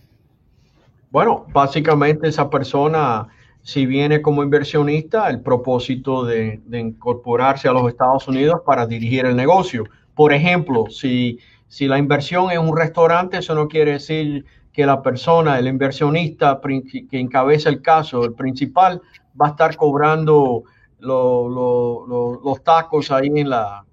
Bueno, 1.09 1.45
básicamente 1.53 2.27
esa 2.27 2.49
persona 2.49 3.29
si 3.65 3.87
viene 3.87 4.21
como 4.21 4.43
inversionista, 4.43 5.27
el 5.27 5.41
propósito 5.41 6.23
de, 6.23 6.61
incorporarse 6.71 7.67
a 7.67 7.71
los 7.71 7.89
Estados 7.89 8.27
Unidos 8.27 8.61
para 8.63 8.85
dirigir 8.85 9.25
el 9.25 9.35
negocio. 9.35 9.85
Por 10.13 10.33
ejemplo, 10.33 10.85
si, 10.91 11.39
la 11.79 11.97
inversión 11.97 12.51
es 12.51 12.59
un 12.59 12.77
restaurante, 12.77 13.39
eso 13.39 13.55
no 13.55 13.67
quiere 13.67 13.93
decir 13.93 14.45
que 14.71 14.85
la 14.85 15.01
persona, 15.01 15.57
el 15.57 15.65
inversionista 15.65 16.61
que 16.61 17.19
encabeza 17.19 17.69
el 17.69 17.81
caso, 17.81 18.23
el 18.23 18.33
principal, 18.33 19.01
va 19.41 19.47
a 19.47 19.49
estar 19.49 19.75
cobrando 19.75 20.61
los 20.99 22.63
tacos 22.63 23.09
ahí 23.09 23.31
en 23.33 23.49
la 23.49 23.83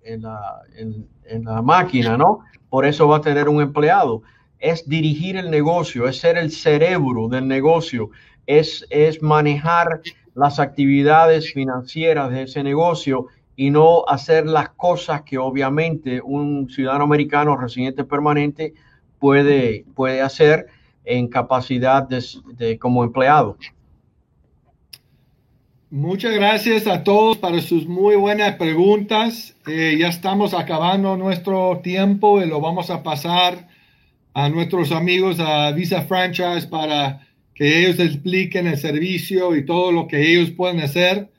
máquina, 1.62 2.18
¿no? 2.18 2.40
Por 2.68 2.84
eso 2.84 3.08
va 3.08 3.16
a 3.16 3.20
tener 3.22 3.48
un 3.48 3.62
empleado. 3.62 4.22
Es 4.58 4.86
dirigir 4.86 5.38
el 5.38 5.50
negocio, 5.50 6.06
es 6.06 6.18
ser 6.18 6.36
el 6.36 6.50
cerebro 6.50 7.26
del 7.28 7.48
negocio 7.48 8.10
es, 8.46 8.86
manejar 9.22 10.00
las 10.34 10.58
actividades 10.58 11.52
financieras 11.52 12.30
de 12.30 12.42
ese 12.42 12.62
negocio 12.62 13.26
y 13.56 13.70
no 13.70 14.04
hacer 14.08 14.46
las 14.46 14.70
cosas 14.70 15.22
que 15.22 15.38
obviamente 15.38 16.20
un 16.22 16.68
ciudadano 16.70 17.04
americano 17.04 17.56
residente 17.56 18.04
permanente 18.04 18.72
puede, 19.18 19.84
puede 19.94 20.22
hacer 20.22 20.66
en 21.04 21.28
capacidad 21.28 22.06
de, 22.08 22.78
como 22.78 23.04
empleado. 23.04 23.56
Muchas 25.90 26.32
gracias 26.32 26.86
a 26.86 27.04
todos 27.04 27.36
para 27.36 27.60
sus 27.60 27.86
muy 27.86 28.16
buenas 28.16 28.56
preguntas. 28.56 29.54
Eh, 29.66 29.96
ya 30.00 30.08
estamos 30.08 30.54
acabando 30.54 31.18
nuestro 31.18 31.80
tiempo 31.82 32.40
y 32.40 32.46
lo 32.46 32.62
vamos 32.62 32.88
a 32.88 33.02
pasar 33.02 33.68
a 34.32 34.48
nuestros 34.48 34.90
amigos 34.90 35.38
a 35.38 35.70
Visa 35.72 36.02
Franchise 36.02 36.66
para 36.66 37.20
que 37.62 37.78
ellos 37.78 38.00
expliquen 38.00 38.66
el 38.66 38.76
servicio 38.76 39.54
y 39.54 39.64
todo 39.64 39.92
lo 39.92 40.08
que 40.08 40.32
ellos 40.32 40.50
pueden 40.50 40.80
hacer. 40.80 41.30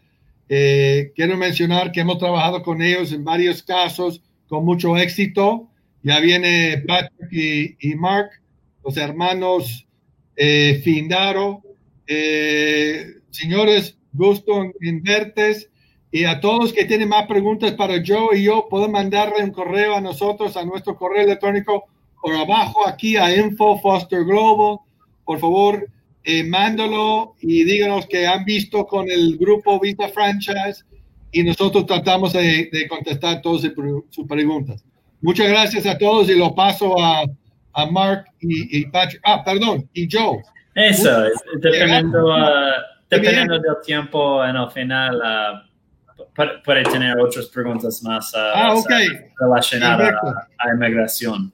Eh, 0.47 1.11
quiero 1.17 1.36
mencionar 1.36 1.91
que 1.91 1.99
hemos 1.99 2.17
trabajado 2.17 2.63
con 2.63 2.82
ellos 2.82 3.11
en 3.11 3.26
varios 3.26 3.61
casos 3.61 4.21
con 4.47 4.63
mucho 4.63 4.95
éxito. 4.95 5.67
Ya 6.01 6.21
viene 6.21 6.82
Patrick 6.88 7.78
y, 7.78 7.95
Mark, 7.95 8.30
los 8.86 8.95
hermanos 8.95 9.86
eh, 10.38 10.80
Findaro. 10.82 11.61
Eh, 12.07 13.15
señores, 13.30 13.97
gusto 14.13 14.63
en. 14.80 15.03
Y 16.09 16.24
a 16.24 16.39
todos 16.39 16.71
que 16.71 16.86
tienen 16.86 17.09
más 17.09 17.28
preguntas 17.28 17.74
para 17.74 18.01
yo 18.01 18.30
y 18.32 18.43
yo, 18.43 18.67
pueden 18.69 18.93
mandarle 18.93 19.43
un 19.43 19.51
correo 19.51 19.97
a 19.97 19.99
nosotros, 19.99 20.55
a 20.55 20.63
nuestro 20.63 20.95
correo 20.95 21.26
electrónico 21.26 21.84
por 22.21 22.34
abajo 22.34 22.88
aquí 22.88 23.17
a 23.17 23.36
Info 23.36 23.78
Foster 23.82 24.24
Global. 24.24 24.78
Por 25.26 25.39
favor, 25.39 25.89
eh, 26.24 26.43
mándalo 26.43 27.36
y 27.41 27.63
díganos 27.63 28.07
que 28.07 28.26
han 28.26 28.45
visto 28.45 28.86
con 28.86 29.09
el 29.09 29.38
grupo 29.38 29.80
Vita 29.80 30.07
Franchise 30.09 30.86
y 31.32 31.43
nosotros 31.43 31.86
tratamos 31.86 32.34
de, 32.34 32.88
contestar 32.89 33.41
todas 33.41 33.69
sus 34.09 34.28
preguntas. 34.28 34.84
Muchas 35.21 35.47
gracias 35.49 35.86
a 35.86 35.97
todos 35.97 36.30
y 36.30 36.36
lo 36.36 36.53
paso 36.53 36.99
a, 37.01 37.24
a 37.74 37.86
Mark 37.88 38.26
y, 38.39 38.86
Patrick. 38.88 39.21
Ah, 39.26 39.43
perdón, 39.43 39.89
y 39.93 40.07
Joe. 40.09 40.43
Eso, 40.76 41.24
dependiendo, 41.59 42.28
uh, 42.28 42.82
dependiendo 43.09 43.55
del 43.59 43.76
tiempo 43.86 44.43
en 44.43 44.55
el 44.55 44.69
final, 44.71 45.17
uh, 45.17 46.63
puede 46.65 46.84
tener 46.84 47.19
otras 47.19 47.47
preguntas 47.47 48.01
más 48.03 48.34
uh, 48.34 48.38
ah, 48.55 48.74
okay. 48.76 49.07
relacionadas 49.39 50.13
a, 50.13 50.47
a 50.57 50.74
inmigración. 50.74 51.53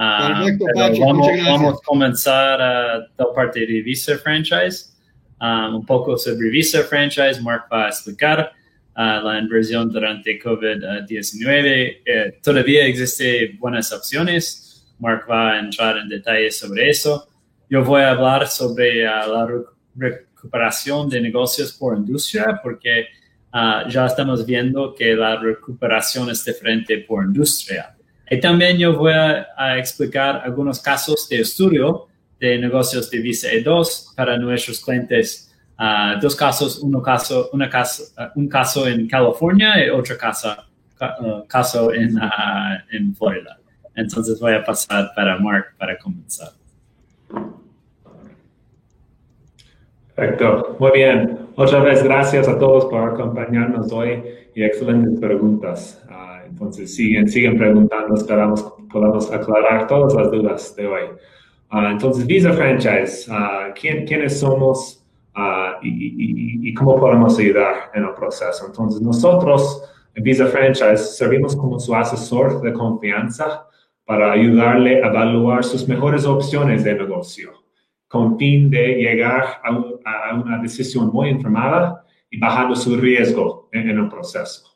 Ah, 0.00 0.46
vamos, 0.64 1.28
a 1.28 1.84
comenzar 1.84 2.60
uh, 2.60 3.04
la 3.18 3.34
parte 3.34 3.66
de 3.66 3.82
Visa 3.82 4.16
Franchise. 4.16 4.94
Um, 5.40 5.76
un 5.76 5.86
poco 5.86 6.16
sobre 6.16 6.50
Visa 6.50 6.84
Franchise, 6.84 7.40
Mark 7.42 7.66
va 7.70 7.86
a 7.86 7.88
explicar 7.88 8.52
uh, 8.96 9.24
la 9.24 9.40
inversión 9.40 9.90
durante 9.90 10.38
COVID-19. 10.38 12.02
Eh, 12.04 12.38
todavía 12.40 12.86
existen 12.86 13.58
buenas 13.58 13.92
opciones. 13.92 14.86
Mark 15.00 15.26
va 15.28 15.54
a 15.54 15.58
entrar 15.58 15.98
en 15.98 16.08
detalles 16.08 16.56
sobre 16.56 16.90
eso. 16.90 17.28
Yo 17.68 17.82
voy 17.82 18.02
a 18.02 18.10
hablar 18.10 18.46
sobre 18.46 19.04
uh, 19.04 19.32
la 19.32 19.48
recuperación 19.96 21.08
de 21.08 21.20
negocios 21.20 21.72
por 21.72 21.96
industria 21.96 22.60
porque 22.62 23.06
ya 23.88 24.06
estamos 24.06 24.46
viendo 24.46 24.94
que 24.94 25.16
la 25.16 25.34
recuperación 25.36 26.30
es 26.30 26.44
diferente 26.44 26.98
por 26.98 27.24
industria. 27.24 27.97
Y 28.30 28.40
también 28.40 28.76
yo 28.76 28.96
voy 28.96 29.12
a, 29.12 29.78
explicar 29.78 30.42
algunos 30.44 30.80
casos 30.80 31.28
de 31.28 31.40
estudio 31.40 32.06
de 32.38 32.58
negocios 32.58 33.10
de 33.10 33.20
Visa 33.20 33.48
E2 33.48 34.14
para 34.14 34.36
nuestros 34.36 34.84
clientes. 34.84 35.44
Uh, 35.78 36.20
dos 36.20 36.34
casos, 36.34 36.80
uno 36.80 37.00
caso, 37.00 37.50
una 37.52 37.70
caso, 37.70 38.02
un 38.34 38.48
caso 38.48 38.88
en 38.88 39.06
California 39.06 39.84
y 39.84 39.88
otro 39.90 40.18
caso, 40.18 40.56
uh, 41.00 41.46
caso 41.46 41.92
en, 41.92 42.18
en 42.90 43.14
Florida. 43.14 43.58
Entonces 43.94 44.40
voy 44.40 44.54
a 44.54 44.64
pasar 44.64 45.12
para 45.14 45.38
Mark 45.38 45.74
para 45.78 45.96
comenzar. 45.96 46.50
Perfecto, 50.14 50.76
muy 50.80 50.90
bien. 50.92 51.38
Otra 51.54 51.80
vez 51.80 52.02
gracias 52.02 52.48
a 52.48 52.58
todos 52.58 52.86
por 52.86 53.08
acompañarnos 53.08 53.92
hoy 53.92 54.20
y 54.54 54.64
excelentes 54.64 55.20
preguntas. 55.20 56.04
Entonces, 56.58 56.92
siguen, 56.96 57.28
siguen 57.28 57.56
preguntando, 57.56 58.16
esperamos 58.16 58.74
podamos 58.90 59.30
aclarar 59.30 59.86
todas 59.86 60.12
las 60.14 60.30
dudas 60.30 60.74
de 60.74 60.86
hoy. 60.86 61.02
Ah, 61.70 61.90
entonces, 61.92 62.26
Visa 62.26 62.52
Franchise, 62.52 63.30
uh, 63.30 63.72
¿quiénes 63.74 64.40
somos 64.40 65.04
ah, 65.34 65.78
y, 65.82 66.74
cómo 66.74 66.98
podemos 66.98 67.38
ayudar 67.38 67.92
en 67.94 68.04
el 68.04 68.14
proceso? 68.14 68.66
Entonces, 68.66 69.00
nosotros 69.00 69.84
en 70.14 70.24
Visa 70.24 70.46
Franchise 70.46 71.16
servimos 71.16 71.54
como 71.54 71.78
su 71.78 71.94
asesor 71.94 72.60
de 72.62 72.72
confianza 72.72 73.66
para 74.04 74.32
ayudarle 74.32 75.02
a 75.04 75.08
evaluar 75.08 75.62
sus 75.62 75.86
mejores 75.86 76.24
opciones 76.24 76.82
de 76.82 76.94
negocio, 76.94 77.52
con 78.08 78.36
fin 78.38 78.70
de 78.70 78.96
llegar 78.96 79.60
a, 79.62 80.34
una 80.34 80.58
decisión 80.58 81.10
muy 81.12 81.28
informada 81.28 82.04
y 82.30 82.38
bajando 82.40 82.74
su 82.74 82.96
riesgo 82.96 83.68
en 83.70 83.90
el 83.90 84.08
proceso. 84.08 84.67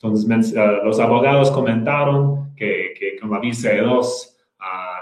Entonces, 0.00 0.54
eh, 0.54 0.78
los 0.84 1.00
abogados 1.00 1.50
comentaron 1.50 2.54
que, 2.54 2.94
que 2.98 3.18
con 3.18 3.30
la 3.30 3.40
visa 3.40 3.70
de 3.70 3.80
dos, 3.80 4.34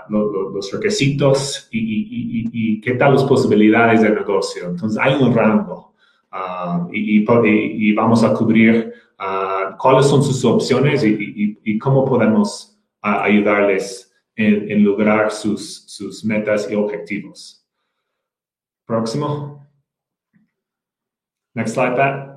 los 0.09 0.72
requisitos 0.72 1.68
y, 1.70 2.80
qué 2.80 2.95
tal 2.95 3.14
las 3.14 3.24
posibilidades 3.24 4.03
de 4.03 4.11
negocio. 4.11 4.68
Entonces, 4.68 4.99
hay 5.01 5.14
un 5.14 5.34
rango 5.34 5.95
uh, 6.32 6.88
y, 6.93 7.95
vamos 7.95 8.24
a 8.24 8.34
cubrir 8.34 8.93
uh, 9.18 9.76
cuáles 9.78 10.07
son 10.07 10.22
sus 10.22 10.45
opciones 10.45 11.05
y, 11.05 11.78
cómo 11.78 12.05
podemos 12.05 12.78
ayudarles 13.01 14.12
en, 14.36 14.84
lograr 14.84 15.30
sus, 15.30 15.84
sus 15.86 16.24
metas 16.24 16.70
y 16.70 16.74
objetivos. 16.74 17.64
Próximo. 18.86 19.66
Next 21.55 21.74
slide, 21.74 21.97
Pat. 21.97 22.32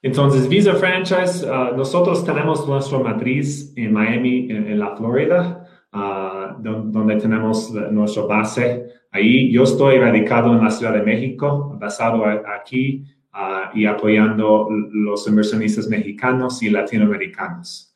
Entonces, 0.00 0.48
Visa 0.48 0.74
Franchise, 0.74 1.44
uh, 1.44 1.76
nosotros 1.76 2.24
tenemos 2.24 2.66
nuestra 2.68 2.98
matriz 3.00 3.72
en 3.76 3.92
Miami, 3.92 4.46
en, 4.48 4.78
la 4.78 4.96
Florida, 4.96 5.66
uh, 5.92 6.62
donde 6.62 7.16
tenemos 7.16 7.72
nuestra 7.72 8.22
base. 8.22 8.86
Ahí 9.10 9.50
yo 9.50 9.64
estoy 9.64 9.98
radicado 9.98 10.52
en 10.52 10.62
la 10.62 10.70
Ciudad 10.70 10.92
de 10.92 11.02
México, 11.02 11.76
basado 11.80 12.24
aquí 12.26 13.04
uh, 13.34 13.76
y 13.76 13.86
apoyando 13.86 14.68
los 14.70 15.26
inversionistas 15.26 15.88
mexicanos 15.88 16.62
y 16.62 16.70
latinoamericanos. 16.70 17.92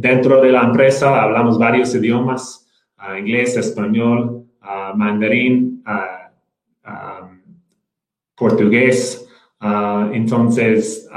dentro 0.00 0.42
de 0.42 0.52
la 0.52 0.64
empresa 0.64 1.22
hablamos 1.22 1.58
varios 1.58 1.94
idiomas, 1.94 2.68
inglés, 3.18 3.56
español, 3.56 4.44
mandarín, 4.96 5.82
portugués, 8.34 9.23
Ah, 9.66 10.10
entonces, 10.12 11.08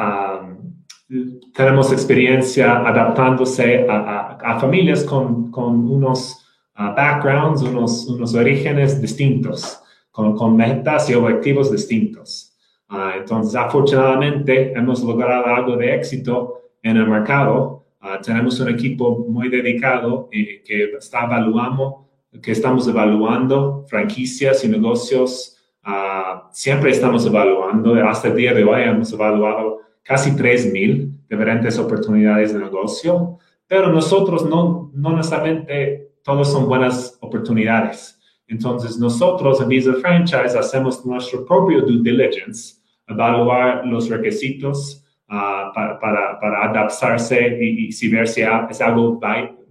tenemos 1.53 1.91
experiencia 1.91 2.77
adaptándose 2.77 3.85
a, 3.89 4.57
familias 4.57 5.03
con, 5.03 5.51
unos 5.53 6.47
ah, 6.75 6.93
backgrounds, 6.95 7.61
unos, 7.63 8.33
orígenes 8.35 9.01
distintos, 9.01 9.81
con, 10.11 10.55
metas 10.55 11.09
y 11.09 11.15
objetivos 11.15 11.69
distintos. 11.73 12.57
Ah, 12.87 13.15
entonces, 13.17 13.53
afortunadamente, 13.53 14.71
hemos 14.71 15.03
logrado 15.03 15.47
algo 15.47 15.75
de 15.75 15.95
éxito 15.95 16.61
en 16.81 16.95
el 16.95 17.05
mercado. 17.05 17.85
tenemos 18.23 18.61
un 18.61 18.69
equipo 18.69 19.25
muy 19.27 19.49
dedicado 19.49 20.29
eh, 20.31 20.63
que 20.65 20.93
está 20.97 21.25
evaluando, 21.25 22.07
que 22.41 22.53
estamos 22.53 22.87
evaluando 22.87 23.83
franquicias 23.89 24.63
y 24.63 24.69
negocios 24.69 25.56
Ah, 25.89 26.49
siempre 26.51 26.91
estamos 26.91 27.25
evaluando, 27.25 27.93
hasta 28.05 28.27
el 28.27 28.35
día 28.35 28.53
de 28.53 28.61
hoy 28.61 28.81
hemos 28.81 29.13
evaluado 29.13 29.79
casi 30.03 30.31
3.000 30.31 31.27
diferentes 31.29 31.79
oportunidades 31.79 32.51
de 32.51 32.59
negocio, 32.59 33.37
pero 33.67 33.89
nosotros 33.89 34.45
no, 34.45 34.91
no 34.93 35.15
necesariamente 35.15 36.11
todas 36.23 36.51
son 36.51 36.67
buenas 36.67 37.17
oportunidades. 37.21 38.19
Entonces, 38.47 38.99
nosotros 38.99 39.61
en 39.61 39.69
Visa 39.69 39.93
Franchise 39.93 40.57
hacemos 40.57 41.05
nuestro 41.05 41.45
propio 41.45 41.79
due 41.83 42.01
diligence, 42.03 42.81
evaluar 43.07 43.87
los 43.87 44.09
requisitos 44.09 45.05
uh, 45.29 45.73
para, 45.73 45.97
para, 46.01 46.65
adaptarse 46.65 47.59
y, 47.61 47.87
y, 47.97 48.09
ver 48.09 48.27
si 48.27 48.41
es 48.41 48.81
algo 48.81 49.21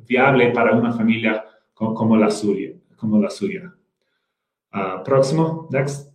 viable 0.08 0.48
para 0.52 0.72
una 0.72 0.92
familia 0.92 1.44
como, 1.74 2.16
la 2.16 2.30
suya. 2.30 2.70
Como 2.96 3.20
la 3.20 3.28
suya. 3.28 3.70
Uh, 4.72 5.04
próximo, 5.04 5.68
next. 5.70 6.05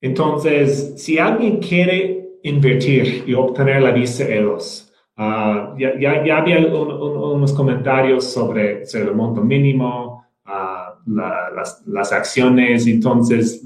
Entonces, 0.00 0.94
si 1.02 1.18
alguien 1.18 1.58
quiere 1.58 2.38
invertir 2.42 3.24
y 3.26 3.34
obtener 3.34 3.82
la 3.82 3.90
visa 3.90 4.24
E2, 4.24 4.88
Uh, 5.18 5.76
ya, 5.76 5.98
ya, 5.98 6.38
había 6.38 6.58
un, 6.60 6.92
un, 6.92 7.16
unos 7.16 7.52
comentarios 7.52 8.32
sobre, 8.32 8.86
sobre, 8.86 9.06
el 9.06 9.16
monto 9.16 9.42
mínimo, 9.42 10.24
la, 10.46 11.50
las, 11.86 12.12
acciones. 12.12 12.86
Entonces, 12.86 13.60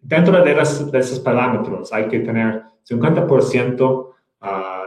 dentro 0.00 0.42
de, 0.42 0.54
las, 0.54 0.80
esos 0.94 1.20
parámetros 1.20 1.92
hay 1.92 2.08
que 2.08 2.20
tener 2.20 2.62
50% 2.88 3.80
uh, 3.82 4.06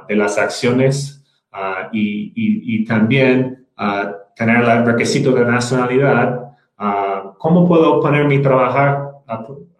de 0.08 0.16
las 0.16 0.40
acciones 0.40 1.24
y, 1.92 2.84
también 2.86 3.68
tener 4.36 4.64
el 4.64 4.84
requisito 4.84 5.32
de 5.32 5.46
nacionalidad. 5.46 6.54
¿Cómo 7.38 7.68
puedo 7.68 8.02
ponerme 8.02 8.38
a 8.38 8.42
trabajar 8.42 9.12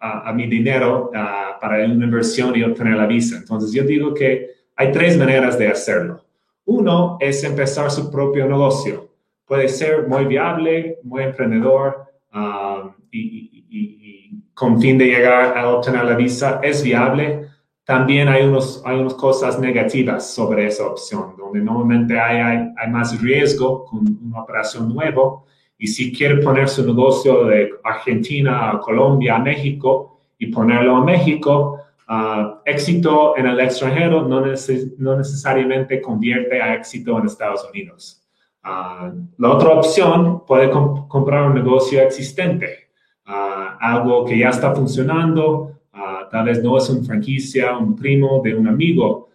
a, 0.00 0.32
mi 0.32 0.46
dinero 0.46 1.10
para 1.12 1.84
una 1.84 2.04
inversión 2.04 2.56
y 2.56 2.62
obtener 2.62 2.96
la 2.96 3.06
visa? 3.06 3.36
Entonces, 3.36 3.72
yo 3.72 3.82
digo 3.84 4.14
que 4.14 4.50
hay 4.76 4.92
tres 4.92 5.18
maneras 5.18 5.58
de 5.58 5.68
hacerlo. 5.68 6.24
Uno 6.64 7.16
es 7.18 7.42
empezar 7.44 7.90
su 7.90 8.10
propio 8.10 8.46
negocio. 8.46 9.08
Puede 9.44 9.68
ser 9.68 10.06
muy 10.06 10.26
viable, 10.26 10.98
muy 11.02 11.22
emprendedor 11.22 12.06
um, 12.34 12.92
y, 13.10 14.44
con 14.54 14.80
fin 14.80 14.98
de 14.98 15.06
llegar 15.06 15.56
a 15.56 15.68
obtener 15.68 16.04
la 16.04 16.14
visa 16.14 16.60
es 16.62 16.82
viable. 16.82 17.48
También 17.84 18.28
hay, 18.28 18.44
unos, 18.44 18.82
hay 18.84 18.98
unas 18.98 19.14
cosas 19.14 19.58
negativas 19.58 20.34
sobre 20.34 20.66
esa 20.66 20.86
opción, 20.86 21.34
donde 21.38 21.60
normalmente 21.60 22.18
hay, 22.18 22.38
hay, 22.38 22.68
hay 22.76 22.90
más 22.90 23.20
riesgo 23.22 23.84
con 23.84 24.00
una 24.22 24.42
operación 24.42 24.92
nueva. 24.92 25.42
Y 25.78 25.86
si 25.86 26.12
quiere 26.12 26.42
poner 26.42 26.68
su 26.68 26.84
negocio 26.84 27.44
de 27.44 27.70
Argentina 27.84 28.70
a 28.70 28.80
Colombia, 28.80 29.36
a 29.36 29.38
México 29.38 30.20
y 30.38 30.46
ponerlo 30.46 30.96
a 30.96 31.04
México, 31.04 31.78
Uh, 32.10 32.56
éxito 32.64 33.36
en 33.36 33.44
el 33.44 33.60
extranjero 33.60 34.26
no, 34.26 34.40
no, 34.40 35.16
necesariamente 35.18 36.00
convierte 36.00 36.62
a 36.62 36.74
éxito 36.74 37.18
en 37.18 37.26
Estados 37.26 37.68
Unidos. 37.68 38.22
Uh, 38.64 39.26
la 39.36 39.50
otra 39.50 39.74
opción 39.74 40.42
puede 40.46 40.70
comprar 40.70 41.50
un 41.50 41.54
negocio 41.54 42.00
existente, 42.00 42.88
uh, 43.26 43.76
algo 43.78 44.24
que 44.24 44.38
ya 44.38 44.48
está 44.48 44.74
funcionando, 44.74 45.82
tal 46.30 46.46
vez 46.46 46.62
no 46.64 46.78
es 46.78 46.88
una 46.88 47.04
franquicia, 47.04 47.76
un 47.76 47.94
primo 47.94 48.40
de 48.42 48.54
un 48.54 48.68
amigo, 48.68 49.28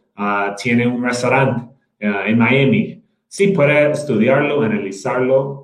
tiene 0.57 0.87
un 0.87 1.03
restaurante 1.03 1.67
en 1.99 2.37
Miami. 2.37 3.03
Sí 3.27 3.49
puede 3.49 3.91
estudiarlo, 3.91 4.61
analizarlo, 4.61 5.62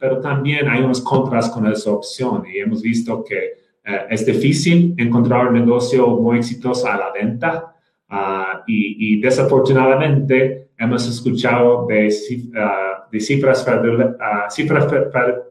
pero 0.00 0.18
también 0.18 0.66
hay 0.66 0.82
unos 0.82 1.02
contras 1.02 1.50
con 1.50 1.70
esa 1.70 1.90
opción 1.92 2.44
y 2.50 2.58
hemos 2.58 2.80
visto 2.80 3.22
que 3.22 3.36
eh, 3.84 4.06
es 4.08 4.24
difícil 4.24 4.94
encontrar 4.96 5.48
un 5.48 5.54
negocio 5.54 6.08
muy 6.08 6.38
exitoso 6.38 6.88
a 6.90 6.96
la 6.96 7.12
venta 7.12 7.74
uh, 8.10 8.62
y, 8.66 9.16
y, 9.16 9.20
desafortunadamente 9.20 10.70
hemos 10.78 11.06
escuchado 11.06 11.86
de, 11.86 12.08
uh, 12.08 13.10
de 13.12 13.20
cifras, 13.20 13.66
uh, 13.68 14.50
cifras 14.50 14.86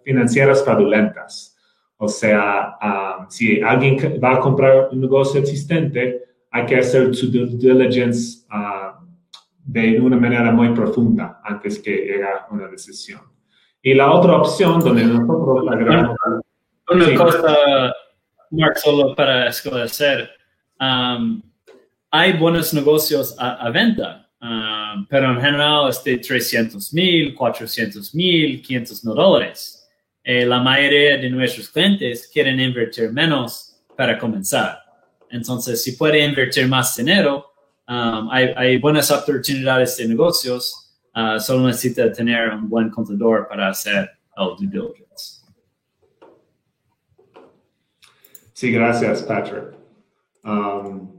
financieras 0.03 0.63
fraudulentas. 0.63 1.55
O 2.01 2.07
sea, 2.07 2.77
si 3.27 3.59
alguien 3.59 3.97
va 4.23 4.35
a 4.35 4.39
comprar 4.39 4.87
un 4.89 5.01
negocio 5.01 5.41
existente, 5.41 6.23
hay 6.49 6.65
que 6.65 6.77
hacer 6.77 7.13
su 7.13 7.29
due 7.29 7.45
diligence 7.45 8.45
de 9.65 9.99
una 9.99 10.15
manera 10.15 10.49
muy 10.53 10.69
profunda 10.69 11.41
antes 11.43 11.77
que 11.79 11.91
llegue 11.91 12.23
a 12.23 12.47
una 12.51 12.69
decisión. 12.69 13.19
Y 13.81 13.93
la 13.93 14.11
otra 14.11 14.37
opción 14.37 14.79
donde 14.79 15.03
nosotros 15.05 15.65
agregamos... 15.69 16.17
Una 16.91 17.15
cosa 17.15 17.93
Mark, 18.51 18.79
solo 18.79 19.15
para 19.15 19.47
esclarecer, 19.47 20.29
um, 20.79 21.41
hay 22.11 22.33
buenos 22.33 22.73
negocios 22.73 23.35
a, 23.37 23.69
venta, 23.69 24.27
um, 24.41 25.05
pero 25.07 25.31
en 25.31 25.39
general 25.39 25.89
es 25.89 26.03
de 26.03 26.17
300 26.17 26.93
mil, 26.93 27.35
400 27.35 28.15
mil, 28.15 28.61
500 28.61 29.05
mil 29.05 29.15
dólares. 29.15 29.87
Eh, 30.23 30.45
la 30.45 30.59
mayoría 30.59 31.17
de 31.17 31.29
nuestros 31.29 31.69
clientes 31.69 32.29
quieren 32.33 32.59
invertir 32.59 33.11
menos 33.11 33.75
para 33.95 34.17
comenzar. 34.17 34.79
Entonces, 35.29 35.83
si 35.83 35.91
puede 35.91 36.25
invertir 36.25 36.67
más 36.67 36.95
dinero, 36.95 37.53
um, 37.87 38.29
hay, 38.31 38.77
buenas 38.77 39.11
oportunidades 39.11 39.97
de 39.97 40.07
negocios. 40.07 40.88
Uh, 41.15 41.39
solo 41.39 41.67
necesita 41.67 42.11
tener 42.11 42.49
un 42.49 42.69
buen 42.69 42.89
contador 42.89 43.47
para 43.47 43.69
hacer 43.69 44.09
el 44.37 44.55
due 44.57 44.67
diligence. 44.67 45.39
Sí, 48.53 48.71
gracias, 48.71 49.23
Patrick. 49.23 49.73
Um, 50.43 51.09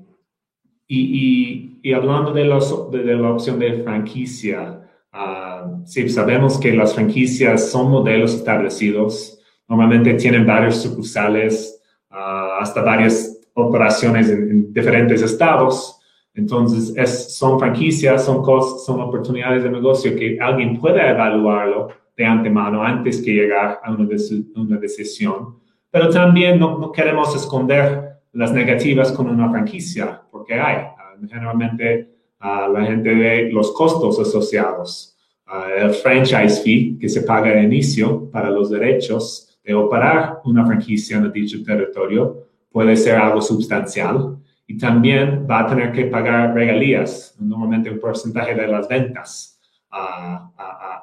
y, 0.87 1.79
y, 1.83 1.93
hablando 1.93 2.33
de, 2.33 2.45
los, 2.45 2.91
de, 2.91 3.15
la 3.15 3.31
opción 3.31 3.59
de 3.59 3.83
franquicia, 3.83 4.83
uh, 5.13 5.87
sí, 5.87 6.09
sabemos 6.09 6.59
que 6.59 6.73
las 6.73 6.95
franquicias 6.95 7.71
son 7.71 7.91
modelos 7.91 8.35
establecidos. 8.35 9.39
Normalmente 9.69 10.15
tienen 10.15 10.47
varios 10.47 10.83
sucursales, 10.83 11.81
uh, 12.11 12.61
hasta 12.61 12.83
varias 12.83 13.39
operaciones 13.55 14.29
en, 14.29 14.73
diferentes 14.73 15.23
estados. 15.23 16.00
Entonces, 16.41 16.95
es, 16.97 17.37
son 17.37 17.59
franquicias, 17.59 18.25
son, 18.25 18.43
son 18.87 19.01
oportunidades 19.01 19.63
de 19.63 19.71
negocio 19.71 20.17
que 20.17 20.39
alguien 20.41 20.81
puede 20.81 21.07
evaluarlo 21.07 21.89
de 22.17 22.25
antemano 22.25 22.83
antes 22.83 23.21
que 23.21 23.35
llegar 23.35 23.79
a 23.83 23.91
una, 23.93 24.09
una 24.57 24.79
decisión. 24.79 25.57
Pero 25.91 26.09
también 26.09 26.59
no, 26.59 26.91
queremos 26.93 27.37
esconder 27.37 28.21
las 28.33 28.53
negativas 28.53 29.13
con 29.13 29.29
una 29.29 29.51
franquicia, 29.51 30.23
porque 30.31 30.55
hay. 30.55 30.77
Ah, 30.77 31.15
generalmente 31.29 32.09
uh, 32.41 32.73
la 32.73 32.87
gente 32.87 33.15
ve 33.15 33.51
los 33.53 33.73
costos 33.73 34.19
asociados. 34.19 35.19
Uh, 35.47 35.85
el 35.85 35.91
franchise 35.91 36.63
fee 36.63 36.97
que 36.99 37.09
se 37.11 37.21
paga 37.21 37.51
al 37.51 37.65
inicio 37.65 38.31
para 38.31 38.49
los 38.49 38.71
derechos 38.71 39.59
de 39.63 39.75
operar 39.75 40.41
una 40.45 40.65
franquicia 40.65 41.19
en 41.19 41.31
dicho 41.33 41.63
territorio 41.63 42.47
puede 42.73 42.97
ser 42.97 43.17
algo 43.17 43.43
sustancial 43.43 44.39
y 44.71 44.79
también 44.79 45.49
va 45.51 45.61
a 45.61 45.67
tener 45.67 45.91
que 45.91 46.05
pagar 46.05 46.55
regalías, 46.55 47.35
normalmente 47.41 47.91
un 47.91 47.99
porcentaje 47.99 48.55
de 48.55 48.69
las 48.69 48.87
ventas 48.87 49.61
a, 49.91 50.53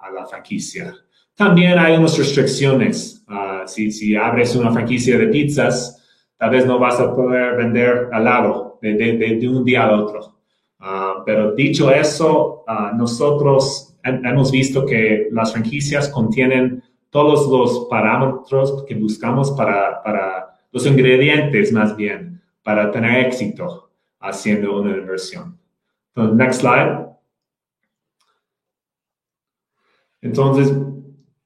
a 0.01 0.09
la 0.09 0.25
franquicia. 0.25 0.93
También 1.35 1.77
hay 1.77 1.97
unas 1.97 2.17
restricciones. 2.17 3.25
Ah, 3.27 3.63
si, 3.65 3.91
si, 3.91 4.15
abres 4.15 4.55
una 4.55 4.71
franquicia 4.71 5.17
de 5.17 5.27
pizzas, 5.27 6.01
tal 6.37 6.51
vez 6.51 6.65
no 6.65 6.79
vas 6.79 6.97
a 7.01 7.13
poder 7.13 7.57
vender 7.57 8.07
al 8.13 8.23
lado 8.23 8.79
de, 8.81 8.93
de, 8.93 9.35
de 9.35 9.49
un 9.49 9.65
día 9.65 9.83
al 9.83 9.99
otro. 9.99 10.39
Uh, 10.79 11.25
pero 11.25 11.51
dicho 11.51 11.91
eso, 11.91 12.63
uh, 12.69 12.95
nosotros 12.95 13.97
hemos 14.01 14.49
visto 14.49 14.85
que 14.85 15.27
las 15.33 15.51
franquicias 15.51 16.07
contienen 16.07 16.81
todos 17.09 17.49
los 17.49 17.89
parámetros 17.89 18.85
que 18.87 18.95
buscamos 18.95 19.51
para, 19.51 20.01
para 20.03 20.57
los 20.71 20.85
ingredientes 20.85 21.73
más 21.73 21.97
bien, 21.97 22.36
para 22.67 22.91
tener 22.91 23.25
éxito 23.27 23.89
haciendo 24.19 24.81
una 24.81 24.91
inversión. 24.91 25.57
Entonces, 26.09 26.35
next 26.35 26.59
slide. 26.59 27.07
Entonces, 30.21 30.75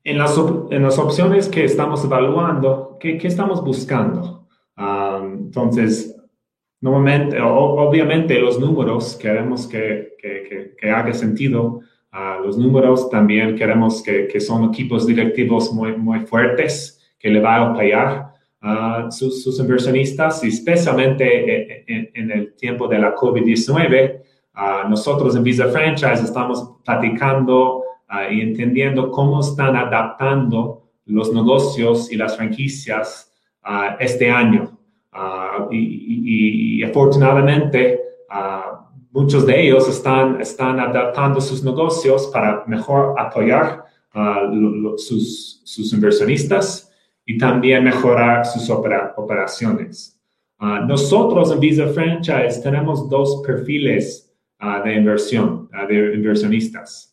en 0.04 0.18
las, 0.18 0.36
en 0.72 0.82
las 0.82 0.98
opciones 0.98 1.48
que 1.48 1.64
estamos 1.64 2.04
evaluando, 2.04 2.98
¿qué, 3.00 3.20
qué 3.20 3.28
estamos 3.28 3.64
buscando? 3.64 4.48
entonces, 4.76 6.20
normalmente, 6.80 7.40
obviamente 7.40 8.40
los 8.40 8.60
números 8.60 9.16
queremos 9.16 9.68
que, 9.68 10.16
que, 10.18 10.76
que, 10.76 10.90
haga 10.90 11.14
sentido. 11.14 11.82
Uh, 12.12 12.44
los 12.44 12.58
números 12.58 13.12
también 13.12 13.56
queremos 13.56 14.02
que, 14.02 14.28
que, 14.28 14.40
son 14.40 14.64
equipos 14.64 15.06
directivos 15.06 15.72
muy, 15.72 15.96
muy 15.96 16.22
fuertes, 16.22 17.00
que 17.20 17.30
le 17.30 17.40
va 17.40 17.58
a 17.58 17.70
apoyar 17.70 18.31
a 18.62 19.10
sus, 19.10 19.60
inversionistas, 19.60 20.44
especialmente 20.44 21.84
en, 21.88 22.12
en, 22.14 22.32
el 22.32 22.54
tiempo 22.56 22.88
de 22.88 23.00
la 23.00 23.16
COVID-19. 23.16 24.22
Uh, 24.54 24.90
nosotros 24.90 25.36
en 25.36 25.44
Visa 25.44 25.68
Franchise 25.70 26.24
estamos 26.24 26.78
platicando 26.86 27.84
y 28.30 28.42
entendiendo 28.42 29.10
cómo 29.10 29.40
están 29.40 29.76
adaptando 29.76 30.90
los 31.06 31.34
negocios 31.34 32.12
y 32.12 32.18
las 32.18 32.36
franquicias 32.36 33.32
este 34.00 34.30
año. 34.30 34.78
Y, 35.72 36.80
y, 36.80 36.84
afortunadamente, 36.84 38.02
muchos 39.12 39.46
de 39.46 39.68
ellos 39.68 39.88
están, 39.88 40.42
están 40.42 40.80
adaptando 40.80 41.40
sus 41.42 41.64
negocios 41.64 42.28
para 42.34 42.64
mejor 42.68 43.16
apoyar 43.20 43.86
sus, 44.98 45.62
sus, 45.64 45.94
inversionistas 45.94 46.91
y 47.32 47.38
también 47.38 47.84
mejorar 47.84 48.46
sus 48.46 48.70
operaciones. 48.70 50.20
nosotros 50.60 51.52
en 51.52 51.60
Visa 51.60 51.88
Franchise 51.88 52.62
tenemos 52.62 53.10
dos 53.10 53.42
perfiles 53.46 54.32
de 54.84 54.96
inversión, 54.96 55.70
de 55.88 56.14
inversionistas 56.14 57.12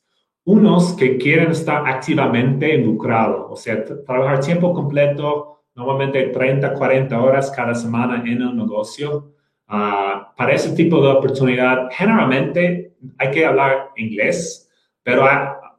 unos 0.49 0.95
que 0.95 1.19
quieren 1.19 1.51
estar 1.51 1.87
activamente 1.87 2.75
involucrados, 2.75 3.49
o 3.51 3.55
sea, 3.55 3.85
trabajar 3.85 4.41
tiempo 4.41 4.73
completo, 4.73 5.61
normalmente 5.75 6.29
30, 6.29 6.73
40 6.73 7.21
horas 7.21 7.53
cada 7.55 7.75
semana 7.75 8.23
en 8.25 8.41
el 8.41 8.57
negocio. 8.57 9.35
Ah, 9.67 10.33
para 10.35 10.55
ese 10.55 10.75
tipo 10.75 11.03
de 11.03 11.09
oportunidad, 11.09 11.91
generalmente 11.91 12.95
hay 13.19 13.31
que 13.31 13.45
hablar 13.45 13.91
inglés, 13.97 14.71
pero 15.03 15.27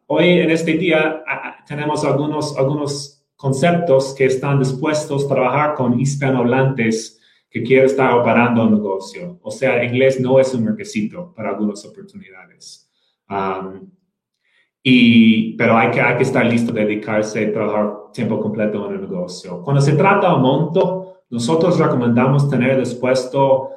hoy 0.05 0.39
en 0.39 0.51
este 0.51 0.73
día 0.73 1.23
tenemos 1.65 2.05
algunos, 2.05 2.55
algunos 2.55 3.18
conceptos 3.39 4.13
que 4.17 4.25
están 4.25 4.59
dispuestos 4.59 5.23
a 5.23 5.27
trabajar 5.29 5.73
con 5.73 5.97
hispanohablantes 5.97 7.21
que 7.49 7.63
quieren 7.63 7.85
estar 7.85 8.13
operando 8.13 8.63
el 8.63 8.71
negocio. 8.71 9.39
O 9.41 9.49
sea, 9.49 9.81
inglés 9.81 10.19
no 10.19 10.41
es 10.41 10.53
un 10.53 10.67
requisito 10.67 11.33
para 11.33 11.51
algunas 11.51 11.85
oportunidades. 11.85 12.91
Y, 14.83 15.55
pero 15.55 15.77
hay 15.77 15.89
que, 15.89 16.01
hay 16.01 16.17
que 16.17 16.23
estar 16.23 16.45
listo, 16.45 16.73
dedicarse 16.73 17.45
a 17.45 17.53
trabajar 17.53 17.93
tiempo 18.11 18.41
completo 18.41 18.89
en 18.89 18.95
el 18.95 19.01
negocio. 19.09 19.61
Cuando 19.63 19.81
se 19.81 19.93
trata 19.93 20.33
de 20.33 20.37
monto, 20.37 21.23
nosotros 21.29 21.79
recomendamos 21.79 22.49
tener 22.49 22.77
dispuesto 22.77 23.69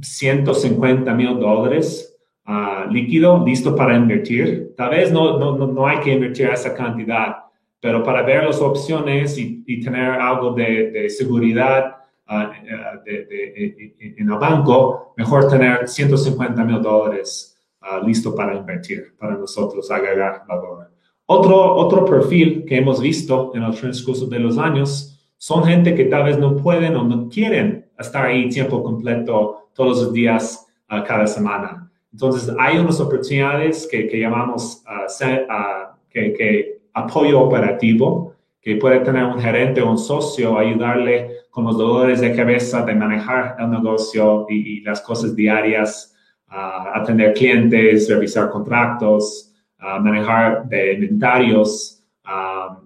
150 0.00 1.14
mil 1.14 1.38
dólares 1.38 2.18
uh, 2.48 2.90
líquido 2.90 3.44
listo 3.46 3.76
para 3.76 3.96
invertir. 3.96 4.74
Tal 4.76 4.90
vez 4.90 5.12
no, 5.12 5.38
no, 5.38 5.56
no, 5.56 5.86
hay 5.86 6.00
que 6.00 6.14
invertir 6.14 6.48
esa 6.48 6.74
cantidad, 6.74 7.36
pero 7.80 8.02
para 8.02 8.22
ver 8.22 8.44
las 8.44 8.60
opciones 8.60 9.38
y, 9.38 9.62
y 9.66 9.80
tener 9.80 10.10
algo 10.12 10.52
de, 10.52 10.90
de 10.90 11.10
seguridad 11.10 11.96
uh, 12.28 13.04
de, 13.04 13.24
de, 13.24 14.14
en 14.16 14.30
el 14.30 14.38
banco, 14.38 15.14
mejor 15.16 15.48
tener 15.48 15.88
150 15.88 16.64
mil 16.64 16.82
dólares 16.82 17.58
Ah, 17.80 18.00
listo 18.04 18.34
para 18.34 18.54
invertir, 18.54 19.14
para 19.18 19.36
nosotros 19.36 19.90
agregar 19.90 20.42
valor. 20.46 20.90
Otro, 21.26 21.74
otro 21.76 22.04
perfil 22.04 22.64
que 22.66 22.76
hemos 22.76 23.00
visto 23.00 23.52
en 23.54 23.62
el 23.62 23.74
transcurso 23.74 24.26
de 24.26 24.38
los 24.38 24.58
años 24.58 25.32
son 25.36 25.64
gente 25.64 25.94
que 25.94 26.04
tal 26.06 26.24
vez 26.24 26.38
no 26.38 26.56
pueden 26.56 26.96
o 26.96 27.04
no 27.04 27.28
quieren 27.28 27.88
estar 27.98 28.26
ahí 28.26 28.48
tiempo 28.48 28.82
completo 28.82 29.70
todos 29.72 30.02
los 30.02 30.12
días 30.12 30.66
uh, 30.90 31.02
cada 31.06 31.26
semana. 31.26 31.90
Entonces, 32.12 32.52
hay 32.58 32.78
unas 32.78 33.00
oportunidades 33.00 33.86
que, 33.90 34.08
que 34.08 34.18
llamamos 34.18 34.82
uh, 34.86 35.94
que, 36.10 36.32
que 36.32 36.77
apoyo 36.98 37.40
operativo, 37.40 38.34
que 38.60 38.76
puede 38.76 39.00
tener 39.00 39.24
un 39.24 39.40
gerente 39.40 39.80
o 39.80 39.90
un 39.90 39.98
socio, 39.98 40.58
ayudarle 40.58 41.38
con 41.50 41.64
los 41.64 41.78
dolores 41.78 42.20
de 42.20 42.34
cabeza 42.34 42.82
de 42.82 42.94
manejar 42.94 43.56
el 43.58 43.70
negocio 43.70 44.46
y, 44.48 44.80
las 44.80 45.00
cosas 45.00 45.34
diarias 45.34 46.14
atender 46.50 47.34
clientes, 47.34 48.08
revisar 48.08 48.48
contratos, 48.50 49.52
manejar 50.00 50.66
de 50.68 50.94
inventarios, 50.94 52.02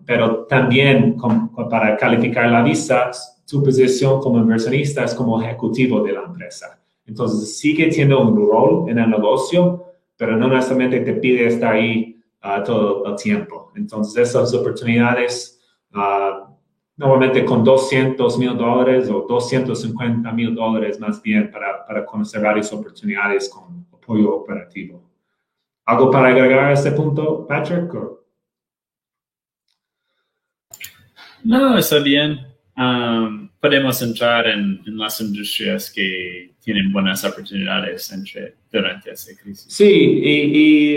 pero 0.04 0.44
también 0.46 1.16
para 1.70 1.96
calificar 1.96 2.50
la 2.50 2.62
visa, 2.62 3.10
su 3.44 3.62
posición 3.62 4.20
como 4.20 4.38
inversionista 4.38 5.04
es 5.04 5.14
como 5.14 5.40
ejecutivo 5.40 6.02
de 6.02 6.12
la 6.12 6.22
empresa. 6.22 6.78
Entonces, 7.06 7.58
sigue 7.58 7.88
teniendo 7.88 8.22
un 8.22 8.36
rol 8.36 8.88
en 8.88 8.98
el 8.98 9.10
negocio, 9.10 9.84
pero 10.16 10.36
no 10.36 10.48
necesariamente 10.48 11.00
te 11.00 11.14
pide 11.14 11.46
estar 11.46 11.74
ahí 11.74 12.21
todo 12.64 13.06
el 13.06 13.16
tiempo. 13.16 13.72
Entonces, 13.76 14.28
esas 14.28 14.52
oportunidades 14.54 15.60
normalmente 16.96 17.44
con 17.44 17.64
200 17.64 18.38
mil 18.38 18.56
dólares 18.56 19.08
o 19.10 19.26
250 19.28 20.32
mil 20.32 20.54
dólares 20.54 21.00
más 21.00 21.20
bien 21.20 21.50
para, 21.50 21.84
para 21.86 22.04
conocer 22.04 22.42
varias 22.42 22.72
oportunidades 22.72 23.48
con 23.48 23.86
apoyo 23.92 24.34
operativo. 24.34 25.02
¿Algo 25.84 26.10
para 26.10 26.28
agregar 26.28 26.66
a 26.66 26.72
este 26.72 26.92
punto, 26.92 27.46
Patrick? 27.46 27.92
No, 31.44 31.76
está 31.76 31.98
bien. 31.98 32.46
Um, 32.76 33.48
podemos 33.60 34.00
entrar 34.00 34.46
en, 34.46 34.80
las 34.86 35.20
industrias 35.20 35.90
que 35.90 36.54
tienen 36.60 36.92
buenas 36.92 37.24
oportunidades 37.24 38.12
entre, 38.12 38.56
durante 38.70 39.10
esta 39.10 39.32
crisis. 39.42 39.72
Sí, 39.72 39.84
y, 39.84 40.96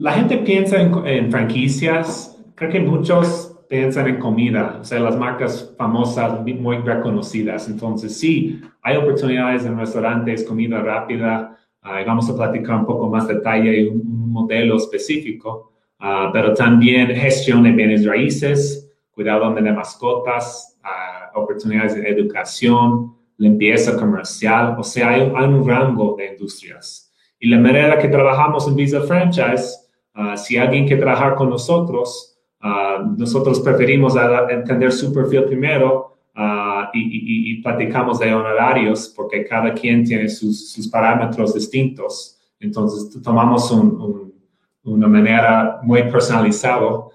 la 0.00 0.12
gente 0.12 0.38
piensa 0.38 0.80
en, 0.80 1.30
franquicias. 1.30 2.36
Creo 2.54 2.70
que 2.70 2.80
muchos 2.80 3.56
piensan 3.68 4.08
en 4.08 4.18
comida, 4.18 4.78
o 4.80 4.84
sea, 4.84 4.98
las 5.00 5.16
marcas 5.16 5.74
famosas 5.76 6.40
muy 6.42 6.78
reconocidas. 6.78 7.68
Entonces, 7.68 8.18
sí, 8.18 8.60
hay 8.82 8.96
oportunidades 8.96 9.66
en 9.66 9.78
restaurantes, 9.78 10.44
comida 10.44 10.80
rápida. 10.80 11.58
Uh, 11.84 12.06
vamos 12.06 12.30
a 12.30 12.36
platicar 12.36 12.76
un 12.76 12.86
poco 12.86 13.08
más 13.08 13.28
detalle 13.28 13.80
y 13.80 13.88
un, 13.88 14.16
modelo 14.28 14.76
específico, 14.76 15.72
uh, 16.00 16.30
pero 16.32 16.54
también 16.54 17.08
gestión 17.08 17.62
de 17.64 17.72
bienes 17.72 18.06
raíces, 18.06 18.88
cuidado 19.10 19.52
de 19.52 19.72
mascotas, 19.72 20.78
uh, 20.84 21.38
oportunidades 21.40 21.96
de 21.96 22.08
educación, 22.08 23.16
limpieza 23.36 23.96
comercial, 23.96 24.76
o 24.78 24.84
sea, 24.84 25.08
hay, 25.08 25.32
hay, 25.34 25.46
un 25.46 25.66
rango 25.66 26.14
de 26.16 26.28
industrias. 26.28 27.12
Y 27.40 27.48
la 27.48 27.58
manera 27.58 27.98
que 27.98 28.08
trabajamos 28.08 28.68
en 28.68 28.76
Visa 28.76 29.00
Franchise, 29.00 29.87
si 30.36 30.56
alguien 30.56 30.86
quiere 30.86 31.02
trabajar 31.02 31.34
con 31.34 31.50
nosotros, 31.50 32.38
Ah, 32.60 33.04
nosotros 33.16 33.60
preferimos 33.60 34.14
entender 34.50 34.90
su 34.90 35.12
perfil 35.12 35.44
primero 35.44 36.18
uh, 36.36 36.90
y, 36.92 37.52
y, 37.52 37.62
platicamos 37.62 38.18
de 38.18 38.34
honorarios 38.34 39.12
porque 39.14 39.46
cada 39.46 39.72
quien 39.72 40.02
tiene 40.04 40.28
sus, 40.28 40.72
sus 40.72 40.88
parámetros 40.88 41.54
distintos. 41.54 42.36
Entonces 42.58 43.22
tomamos 43.22 43.70
un, 43.70 44.34
una 44.82 45.06
manera 45.06 45.78
muy 45.84 46.02
personalizada 46.04 46.84
uh, 46.86 47.12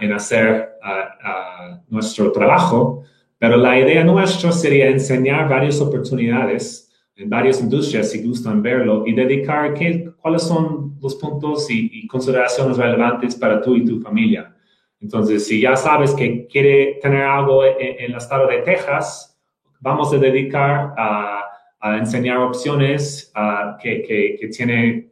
en 0.00 0.12
hacer 0.12 0.70
nuestro 1.88 2.30
trabajo, 2.30 3.02
pero 3.38 3.56
la 3.56 3.78
idea 3.78 4.04
nuestra 4.04 4.52
sería 4.52 4.88
enseñar 4.88 5.48
varias 5.48 5.80
oportunidades 5.80 6.92
en 7.16 7.30
varias 7.30 7.60
industrias, 7.60 8.10
si 8.10 8.26
gustan 8.26 8.62
verlo, 8.62 9.04
y 9.06 9.14
dedicar 9.14 9.74
qué, 9.74 10.12
cuáles 10.20 10.42
son 10.42 10.83
los 11.00 11.16
puntos 11.16 11.70
y, 11.70 11.90
y 11.92 12.06
consideraciones 12.06 12.76
relevantes 12.76 13.36
para 13.36 13.60
tú 13.60 13.76
y 13.76 13.84
tu 13.84 14.00
familia. 14.00 14.54
Entonces, 15.00 15.46
si 15.46 15.60
ya 15.60 15.76
sabes 15.76 16.14
que 16.14 16.46
quiere 16.46 16.98
tener 17.02 17.22
algo 17.22 17.64
en, 17.64 17.96
el 17.98 18.14
estado 18.14 18.46
de 18.46 18.58
Texas, 18.62 19.38
vamos 19.80 20.12
a 20.12 20.18
dedicar 20.18 20.94
a, 20.96 21.40
enseñar 21.98 22.38
opciones 22.38 23.30
que, 23.82 24.00
que, 24.00 24.38
que 24.40 24.48
tiene 24.48 25.10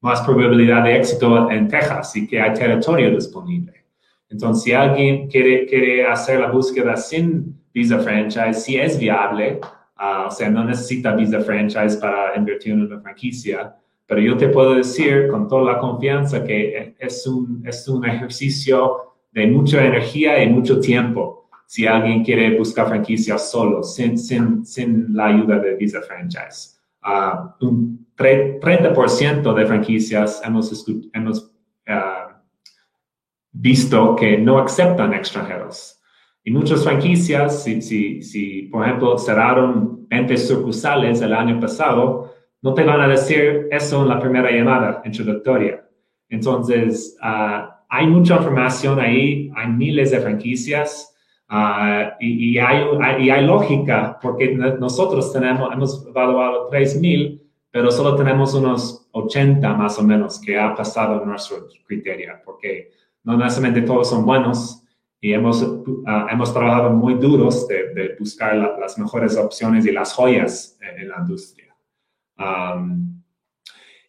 más 0.00 0.22
probabilidad 0.22 0.84
de 0.84 0.96
éxito 0.96 1.50
en 1.50 1.68
Texas 1.68 2.16
y 2.16 2.26
que 2.26 2.40
hay 2.40 2.54
territorio 2.54 3.14
disponible. 3.14 3.84
Entonces, 4.30 4.64
si 4.64 4.72
alguien 4.72 5.28
quiere, 5.28 5.66
quiere 5.66 6.06
hacer 6.06 6.40
la 6.40 6.50
búsqueda 6.50 6.96
sin 6.96 7.60
Visa 7.72 7.98
Franchise, 7.98 8.54
si 8.54 8.76
es 8.76 8.98
viable, 8.98 9.60
o 10.26 10.30
sea, 10.30 10.48
no 10.48 10.64
necesita 10.64 11.14
Visa 11.14 11.40
Franchise 11.40 11.96
para 11.96 12.36
invertir 12.36 12.72
en 12.72 12.82
una 12.82 13.00
franquicia, 13.00 13.76
pero 14.08 14.22
yo 14.22 14.38
te 14.38 14.48
puedo 14.48 14.74
decir 14.74 15.28
con 15.28 15.46
toda 15.46 15.74
la 15.74 15.78
confianza 15.78 16.42
que 16.42 16.94
es 16.98 17.26
un, 17.26 17.62
es 17.66 17.86
un 17.86 18.06
ejercicio 18.06 19.16
de 19.30 19.46
mucha 19.46 19.84
energía 19.84 20.42
y 20.42 20.48
mucho 20.48 20.80
tiempo 20.80 21.50
si 21.66 21.86
alguien 21.86 22.24
quiere 22.24 22.56
buscar 22.56 22.88
franquicias 22.88 23.50
solo, 23.50 23.82
sin, 23.82 24.16
sin, 24.16 24.64
sin 24.64 25.14
la 25.14 25.26
ayuda 25.26 25.58
de 25.58 25.76
Visa 25.76 26.00
Franchise. 26.00 26.78
Uh, 27.04 27.66
un 27.66 28.06
30% 28.16 29.54
de 29.54 29.66
franquicias 29.66 30.40
hemos, 30.42 30.86
hemos 31.12 31.52
uh, 31.86 32.32
visto 33.52 34.16
que 34.16 34.38
no 34.38 34.58
aceptan 34.58 35.12
extranjeros. 35.12 36.00
Y 36.42 36.50
muchas 36.50 36.82
franquicias, 36.82 37.62
si, 37.62 37.82
si, 37.82 38.22
si 38.22 38.62
por 38.62 38.86
ejemplo 38.86 39.18
cerraron 39.18 40.08
20 40.08 40.34
sucursales 40.38 41.20
el 41.20 41.34
año 41.34 41.60
pasado, 41.60 42.27
no 42.62 42.74
te 42.74 42.84
van 42.84 43.00
a 43.00 43.08
decir 43.08 43.68
eso 43.70 44.02
en 44.02 44.08
la 44.08 44.20
primera 44.20 44.50
llamada 44.50 45.02
introductoria. 45.04 45.84
Entonces, 46.28 47.16
ah, 47.22 47.84
hay 47.88 48.06
mucha 48.06 48.36
información 48.36 49.00
ahí, 49.00 49.50
hay 49.56 49.68
miles 49.68 50.10
de 50.10 50.20
franquicias 50.20 51.14
ah, 51.48 52.16
y, 52.20 52.58
hay, 52.58 52.84
y, 53.20 53.30
hay, 53.30 53.46
lógica 53.46 54.18
porque 54.20 54.54
nosotros 54.54 55.32
tenemos, 55.32 55.72
hemos 55.72 56.06
evaluado 56.06 56.68
3.000, 56.70 57.40
pero 57.70 57.90
solo 57.90 58.16
tenemos 58.16 58.54
unos 58.54 59.08
80 59.12 59.74
más 59.74 59.98
o 59.98 60.02
menos 60.02 60.40
que 60.40 60.58
ha 60.58 60.74
pasado 60.74 61.24
nuestro 61.24 61.68
criterio, 61.86 62.34
porque 62.44 62.90
no 63.24 63.36
necesariamente 63.36 63.82
todos 63.82 64.10
son 64.10 64.26
buenos 64.26 64.84
y 65.20 65.32
hemos, 65.32 65.66
ah, 66.06 66.26
hemos 66.30 66.52
trabajado 66.52 66.90
muy 66.90 67.14
duros 67.14 67.66
de, 67.68 68.16
buscar 68.18 68.54
las 68.56 68.98
mejores 68.98 69.36
opciones 69.36 69.86
y 69.86 69.92
las 69.92 70.12
joyas 70.12 70.78
en 70.80 71.08
la 71.08 71.18
industria 71.18 71.67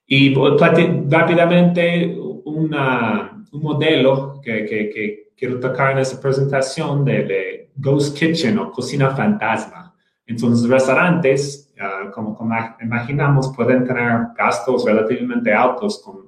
y 0.08 0.34
rápidamente 0.34 2.18
una, 2.46 3.44
un 3.52 3.62
modelo 3.62 4.40
que, 4.42 4.66
que, 4.66 5.30
quiero 5.38 5.60
tocar 5.60 5.94
en 5.94 6.00
esta 6.00 6.20
presentación 6.20 7.06
de, 7.06 7.70
Ghost 7.82 8.18
Kitchen 8.18 8.60
o 8.60 8.72
cocina 8.74 9.12
fantasma. 9.12 9.96
Entonces, 10.28 10.68
restaurantes, 10.68 11.74
uh, 11.80 12.12
como, 12.12 12.36
como, 12.36 12.54
imaginamos, 12.82 13.54
pueden 13.56 13.86
tener 13.86 14.28
gastos 14.38 14.84
relativamente 14.84 15.54
altos 15.54 16.02
con, 16.04 16.26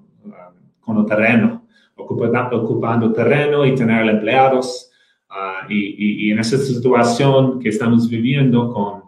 con 0.80 0.98
el 0.98 1.06
terreno, 1.06 1.68
ocupando, 1.98 2.64
ocupando 2.64 3.12
terreno 3.12 3.66
y 3.66 3.76
tener 3.76 4.08
empleados. 4.08 4.90
y, 5.68 6.28
y, 6.28 6.32
en 6.32 6.40
esa 6.40 6.58
situación 6.58 7.60
que 7.60 7.70
estamos 7.70 8.10
viviendo 8.10 8.72
con 8.74 9.01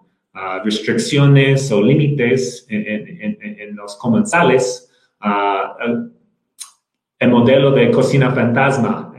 restricciones 0.63 1.71
o 1.71 1.81
límites 1.81 2.65
en, 2.69 3.37
en, 3.39 3.75
los 3.75 3.95
comensales, 3.97 4.91
el 7.19 7.29
modelo 7.29 7.71
de 7.71 7.91
cocina 7.91 8.31
fantasma 8.31 9.13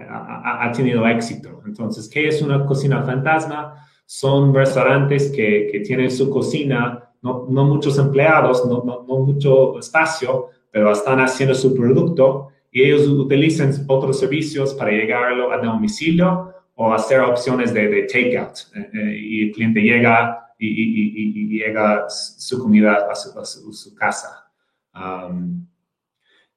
ha, 0.44 0.72
tenido 0.72 1.06
éxito. 1.06 1.62
Entonces, 1.66 2.08
¿qué 2.08 2.28
es 2.28 2.42
una 2.42 2.66
cocina 2.66 3.02
fantasma? 3.02 3.74
Son 4.04 4.54
restaurantes 4.54 5.30
que, 5.30 5.68
que 5.70 5.80
tienen 5.80 6.10
su 6.10 6.28
cocina, 6.28 7.10
no, 7.22 7.46
no 7.48 7.64
muchos 7.64 7.98
empleados, 7.98 8.66
no, 8.66 8.82
no, 8.84 9.04
no, 9.08 9.18
mucho 9.20 9.78
espacio, 9.78 10.48
pero 10.70 10.92
están 10.92 11.20
haciendo 11.20 11.54
su 11.54 11.74
producto 11.74 12.48
y 12.70 12.82
ellos 12.82 13.06
utilizan 13.06 13.72
otros 13.86 14.18
servicios 14.18 14.74
para 14.74 14.90
llegarlo 14.90 15.52
a 15.52 15.58
domicilio 15.58 16.52
o 16.74 16.92
hacer 16.92 17.20
opciones 17.20 17.72
de, 17.72 17.88
de 17.88 18.02
takeout. 18.02 18.58
Eh, 18.74 18.90
eh, 18.92 19.18
y 19.18 19.42
el 19.44 19.52
cliente 19.52 19.80
llega 19.80 20.43
y, 20.58 21.58
llega 21.58 22.08
su 22.08 22.58
comida 22.58 23.06
a 23.10 23.14
su, 23.14 23.94
casa. 23.94 24.50
Um, 24.94 25.66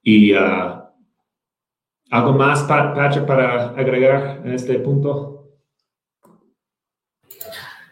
y 0.02 0.34
uh, 0.34 0.84
algo 2.10 2.34
más, 2.34 2.64
Patrick, 2.64 3.26
para 3.26 3.70
agregar 3.70 4.42
en 4.46 4.54
este 4.54 4.80
punto. 4.80 5.34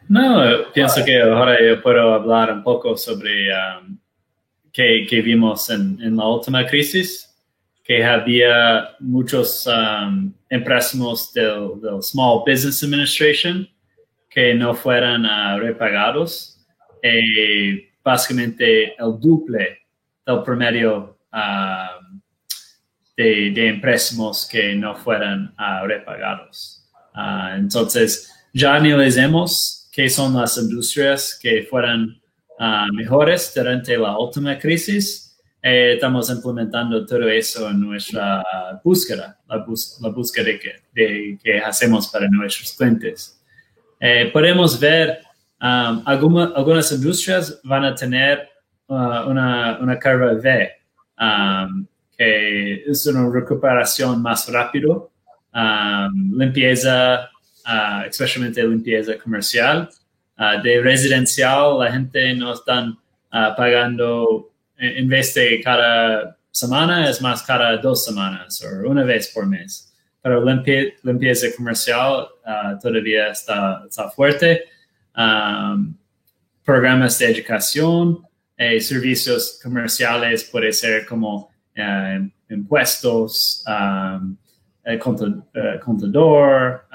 No, 0.07 0.71
pienso 0.73 1.03
que 1.03 1.21
ahora 1.21 1.57
yo 1.61 1.81
puedo 1.81 2.13
hablar 2.13 2.51
un 2.51 2.63
poco 2.63 2.95
sobre 2.95 3.49
um, 3.51 3.97
qué, 4.71 5.21
vimos 5.23 5.69
en, 5.69 6.15
la 6.15 6.27
última 6.27 6.65
crisis, 6.65 7.35
que 7.83 8.03
había 8.03 8.95
muchos 8.99 9.67
um, 9.67 10.31
empréstamos 10.49 11.33
del, 11.33 11.81
del 11.81 12.01
Small 12.03 12.43
Business 12.45 12.83
Administration 12.83 13.67
que 14.35 14.53
no 14.53 14.73
fueran 14.73 15.25
uh, 15.25 15.57
repagados, 15.57 16.59
eh, 17.01 17.93
básicamente 18.03 18.93
el 19.01 19.17
duple 19.17 19.79
del 20.27 20.43
promedio 20.43 21.17
uh, 21.31 22.19
de, 23.15 23.51
de, 23.51 23.69
empréstamos 23.69 24.45
que 24.45 24.75
no 24.75 24.93
fueran 24.93 25.55
uh, 25.57 25.87
repagados. 25.87 26.83
entonces, 27.55 28.29
ya 28.53 28.75
analicemos 28.75 29.89
qué 29.93 30.09
son 30.09 30.33
las 30.33 30.57
industrias 30.57 31.39
que 31.41 31.63
fueran 31.63 32.19
mejores 32.91 33.53
durante 33.55 33.97
la 33.97 34.17
última 34.17 34.59
crisis. 34.59 35.37
Eh, 35.61 35.93
estamos 35.93 36.29
implementando 36.29 37.05
todo 37.05 37.27
eso 37.29 37.69
en 37.69 37.79
nuestra 37.79 38.43
búsqueda, 38.83 39.39
la, 39.47 39.65
búsqueda 40.09 40.45
de, 40.93 41.39
que 41.41 41.59
hacemos 41.59 42.09
para 42.09 42.27
nuestros 42.29 42.73
clientes. 42.73 43.34
Eh, 44.07 44.29
podemos 44.31 44.79
ver 44.79 45.17
um, 45.59 46.03
algunas 46.05 46.91
industrias 46.91 47.59
van 47.63 47.85
a 47.85 47.95
tener 47.95 48.47
uh, 48.87 49.27
una, 49.27 49.79
una, 49.81 49.99
curva 49.99 50.33
V, 50.33 50.71
um, 51.19 51.87
que 52.15 52.83
es 52.85 53.07
una 53.07 53.27
recuperación 53.33 54.21
más 54.21 54.47
rápido, 54.51 55.09
um, 55.51 56.37
limpieza, 56.37 57.31
uh, 57.65 58.05
especialmente 58.07 58.61
limpieza 58.61 59.17
comercial. 59.17 59.89
Uh, 60.37 60.61
de 60.61 60.81
residencial, 60.83 61.79
la 61.79 61.91
gente 61.91 62.35
no 62.35 62.53
están 62.53 62.99
pagando 63.57 64.51
en 64.77 65.09
vez 65.09 65.33
de 65.33 65.61
cada 65.63 66.37
semana, 66.51 67.09
es 67.09 67.23
más 67.23 67.41
cada 67.41 67.75
dos 67.77 68.05
semanas 68.05 68.61
o 68.63 68.87
una 68.87 69.03
vez 69.03 69.29
por 69.29 69.47
mes 69.47 69.84
pero 70.25 70.43
limpieza 71.03 71.55
comercial 71.55 72.27
uh, 72.47 72.79
todavía 72.81 73.29
está, 73.29 74.09
fuerte. 74.15 74.63
Um, 75.15 75.95
programas 76.63 77.19
de 77.19 77.29
educación, 77.29 78.25
eh, 78.57 78.81
servicios 78.81 79.59
comerciales 79.61 80.43
puede 80.45 80.73
ser 80.73 81.05
como 81.05 81.51
uh, 81.77 82.27
impuestos, 82.49 83.63
um, 83.67 84.35
uh, 84.87 84.97
contador, 85.79 86.87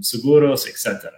seguros, 0.00 0.66
etc. 0.66 1.12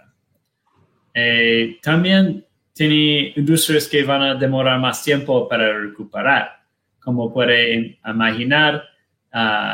Eh, 1.13 1.79
también 1.81 2.45
tiene 2.73 3.31
industrias 3.37 3.87
que 3.87 4.03
van 4.03 4.21
a 4.21 4.35
demorar 4.35 4.81
más 4.81 5.01
tiempo 5.01 5.47
para 5.47 5.79
recuperar, 5.79 6.59
como 6.99 7.33
puede 7.33 7.97
imaginar, 8.03 8.83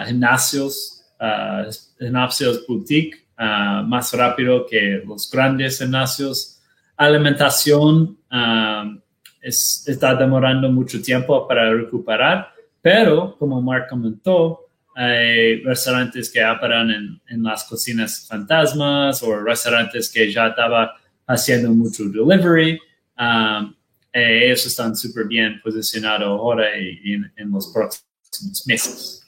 gimnasios 0.05 0.92
uh, 1.23 1.71
gimnasios 1.99 2.65
boutique 2.67 3.15
uh, 3.39 3.83
más 3.83 4.13
rápido 4.13 4.65
que 4.65 5.01
los 5.05 5.29
grandes 5.31 5.79
gimnasios. 5.79 6.59
Alimentación 6.97 8.17
um, 8.31 9.01
está 9.41 10.15
demorando 10.15 10.71
mucho 10.71 11.01
tiempo 11.01 11.47
para 11.47 11.73
recuperar, 11.73 12.49
pero 12.81 13.35
como 13.37 13.61
Mark 13.61 13.87
comentó, 13.89 14.59
hay 14.95 15.63
restaurantes 15.63 16.29
que 16.29 16.45
operan 16.45 16.91
en, 16.91 17.21
en 17.27 17.43
las 17.43 17.63
cocinas 17.63 18.27
fantasmas 18.27 19.23
o 19.23 19.39
restaurantes 19.39 20.11
que 20.11 20.31
ya 20.31 20.47
estaban 20.47 20.89
haciendo 21.25 21.71
mucho 21.71 22.03
delivery. 22.03 22.79
Um, 23.17 23.73
ellos 24.11 24.67
están 24.67 24.95
súper 24.95 25.25
bien 25.25 25.59
posicionados 25.63 26.27
ahora 26.27 26.77
y 26.77 27.13
en 27.13 27.51
los 27.51 27.73
próximos 27.73 28.67
meses. 28.67 29.22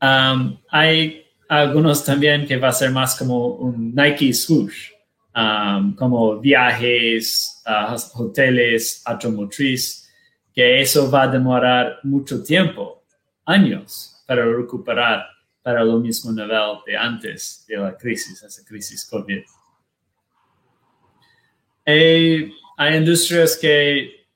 Hay 0.00 1.26
algunos 1.48 2.04
también 2.04 2.46
que 2.46 2.56
va 2.56 2.68
a 2.68 2.72
ser 2.72 2.90
más 2.90 3.16
como 3.16 3.46
un 3.48 3.94
Nike 3.94 4.32
swoosh, 4.32 4.90
como 5.96 6.38
viajes, 6.38 7.62
hoteles, 8.14 9.02
automotriz, 9.04 10.08
que 10.54 10.80
eso 10.80 11.10
va 11.10 11.22
a 11.22 11.28
demorar 11.28 12.00
mucho 12.02 12.42
tiempo, 12.42 13.04
años, 13.44 14.22
para 14.26 14.44
recuperar 14.44 15.26
para 15.62 15.84
lo 15.84 15.98
mismo 15.98 16.32
nivel 16.32 16.78
de 16.86 16.96
antes 16.96 17.64
de 17.68 17.76
la 17.76 17.96
crisis, 17.96 18.42
esa 18.42 18.64
crisis 18.64 19.06
COVID. 19.08 19.42
Eh, 21.84 22.52
hay 22.76 22.96
industrias 22.96 23.58
que 23.60 24.26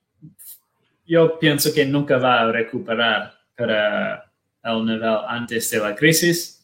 yo 1.05 1.39
pienso 1.39 1.73
que 1.73 1.85
nunca 1.85 2.17
va 2.17 2.41
a 2.41 2.51
recuperar 2.51 3.33
para 3.57 4.24
el 4.65 4.85
nivel 4.85 5.19
antes 5.27 5.69
de 5.69 5.79
la 5.79 5.95
crisis. 5.95 6.55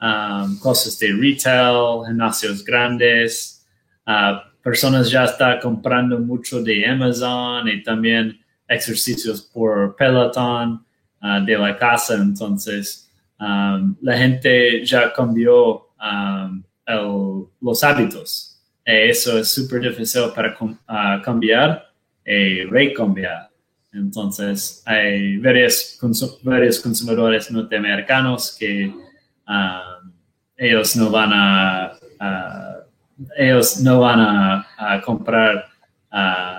Um, 0.00 0.58
cosas 0.58 0.98
de 0.98 1.12
retail, 1.12 2.04
gimnasios 2.04 2.64
grandes, 2.64 3.64
uh, 4.08 4.40
personas 4.60 5.08
ya 5.08 5.24
están 5.24 5.60
comprando 5.60 6.18
mucho 6.18 6.60
de 6.60 6.84
Amazon 6.84 7.68
y 7.68 7.84
también 7.84 8.40
ejercicios 8.66 9.40
por 9.42 9.94
Peloton 9.94 10.84
uh, 11.22 11.44
de 11.44 11.56
la 11.56 11.76
casa. 11.76 12.14
Entonces, 12.14 13.08
um, 13.38 13.94
la 14.02 14.16
gente 14.16 14.84
ya 14.84 15.12
cambió 15.12 15.92
um, 16.02 16.64
los 17.60 17.84
hábitos. 17.84 18.48
E 18.84 19.10
eso 19.10 19.38
es 19.38 19.48
súper 19.48 19.80
difícil 19.80 20.32
para 20.34 20.56
uh, 20.60 21.22
cambiar 21.22 21.92
y 22.26 22.64
recambiar. 22.64 23.51
Entonces, 23.92 24.82
hay 24.86 25.36
varios, 25.36 25.98
varios 26.42 26.80
consumidores 26.80 27.50
norteamericanos 27.50 28.56
que 28.58 28.86
um, 28.86 30.12
ellos 30.56 30.96
no 30.96 31.10
van 31.10 31.30
a, 31.32 31.92
ellos 33.36 33.80
no 33.80 34.00
van 34.00 34.20
a, 34.20 35.02
comprar, 35.04 35.66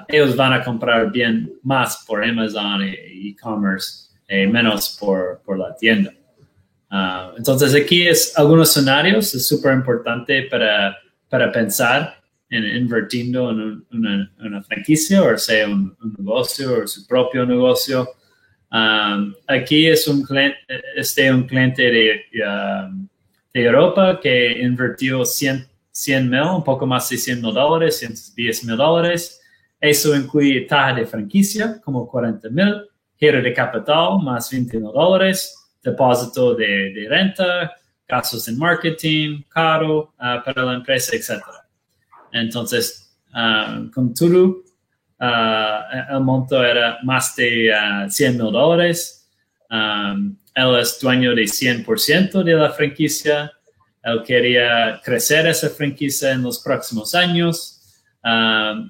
ellos 0.07 0.36
van 0.36 0.53
a 0.53 0.63
comprar 0.63 1.11
bien 1.11 1.53
más 1.63 2.03
por 2.05 2.23
Amazon 2.23 2.84
e 2.84 2.93
e-commerce 3.29 4.09
y 4.29 4.45
menos 4.45 4.97
por, 4.99 5.41
por 5.43 5.57
la 5.57 5.75
tienda. 5.75 6.11
Uh, 6.91 7.36
entonces, 7.38 7.73
aquí 7.73 8.07
es 8.07 8.38
algunos 8.38 8.69
escenarios, 8.69 9.34
es 9.34 9.47
súper 9.47 9.73
importante 9.73 10.43
para, 10.43 10.95
para 11.29 11.51
pensar 11.51 12.22
en 12.54 12.66
en 12.66 14.38
una, 14.39 14.64
franquicia 14.64 15.24
o 15.24 15.38
sea 15.38 15.68
un, 15.68 15.95
negocio 16.18 16.84
o 16.84 16.88
su 16.88 17.06
propio 17.08 17.45
negocio. 17.45 18.08
Um, 18.72 19.34
aquí 19.47 19.88
es 19.88 20.08
un 20.08 20.24
cliente, 20.24 20.58
este 20.95 21.32
un 21.32 21.43
cliente 21.43 21.84
de, 21.84 22.22
um, 22.43 23.08
de 23.54 23.66
Europa 23.66 24.20
que 24.22 24.62
invirtió 24.62 25.24
100 25.26 25.68
mil, 26.30 26.41
un 26.41 26.64
poco 26.64 26.86
más 26.86 27.10
de 27.10 27.18
100 27.18 27.41
mil 27.41 27.54
dólares, 27.54 27.99
110 27.99 28.66
mil 28.66 28.78
dólares. 28.78 29.41
Eso 29.80 30.16
incluye 30.16 30.62
taja 30.62 30.93
de 30.93 31.06
franquicia 31.06 31.80
como 31.84 32.08
40 32.08 32.49
mil 32.49 32.88
giro 33.24 33.41
de 33.41 33.54
capital 33.54 34.20
más 34.22 34.49
20 34.51 34.80
mil 34.80 34.91
dólares, 34.91 35.56
depósito 35.82 36.56
de, 36.56 37.08
renta, 37.10 37.72
gastos 38.08 38.47
en 38.47 38.58
marketing, 38.58 39.43
caro 39.49 40.14
para 40.18 40.64
la 40.64 40.74
empresa, 40.74 41.16
etc. 41.16 41.41
Entonces, 42.34 43.15
con 43.93 44.13
Turu, 44.13 44.63
el 45.19 46.19
monto 46.19 46.63
era 46.63 46.99
más 47.03 47.36
de 47.36 47.71
100 48.09 48.38
mil 48.38 48.51
dólares. 48.51 49.29
él 49.69 50.75
es 50.79 50.99
dueño 50.99 51.34
de 51.34 51.43
100% 51.43 52.43
de 52.43 52.53
la 52.53 52.71
franquicia. 52.71 53.51
Él 54.03 54.21
quería 54.25 54.99
crecer 55.03 55.47
esa 55.47 55.69
franquicia 55.69 56.31
en 56.31 56.43
los 56.43 56.59
próximos 56.59 57.15
años. 57.15 57.79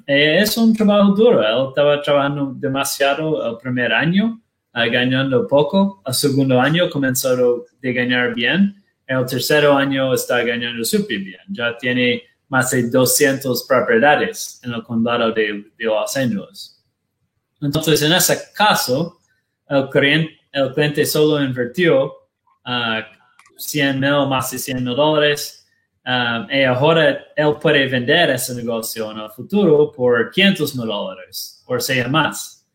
es 0.08 0.58
un 0.58 0.76
trabajo 0.76 1.14
duro. 1.14 1.42
Él 1.42 1.70
estaba 1.70 2.02
trabajando 2.02 2.54
demasiado 2.56 3.52
el 3.52 3.58
primer 3.58 3.94
año, 3.94 4.42
uh, 4.74 4.92
ganando 4.92 5.48
poco. 5.48 6.02
El 6.06 6.14
segundo 6.14 6.60
año 6.60 6.90
comenzó 6.90 7.30
a 7.30 7.92
ganar 7.92 8.34
bien. 8.34 8.76
El 9.06 9.26
tercer 9.26 9.66
año 9.66 10.14
está 10.14 10.44
ganando 10.44 10.84
súper 10.84 11.20
bien. 11.20 11.42
Ya 11.50 11.78
tiene 11.78 12.24
más 12.50 12.72
de 12.72 12.90
200 12.90 13.66
propiedades 13.68 14.60
en 14.64 14.74
el 14.74 14.84
condado 14.84 15.32
de, 15.32 15.66
Los 15.78 16.18
Ángeles. 16.18 16.84
Entonces, 17.62 18.02
en 18.02 18.14
ese 18.14 18.40
caso, 18.56 19.20
el 19.70 19.90
cliente, 19.90 21.06
solo 21.06 21.44
invirtió 21.44 22.14
100 23.58 23.98
uh, 23.98 24.00
mil 24.00 24.28
más 24.28 24.52
de 24.52 24.60
100 24.60 24.84
mil 24.84 24.96
dólares 24.96 25.66
um, 26.06 26.50
y 26.52 26.64
ahora 26.64 27.26
él 27.36 27.56
puede 27.62 27.88
vender 27.88 28.30
ese 28.32 28.54
negocio 28.56 29.12
en 29.12 29.20
el 29.20 29.30
futuro 29.32 29.92
por 29.92 30.30
500 30.32 30.76
mil 30.76 30.88
dólares 30.88 31.54
o 31.66 31.80
sea 31.80 32.08
más. 32.08 32.66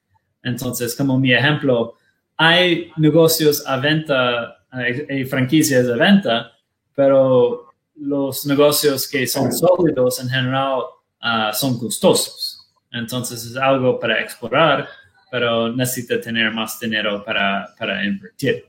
Entonces, 0.42 0.94
como 0.94 1.18
mi 1.18 1.32
ejemplo, 1.32 1.94
hay 2.36 2.90
negocios 2.96 3.66
a 3.66 3.76
venta, 3.78 4.64
hay 4.70 5.24
franquicias 5.24 5.88
a 5.88 5.96
venta, 5.96 6.52
pero 6.94 7.67
los 8.01 8.46
negocios 8.46 9.09
que 9.09 9.26
son 9.26 9.53
sólidos 9.53 10.20
en 10.20 10.28
general 10.28 10.80
uh, 11.22 11.53
son 11.53 11.78
costosos. 11.78 12.70
Entonces 12.92 13.44
es 13.44 13.57
algo 13.57 13.99
para 13.99 14.20
explorar, 14.20 14.88
pero 15.30 15.70
necesita 15.72 16.20
tener 16.20 16.53
más 16.53 16.78
dinero 16.80 17.22
para, 17.24 17.68
para 17.78 18.05
invertir. 18.05 18.64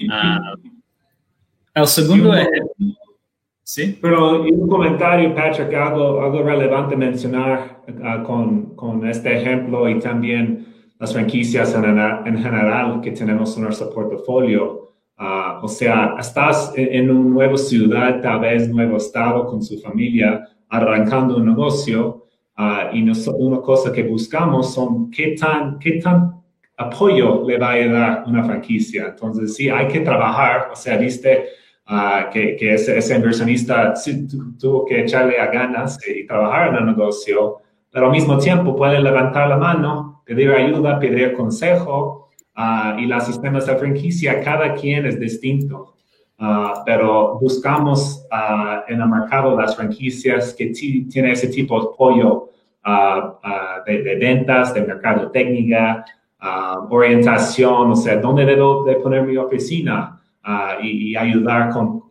Uh, 0.00 0.70
el 1.74 1.86
segundo 1.86 2.34
ejemplo. 2.34 2.96
Sí. 3.62 3.98
Pero 4.02 4.42
un 4.42 4.68
comentario, 4.68 5.34
Patrick, 5.34 5.72
algo, 5.72 6.20
algo 6.20 6.42
relevante 6.42 6.94
mencionar 6.96 7.82
uh, 7.88 8.22
con, 8.24 8.74
con, 8.76 9.06
este 9.06 9.40
ejemplo 9.40 9.88
y 9.88 9.98
también 9.98 10.66
las 10.98 11.12
franquicias 11.12 11.74
en, 11.74 11.98
en 11.98 12.42
general 12.42 13.00
que 13.00 13.12
tenemos 13.12 13.56
en 13.56 13.64
nuestro 13.64 13.88
portafolio. 13.90 14.81
Ah, 15.16 15.60
o 15.62 15.68
sea, 15.68 16.16
estás 16.18 16.72
en, 16.76 17.10
una 17.10 17.28
nueva 17.28 17.56
ciudad, 17.56 18.20
tal 18.20 18.40
vez 18.40 18.68
nuevo 18.68 18.96
estado 18.96 19.46
con 19.46 19.62
su 19.62 19.78
familia, 19.78 20.48
arrancando 20.68 21.36
un 21.36 21.46
negocio. 21.46 22.18
Uh, 22.58 22.94
y 22.94 23.10
una 23.38 23.60
cosa 23.62 23.90
que 23.92 24.02
buscamos 24.02 24.74
son 24.74 25.10
qué 25.10 25.34
tan, 25.38 25.78
qué 25.78 25.92
tan 25.92 26.42
apoyo 26.76 27.44
le 27.46 27.56
va 27.58 27.72
a 27.72 27.86
dar 27.86 28.24
una 28.26 28.44
franquicia. 28.44 29.06
Entonces, 29.08 29.54
sí, 29.54 29.68
hay 29.70 29.88
que 29.88 30.00
trabajar, 30.00 30.68
o 30.70 30.76
sea, 30.76 30.96
viste 30.96 31.46
uh, 31.88 32.30
que, 32.30 32.56
que 32.56 32.74
ese, 32.74 32.98
ese, 32.98 33.16
inversionista 33.16 33.94
tuvo 34.60 34.84
que 34.84 35.02
echarle 35.02 35.38
a 35.38 35.46
ganas 35.46 35.98
y 36.06 36.26
trabajar 36.26 36.68
en 36.68 36.76
el 36.76 36.86
negocio, 36.86 37.58
pero 37.90 38.06
al 38.06 38.12
mismo 38.12 38.38
tiempo 38.38 38.76
puede 38.76 39.00
levantar 39.00 39.48
la 39.48 39.56
mano, 39.56 40.22
pedir 40.26 40.50
ayuda, 40.50 40.98
pedir 40.98 41.32
consejo 41.32 42.21
Ah, 42.54 42.96
y 42.98 43.06
los 43.06 43.24
sistemas 43.24 43.66
de 43.66 43.76
franquicia, 43.76 44.42
cada 44.42 44.74
quien 44.74 45.06
es 45.06 45.18
distinto. 45.18 45.96
Uh, 46.38 46.82
pero 46.84 47.38
buscamos 47.38 48.26
uh, 48.32 48.90
en 48.92 49.00
el 49.00 49.08
mercado 49.08 49.56
las 49.56 49.76
franquicias 49.76 50.52
que 50.54 50.66
tienen 50.66 51.30
ese 51.30 51.46
tipo 51.46 51.80
de 51.80 51.86
apoyo 51.92 52.48
de, 53.86 54.02
de, 54.02 54.16
ventas, 54.16 54.74
de 54.74 54.82
mercado 54.82 55.30
técnica, 55.30 56.04
orientación, 56.90 57.92
o 57.92 57.94
sea, 57.94 58.16
dónde 58.16 58.44
debo 58.44 58.82
de 58.84 58.96
poner 58.96 59.22
mi 59.22 59.36
oficina 59.36 60.20
y, 60.82 61.12
y, 61.12 61.16
ayudar 61.16 61.70
con 61.70 62.02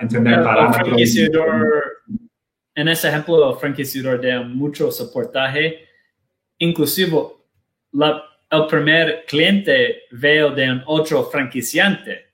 entender 0.00 0.42
parámetros. 0.42 1.00
En 2.74 2.88
ese 2.88 3.08
ejemplo, 3.08 3.52
el 3.52 3.56
franquiciador 3.56 4.20
de 4.20 4.40
mucho 4.40 4.90
soportaje, 4.90 5.78
inclusive 6.58 7.18
la 7.92 8.20
el 8.50 8.66
primer 8.66 9.24
cliente 9.26 10.04
veo 10.10 10.50
de 10.50 10.70
un 10.70 10.82
otro 10.86 11.24
franquiciante 11.24 12.26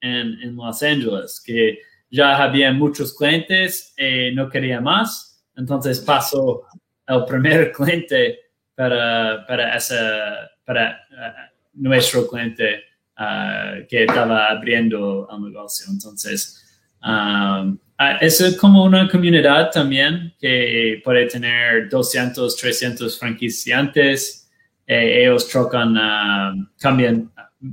en, 0.00 0.40
en, 0.42 0.56
Los 0.56 0.82
Ángeles, 0.82 1.42
que 1.44 1.80
ya 2.10 2.42
había 2.42 2.72
muchos 2.72 3.14
clientes 3.14 3.94
y 3.98 4.34
no 4.34 4.48
quería 4.48 4.80
más. 4.80 5.44
Entonces 5.56 6.00
pasó 6.00 6.66
el 7.06 7.24
primer 7.24 7.72
cliente 7.76 8.38
para, 8.74 9.44
para, 9.46 9.76
esa, 9.76 10.50
para 10.64 11.00
uh, 11.10 11.56
nuestro 11.74 12.26
cliente 12.28 12.84
uh, 13.18 13.86
que 13.88 14.04
estaba 14.04 14.46
abriendo 14.46 15.28
el 15.30 15.52
negocio. 15.52 15.86
Entonces, 15.90 16.64
um, 17.02 17.78
uh, 17.98 18.16
es 18.20 18.56
como 18.58 18.84
una 18.84 19.08
comunidad 19.08 19.70
también 19.70 20.34
que 20.40 21.02
puede 21.04 21.26
tener 21.26 21.90
200, 21.90 22.56
300 22.56 23.18
franquiciantes 23.18 24.47
eh, 24.88 25.24
ellos 25.24 25.46
trocan, 25.48 25.98
uh, 25.98 26.66
cambian 26.80 27.30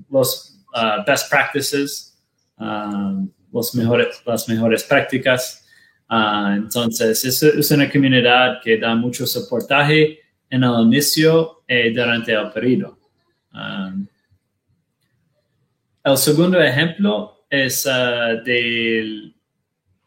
los 0.10 0.60
uh, 0.76 1.02
best 1.08 1.30
practices, 1.30 2.22
um, 2.60 3.32
los 3.54 3.74
mejores, 3.74 4.22
las 4.26 4.50
mejores 4.50 4.84
prácticas. 4.84 5.62
Entonces, 6.10 7.24
es, 7.24 7.42
es, 7.42 7.72
una 7.72 7.90
comunidad 7.90 8.62
que 8.62 8.78
da 8.78 8.94
mucho 8.94 9.26
soportaje 9.26 10.20
en 10.50 10.64
el 10.64 10.82
inicio 10.82 11.64
y 11.68 11.90
durante 11.92 12.34
el 12.34 12.52
periodo. 12.52 13.00
El 16.04 16.18
segundo 16.18 16.62
ejemplo 16.62 17.46
es 17.50 17.86
del 18.46 19.36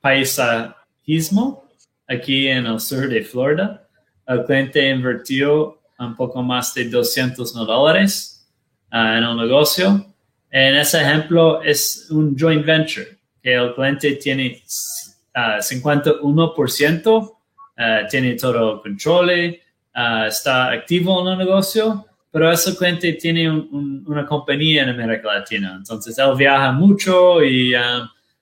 paisajismo 0.00 1.68
aquí 2.06 2.46
en 2.48 2.66
el 2.66 2.78
sur 2.78 3.08
de 3.08 3.22
Florida. 3.24 3.88
El 4.26 4.44
cliente 4.44 4.88
invirtió 4.88 5.77
un 5.98 6.16
poco 6.16 6.42
más 6.42 6.72
de 6.74 6.88
200 6.88 7.52
dólares 7.54 8.48
ah, 8.90 9.18
en 9.18 9.24
el 9.24 9.36
negocio. 9.36 10.06
En 10.50 10.76
ese 10.76 11.02
ejemplo 11.02 11.60
es 11.62 12.06
un 12.10 12.34
joint 12.38 12.64
venture, 12.64 13.18
que 13.42 13.52
el 13.54 13.74
cliente 13.74 14.12
tiene 14.14 14.62
51%, 15.34 17.36
ah, 17.76 17.78
ah, 17.78 18.06
tiene 18.08 18.34
todo 18.34 18.74
el 18.74 18.80
control, 18.80 19.58
está 20.26 20.70
activo 20.70 21.20
en 21.22 21.28
el 21.32 21.38
negocio, 21.38 22.06
pero 22.30 22.52
ese 22.52 22.76
cliente 22.76 23.14
tiene 23.14 23.50
una 23.50 24.24
compañía 24.24 24.84
en 24.84 24.90
América 24.90 25.34
Latina. 25.34 25.74
Entonces 25.76 26.16
él 26.18 26.36
viaja 26.36 26.70
mucho 26.72 27.42
y 27.42 27.74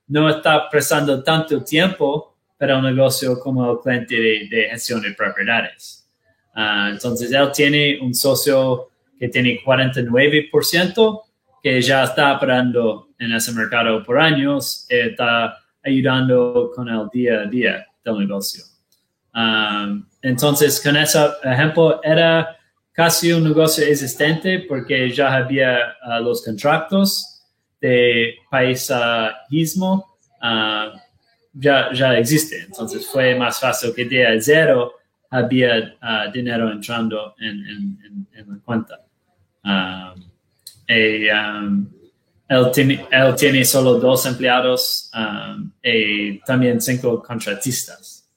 no 0.09 0.29
está 0.29 0.69
prestando 0.69 1.23
tanto 1.23 1.65
tiempo 1.65 2.37
para 2.59 2.77
un 2.79 2.85
negocio 2.85 3.41
como 3.41 3.73
el 3.73 3.79
cliente 3.81 4.17
de 4.17 4.69
gestión 4.71 5.01
de 5.01 5.13
propiedades. 5.13 6.06
Ah, 6.59 6.89
entonces, 6.91 7.31
él 7.33 7.53
tiene 7.53 7.99
un 8.01 8.15
socio 8.15 8.89
que 9.19 9.29
tiene 9.29 9.61
49%, 9.63 11.21
que 11.63 11.83
ya 11.83 12.05
está 12.05 12.35
operando 12.35 13.11
en 13.19 13.33
ese 13.33 13.53
mercado 13.53 14.03
por 14.03 14.19
años, 14.19 14.87
y 14.89 14.95
está 14.95 15.59
ayudando 15.85 16.73
con 16.75 16.89
el 16.89 17.09
día 17.13 17.43
a 17.43 17.47
día 17.47 17.87
del 18.03 18.21
negocio. 18.21 18.65
Ah, 19.35 19.99
entonces, 20.23 20.81
con 20.81 20.97
ese 20.97 21.29
ejemplo, 21.45 22.01
era 22.03 22.57
casi 22.91 23.33
un 23.33 23.45
negocio 23.45 23.85
existente 23.85 24.61
porque 24.61 25.11
ya 25.11 25.35
había 25.35 25.95
ah, 26.03 26.21
los 26.21 26.43
contratos 26.43 27.43
de 27.79 28.35
paisajismo, 28.51 30.17
ya, 31.53 31.93
ya 31.93 32.19
existe. 32.19 32.63
Entonces, 32.63 33.07
fue 33.07 33.35
más 33.35 33.61
fácil 33.61 33.93
que 33.95 34.07
de 34.07 34.41
cero 34.41 34.95
había 35.31 35.97
uh, 36.03 36.33
dinero 36.33 36.70
entrando 36.70 37.35
en, 37.39 37.97
en, 38.33 38.47
la 38.49 38.59
cuenta. 38.64 39.01
Um, 39.64 40.22
y, 40.89 41.29
um, 41.31 41.89
él, 42.49 43.35
tiene, 43.37 43.64
solo 43.64 43.95
dos 43.95 44.24
empleados 44.27 45.11
um, 45.14 45.70
y 45.83 46.39
también 46.41 46.81
cinco 46.81 47.20
contratistas. 47.20 48.29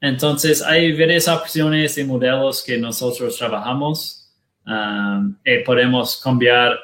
entonces, 0.00 0.62
hay 0.62 0.92
varias 0.92 1.28
opciones 1.28 1.98
y 1.98 2.04
modelos 2.04 2.62
que 2.64 2.78
nosotros 2.78 3.36
trabajamos 3.36 4.30
y 5.44 5.58
podemos 5.64 6.20
cambiar 6.22 6.78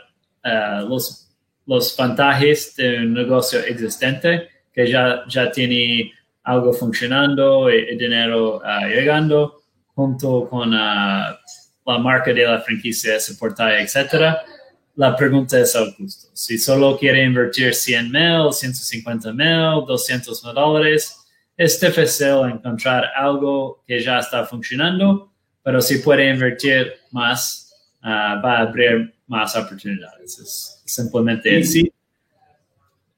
uh, 0.44 0.86
los, 0.88 1.30
los 1.66 1.96
vantajes 1.96 2.76
de 2.76 2.98
un 2.98 3.14
negocio 3.14 3.60
existente 3.60 4.48
que 4.74 4.90
ya, 4.90 5.24
ya 5.28 5.50
tiene 5.50 6.12
algo 6.44 6.72
funcionando 6.72 7.70
y, 7.70 7.96
dinero 7.96 8.60
ah, 8.64 8.86
llegando 8.86 9.62
junto 9.94 10.48
con 10.48 10.70
uh, 10.70 11.34
la 11.86 11.98
marca 11.98 12.32
de 12.32 12.44
la 12.44 12.60
franquicia, 12.60 13.16
ese 13.16 13.34
portal, 13.34 13.72
etcétera, 13.80 14.42
la 14.96 15.16
pregunta 15.16 15.58
es 15.58 15.74
al 15.74 15.94
gusto. 15.98 16.28
Si 16.32 16.58
solo 16.58 16.98
quiere 16.98 17.24
invertir 17.24 17.74
100 17.74 18.10
mil, 18.10 18.52
150 18.52 19.32
mil, 19.32 19.84
200 19.86 20.44
mil 20.44 20.54
dólares, 20.54 21.24
es 21.56 21.80
difícil 21.80 22.50
encontrar 22.50 23.10
algo 23.16 23.82
que 23.86 24.00
ya 24.00 24.18
está 24.18 24.44
funcionando, 24.44 25.32
pero 25.62 25.80
si 25.80 25.98
puede 25.98 26.28
invertir 26.28 26.92
más, 27.12 27.72
ah, 28.02 28.40
va 28.44 28.58
a 28.58 28.62
abrir 28.62 29.14
más 29.26 29.56
oportunidades. 29.56 30.38
Es 30.38 30.82
simplemente 30.84 31.58
así. 31.58 31.93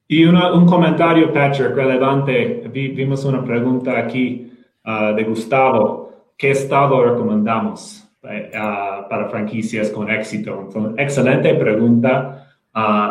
Y 0.08 0.24
un 0.24 0.66
comentario, 0.66 1.32
Patrick, 1.32 1.74
relevante. 1.74 2.62
vimos 2.72 3.24
una 3.24 3.44
pregunta 3.44 3.98
aquí 3.98 4.52
ah, 4.84 5.12
de 5.12 5.24
Gustavo. 5.24 6.32
¿Qué 6.36 6.50
estado 6.50 7.02
recomendamos 7.04 8.08
ah, 8.54 9.06
para 9.08 9.28
franquicias 9.28 9.90
con 9.90 10.08
éxito? 10.08 10.68
excelente 10.96 11.54
pregunta, 11.54 12.46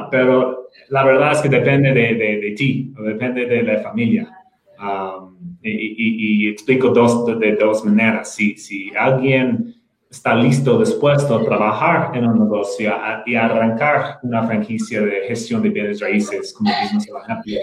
pero 0.09 0.69
la 0.89 1.03
verdad 1.03 1.31
es 1.33 1.41
que 1.41 1.49
depende 1.49 1.91
de, 1.91 2.15
de, 2.15 2.39
de 2.39 2.51
ti, 2.51 2.93
depende 2.97 3.45
de 3.45 3.63
la 3.63 3.79
familia. 3.79 4.29
Um, 4.77 5.57
y, 5.63 6.47
explico 6.49 6.89
dos, 6.89 7.25
de, 7.39 7.55
dos 7.55 7.83
maneras. 7.85 8.35
Si, 8.35 8.57
si 8.57 8.91
alguien 8.95 9.74
está 10.16 10.34
listo, 10.34 10.80
dispuesto 10.80 11.36
a 11.36 11.43
trabajar 11.43 12.16
en 12.16 12.26
un 12.26 12.39
negocio 12.39 12.93
y 13.26 13.36
arrancar 13.36 14.20
una 14.24 14.43
franquicia 14.43 15.01
de 15.01 15.28
gestión 15.28 15.61
de 15.61 15.70
bienes 15.70 15.99
raíces, 15.99 16.53
como 16.53 16.72
vimos 16.72 17.05
el 17.05 17.16
ejemplo, 17.18 17.53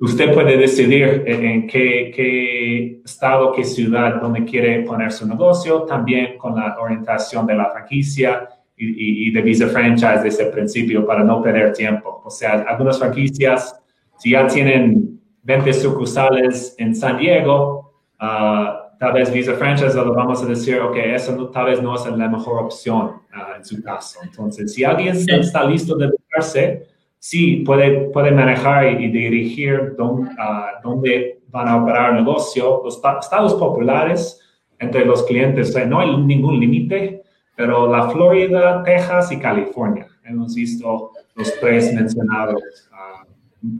usted 0.00 0.32
puede 0.32 0.56
decidir 0.56 1.22
en, 1.26 1.66
qué, 1.66 2.10
qué, 2.16 3.02
estado, 3.04 3.52
qué 3.52 3.62
ciudad, 3.62 4.22
donde 4.22 4.44
quiere 4.46 4.80
poner 4.84 5.12
su 5.12 5.28
negocio, 5.28 5.82
también 5.82 6.38
con 6.38 6.56
la 6.56 6.74
orientación 6.80 7.46
de 7.46 7.54
la 7.54 7.70
franquicia 7.70 8.48
y, 8.74 9.28
y 9.28 9.30
de 9.30 9.42
Visa 9.42 9.68
Franchise 9.68 10.22
desde 10.22 10.44
el 10.44 10.50
principio 10.52 11.06
para 11.06 11.22
no 11.24 11.42
perder 11.42 11.74
tiempo. 11.74 12.22
O 12.24 12.30
sea, 12.30 12.64
algunas 12.66 12.98
franquicias, 12.98 13.78
si 14.18 14.30
ya 14.30 14.46
tienen 14.46 15.20
20 15.42 15.74
sucursales 15.74 16.74
en 16.78 16.94
San 16.94 17.18
Diego, 17.18 17.92
uh, 18.18 18.85
tal 18.98 19.12
vez 19.12 19.32
Visa 19.32 19.54
Franchise 19.54 19.94
lo 19.94 20.14
vamos 20.14 20.42
a 20.42 20.46
decir, 20.46 20.80
ok, 20.80 20.96
eso 20.96 21.36
no, 21.36 21.48
tal 21.48 21.66
vez 21.66 21.82
no 21.82 21.94
es 21.94 22.06
la 22.06 22.28
mejor 22.28 22.64
opción 22.64 23.06
uh, 23.06 23.56
en 23.56 23.64
su 23.64 23.82
caso. 23.82 24.20
Entonces, 24.22 24.72
si 24.72 24.84
alguien 24.84 25.16
está 25.28 25.64
listo 25.64 25.96
de 25.96 26.06
educarse, 26.06 26.86
sí, 27.18 27.62
puede, 27.66 28.10
puede 28.10 28.30
manejar 28.30 29.00
y, 29.00 29.10
dirigir 29.10 29.94
dónde, 29.96 30.30
uh, 30.30 30.82
dónde 30.82 31.40
van 31.48 31.68
a 31.68 31.82
operar 31.82 32.10
el 32.10 32.24
negocio. 32.24 32.82
Los 32.84 32.96
estados 32.96 33.54
populares 33.54 34.40
entre 34.78 35.04
los 35.04 35.24
clientes, 35.24 35.74
no 35.86 36.00
hay 36.00 36.16
ningún 36.16 36.60
límite, 36.60 37.22
pero 37.54 37.90
la 37.90 38.10
Florida, 38.10 38.82
Texas 38.82 39.32
y 39.32 39.38
California, 39.38 40.06
hemos 40.24 40.54
visto 40.54 41.12
los 41.34 41.58
tres 41.60 41.94
mencionados 41.94 42.90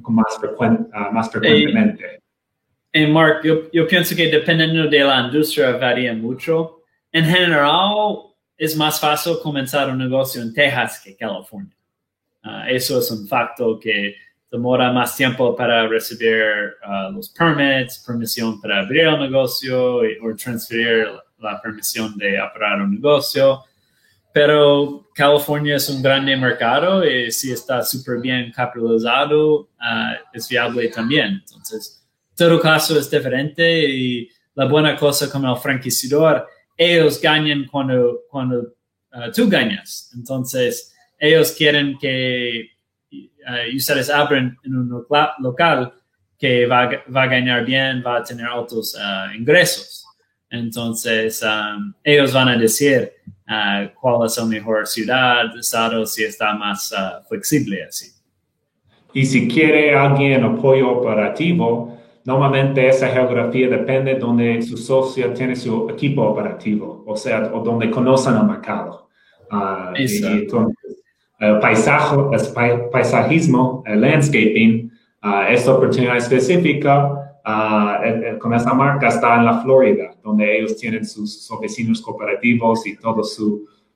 más, 0.08 0.40
ah, 0.92 1.10
más 1.12 1.30
frecuentemente. 1.30 2.22
Y, 2.96 3.06
Mark, 3.06 3.42
yo, 3.44 3.70
yo, 3.72 3.86
pienso 3.86 4.16
que 4.16 4.28
dependiendo 4.28 4.88
de 4.88 5.00
la 5.00 5.20
industria 5.20 5.76
varía 5.76 6.14
mucho. 6.14 6.82
En 7.12 7.24
general, 7.24 8.32
es 8.56 8.74
más 8.74 8.98
fácil 8.98 9.34
comenzar 9.42 9.90
un 9.90 9.98
negocio 9.98 10.40
en 10.40 10.54
Texas 10.54 11.02
que 11.04 11.16
California. 11.16 11.76
Ah, 12.42 12.66
eso 12.70 12.98
es 12.98 13.10
un 13.10 13.26
factor 13.26 13.78
que 13.78 14.14
demora 14.50 14.90
más 14.92 15.14
tiempo 15.16 15.54
para 15.54 15.86
recibir 15.86 16.42
ah, 16.82 17.10
los 17.12 17.28
permits, 17.28 18.02
permisión 18.06 18.60
para 18.60 18.80
abrir 18.80 19.02
el 19.02 19.20
negocio 19.20 19.96
o 19.96 20.36
transferir 20.36 21.08
la 21.38 21.60
permisión 21.60 22.16
de 22.16 22.40
operar 22.40 22.80
un 22.80 22.92
negocio 22.92 23.62
pero 24.36 25.08
California 25.14 25.76
es 25.76 25.88
un 25.88 26.02
grande 26.02 26.36
mercado 26.36 27.02
y 27.02 27.32
si 27.32 27.52
está 27.52 27.82
súper 27.82 28.20
bien 28.20 28.52
capitalizado, 28.52 29.70
ah, 29.80 30.14
es 30.30 30.46
viable 30.46 30.88
también. 30.88 31.42
Entonces, 31.42 32.05
todo 32.36 32.60
caso 32.60 32.98
es 32.98 33.10
diferente 33.10 33.88
y 33.88 34.28
la 34.54 34.66
buena 34.66 34.96
cosa 34.96 35.30
como 35.30 35.52
el 35.52 35.60
franquiciador, 35.60 36.46
ellos 36.76 37.20
ganan 37.20 37.66
cuando, 37.66 38.20
cuando 38.30 38.74
ah, 39.12 39.30
tú 39.34 39.48
ganas. 39.48 40.12
Entonces, 40.14 40.94
ellos 41.18 41.52
quieren 41.52 41.96
que 41.98 42.70
uh, 43.12 43.76
ustedes 43.76 44.10
abren 44.10 44.56
en 44.64 44.76
un 44.76 45.06
local 45.38 45.92
que 46.38 46.66
va, 46.66 46.90
va, 47.14 47.22
a 47.22 47.26
ganar 47.26 47.64
bien, 47.64 48.02
va 48.06 48.18
a 48.18 48.22
tener 48.22 48.46
altos 48.46 48.96
ingresos. 49.34 50.04
Entonces, 50.50 51.42
um, 51.42 51.92
ellos 52.04 52.32
van 52.32 52.48
a 52.48 52.58
decir 52.58 53.12
uh, 53.48 53.88
cuál 53.98 54.26
es 54.26 54.36
la 54.36 54.44
mejor 54.44 54.86
ciudad, 54.86 55.56
estado, 55.58 56.04
si 56.06 56.24
está 56.24 56.54
más 56.54 56.94
flexible 57.28 57.84
así. 57.84 58.12
Y 59.14 59.24
si 59.24 59.48
quiere 59.48 59.94
alguien 59.96 60.44
apoyo 60.44 60.90
operativo, 60.90 61.95
normalmente 62.26 62.88
esa 62.88 63.08
geografía 63.08 63.68
depende 63.68 64.14
de 64.14 64.20
donde 64.20 64.60
su 64.60 64.76
socio 64.76 65.32
tiene 65.32 65.54
su 65.54 65.88
equipo 65.88 66.22
operativo, 66.22 67.04
o 67.06 67.16
sea, 67.16 67.50
o 67.54 67.60
donde 67.60 67.90
conocen 67.90 68.36
el 68.36 68.44
mercado. 68.44 69.08
Uh, 69.50 69.94
el 71.38 71.60
paisaje, 71.60 72.16
el 72.32 72.88
paisajismo, 72.90 73.84
el 73.86 74.00
landscaping, 74.00 74.90
esta 75.48 75.74
oportunidad 75.74 76.16
específica 76.16 77.38
uh, 77.46 78.38
con 78.38 78.54
esa 78.54 78.74
marca 78.74 79.08
está 79.08 79.36
en 79.36 79.44
la 79.44 79.60
Florida, 79.62 80.14
donde 80.22 80.58
ellos 80.58 80.76
tienen 80.76 81.04
sus, 81.04 81.48
oficinas 81.50 82.00
cooperativos 82.00 82.86
y 82.86 82.96
todas 82.96 83.38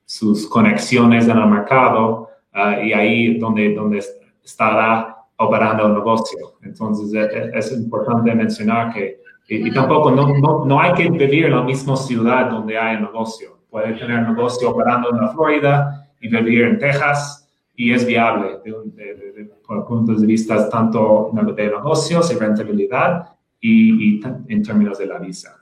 sus 0.05 0.47
conexiones 0.47 1.27
en 1.27 1.37
el 1.37 1.47
mercado 1.47 2.29
uh, 2.55 2.85
y 2.85 2.93
ahí 2.93 3.39
donde, 3.39 3.75
donde 3.75 4.05
estará 4.45 5.20
operando 5.41 5.87
el 5.87 5.95
negocio. 5.95 6.59
Entonces 6.63 7.13
e, 7.15 7.21
e, 7.21 7.59
es, 7.59 7.73
importante 7.73 8.35
mencionar 8.35 8.93
que 8.93 9.21
y, 9.49 9.73
tampoco 9.73 10.13
no, 10.13 10.39
no, 10.39 10.65
no, 10.65 10.81
hay 10.81 10.93
que 10.93 11.11
vivir 11.11 11.47
en 11.47 11.57
la 11.57 11.63
misma 11.63 11.97
ciudad 11.97 12.51
donde 12.51 12.79
hay 12.79 13.01
negocio. 13.01 13.59
Puede 13.69 13.95
tener 13.95 14.23
negocio 14.23 14.71
operando 14.71 15.11
en 15.11 15.17
la 15.17 15.29
Florida 15.29 16.09
y 16.21 16.29
vivir 16.29 16.63
en 16.63 16.79
Texas 16.79 17.51
y 17.75 17.93
es 17.93 18.07
viable 18.07 18.59
de, 18.65 19.51
por 19.67 19.87
puntos 19.87 20.21
de 20.21 20.27
vista 20.27 20.69
tanto 20.69 21.33
de 21.33 21.67
negocios 21.67 22.31
y 22.33 22.37
rentabilidad 22.37 23.31
y, 23.61 24.21
en 24.49 24.63
términos 24.63 24.99
de 24.99 25.07
la 25.07 25.19
visa. 25.19 25.57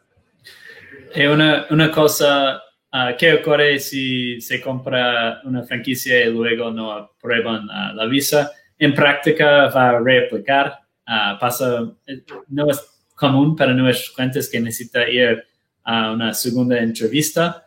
Y 1.15 1.25
una, 1.25 1.67
una 1.71 1.91
cosa 1.91 2.61
uh, 2.93 3.17
¿qué 3.19 3.35
ocurre 3.35 3.79
si 3.79 4.41
se 4.41 4.61
compra 4.61 5.41
una 5.45 5.63
franquicia 5.63 6.27
y 6.27 6.33
luego 6.33 6.71
no 6.71 6.93
aprueban 6.93 7.65
uh, 7.65 7.95
la 7.95 8.07
visa? 8.07 8.51
En 8.79 8.95
práctica 8.95 9.69
va 9.69 9.91
a 9.91 10.01
reaplicar. 10.01 10.79
Uh, 11.07 11.39
pasa, 11.39 11.91
no 12.49 12.71
es 12.71 12.81
común 13.15 13.57
para 13.57 13.73
nuestros 13.73 14.15
clientes 14.15 14.49
que 14.49 14.61
necesita 14.61 15.09
ir 15.09 15.45
a 15.85 16.13
una 16.13 16.35
segunda 16.35 16.79
entrevista, 16.79 17.65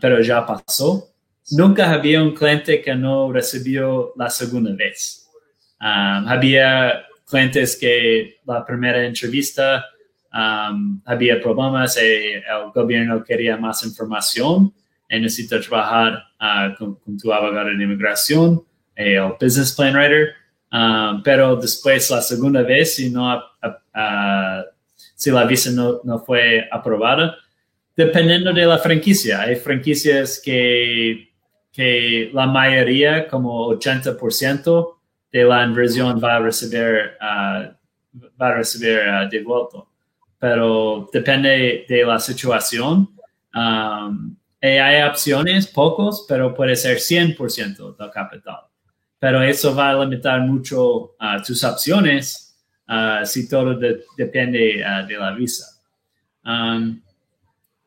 pero 0.00 0.20
ya 0.20 0.46
pasó. 0.46 1.08
Nunca 1.52 1.90
había 1.90 2.22
un 2.22 2.34
cliente 2.34 2.80
que 2.80 2.94
no 2.94 3.32
recibió 3.32 4.12
la 4.16 4.30
segunda 4.30 4.72
vez. 4.74 5.28
había 5.78 7.04
clientes 7.32 7.76
que 7.76 8.40
la 8.44 8.64
primera 8.64 9.04
entrevista 9.04 9.86
um, 10.32 11.00
había 11.06 11.40
problemas 11.40 11.96
y 11.96 12.32
el 12.34 12.70
gobierno 12.74 13.24
quería 13.24 13.56
más 13.56 13.84
información 13.84 14.72
y 15.08 15.18
necesita 15.18 15.60
trabajar 15.60 16.22
uh, 16.40 16.76
con, 16.76 17.18
tu 17.18 17.32
abogado 17.32 17.68
de 17.68 17.82
inmigración, 17.82 18.62
el 18.94 19.34
business 19.40 19.72
plan 19.72 19.94
writer, 19.94 20.34
um, 20.72 21.22
pero 21.22 21.56
después 21.56 22.10
la 22.10 22.22
segunda 22.22 22.62
vez, 22.62 22.96
si, 22.96 23.10
no, 23.10 23.36
uh, 23.36 24.62
si 25.14 25.30
la 25.30 25.44
visa 25.44 25.70
no, 25.70 26.00
no 26.04 26.18
fue 26.18 26.68
aprobada, 26.70 27.36
dependiendo 27.96 28.52
de 28.52 28.66
la 28.66 28.78
franquicia, 28.78 29.42
hay 29.42 29.56
franquicias 29.56 30.40
que, 30.44 31.30
que 31.72 32.30
la 32.32 32.46
mayoría, 32.46 33.28
como 33.28 33.68
80%, 33.68 34.96
de 35.32 35.44
la 35.44 35.64
inversión 35.64 36.20
va 36.22 36.36
a 36.36 36.40
recibir, 36.40 37.12
uh, 37.20 37.72
va 38.40 38.48
a 38.48 38.54
recibir 38.54 38.98
uh, 38.98 39.28
de 39.28 39.42
vuelta. 39.42 39.78
Pero 40.38 41.08
depende 41.12 41.86
de 41.88 42.04
la 42.04 42.18
situación. 42.18 43.08
Um, 43.54 44.36
hay 44.60 45.02
opciones, 45.02 45.66
pocos, 45.66 46.24
pero 46.28 46.54
puede 46.54 46.76
ser 46.76 46.98
100% 46.98 47.96
del 47.96 48.10
capital. 48.10 48.71
Pero 49.22 49.40
eso 49.40 49.72
va 49.72 49.90
a 49.90 50.04
limitar 50.04 50.40
mucho 50.40 51.14
uh, 51.20 51.38
tus 51.46 51.62
opciones 51.62 52.48
si 53.24 53.48
todo 53.48 53.78
depende 54.18 54.84
de 55.08 55.16
la 55.16 55.30
visa. 55.30 55.64
Um, 56.44 57.00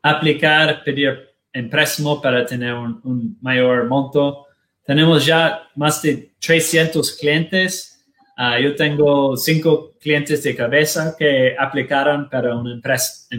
aplicar, 0.02 0.84
pedir 0.84 1.36
préstamo 1.70 2.20
para 2.20 2.44
tener 2.44 2.74
un 2.74 3.38
mayor 3.42 3.86
monto 3.86 4.46
tenemos 4.86 5.26
ya 5.26 5.68
más 5.76 6.02
de 6.02 6.36
300 6.40 7.14
clientes. 7.14 8.06
Ah, 8.38 8.60
yo 8.60 8.76
tengo 8.76 9.36
cinco 9.36 9.94
clientes 10.00 10.44
de 10.44 10.56
cabeza 10.56 11.16
que 11.18 11.56
aplicaron 11.58 12.30
para 12.30 12.56
un 12.56 12.82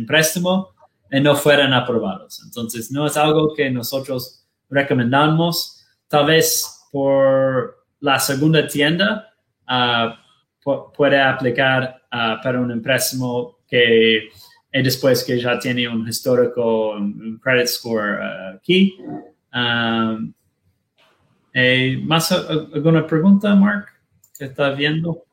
préstamo 0.06 0.74
y 1.10 1.20
no 1.20 1.36
fueran 1.36 1.72
aprobados. 1.72 2.42
Entonces, 2.44 2.90
no 2.90 3.06
es 3.06 3.16
algo 3.16 3.54
que 3.54 3.70
nosotros 3.70 4.44
recomendamos. 4.68 5.84
Tal 6.08 6.26
vez 6.26 6.88
por 6.90 7.85
la 8.06 8.20
segunda 8.20 8.66
tienda 8.68 9.34
uh, 9.68 10.14
puede 10.96 11.20
aplicar 11.20 12.02
uh, 12.12 12.40
para 12.40 12.60
un 12.60 12.70
empréstimo 12.70 13.58
que 13.68 14.28
después 14.72 15.24
que 15.24 15.40
ya 15.40 15.58
tiene 15.58 15.88
un 15.88 16.06
histórico, 16.06 16.92
un 16.92 17.40
credit 17.42 17.66
score 17.66 18.20
uh, 18.20 18.56
aquí. 18.56 18.96
Eh, 21.58 21.98
¿Más 22.04 22.30
alguna 22.30 23.06
pregunta, 23.06 23.54
Mark, 23.54 23.86
que 24.38 24.44
está 24.44 24.70
viendo? 24.70 25.24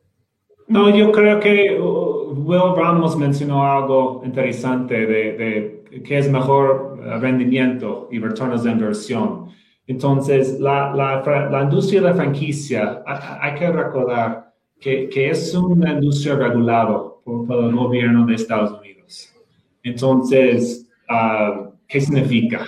No, 0.68 0.90
yo 0.90 1.12
creo 1.12 1.40
que 1.40 1.78
uh, 1.78 2.32
Will 2.32 2.76
Ramos 2.76 3.16
mencionó 3.18 3.70
algo 3.70 4.24
interesante 4.26 5.06
de, 5.06 5.24
de 5.38 6.02
qué 6.02 6.18
es 6.18 6.32
mejor 6.32 6.98
rendimiento 7.22 8.08
y 8.12 8.18
retornos 8.20 8.64
de 8.64 8.72
inversión. 8.72 9.54
Entonces, 9.86 10.60
la, 10.60 10.94
la, 10.94 11.50
la 11.52 11.64
industria 11.64 12.02
de 12.02 12.08
la 12.08 12.14
franquicia, 12.14 13.04
hay 13.06 13.56
que 13.56 13.70
recordar 13.70 14.54
que, 14.80 15.10
que 15.10 15.30
es 15.30 15.54
una 15.54 15.92
industria 15.94 16.36
regulada 16.36 16.88
por, 17.24 17.46
por, 17.46 17.64
el 17.64 17.76
gobierno 17.76 18.26
de 18.26 18.36
Estados 18.36 18.80
Unidos. 18.80 19.34
Entonces, 19.84 20.90
uh, 21.10 21.70
¿qué 21.88 22.02
significa? 22.02 22.66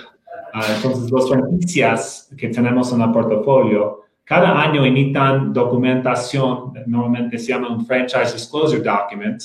entonces, 0.76 1.10
las 1.10 1.28
franquicias 1.28 2.34
que 2.36 2.48
tenemos 2.48 2.90
en 2.90 3.02
el 3.02 3.12
portafolio 3.12 4.06
cada 4.24 4.60
año 4.60 4.84
emitan 4.84 5.52
documentación, 5.52 6.72
normalmente 6.86 7.38
se 7.38 7.52
llama 7.52 7.68
un 7.68 7.86
Franchise 7.86 8.32
Disclosure 8.32 8.82
Document, 8.82 9.40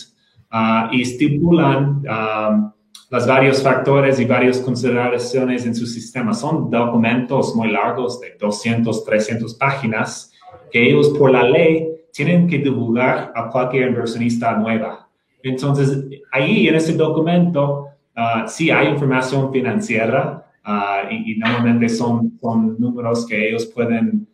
uh, 0.51 0.91
y 0.91 1.03
estipulan 1.03 2.03
um, 2.07 2.71
los 3.11 3.27
varios 3.27 3.61
factores 3.61 4.19
y 4.19 4.25
varias 4.25 4.59
consideraciones 4.59 5.65
en 5.65 5.75
su 5.75 5.85
sistema. 5.85 6.33
Son 6.33 6.69
documentos 6.69 7.53
muy 7.55 7.69
largos, 7.69 8.19
de 8.21 8.37
200, 8.39 9.03
300 9.03 9.53
páginas, 9.55 10.31
que 10.71 10.89
ellos 10.89 11.09
por 11.09 11.29
la 11.29 11.43
ley 11.43 11.89
tienen 12.13 12.47
que 12.47 12.57
divulgar 12.57 13.33
a 13.35 13.49
cualquier 13.49 13.89
inversionista 13.89 14.55
nueva. 14.55 15.09
Entonces, 15.43 16.05
ahí 16.31 16.67
en 16.67 16.75
ese 16.75 16.93
documento 16.93 17.87
uh, 18.15 18.47
sí 18.47 18.71
hay 18.71 18.87
información 18.87 19.51
financiera 19.51 20.45
uh, 20.65 21.11
y, 21.11 21.33
y, 21.33 21.37
normalmente 21.37 21.89
son, 21.89 22.39
son 22.41 22.77
números 22.79 23.25
que 23.27 23.49
ellos 23.49 23.65
pueden 23.65 24.27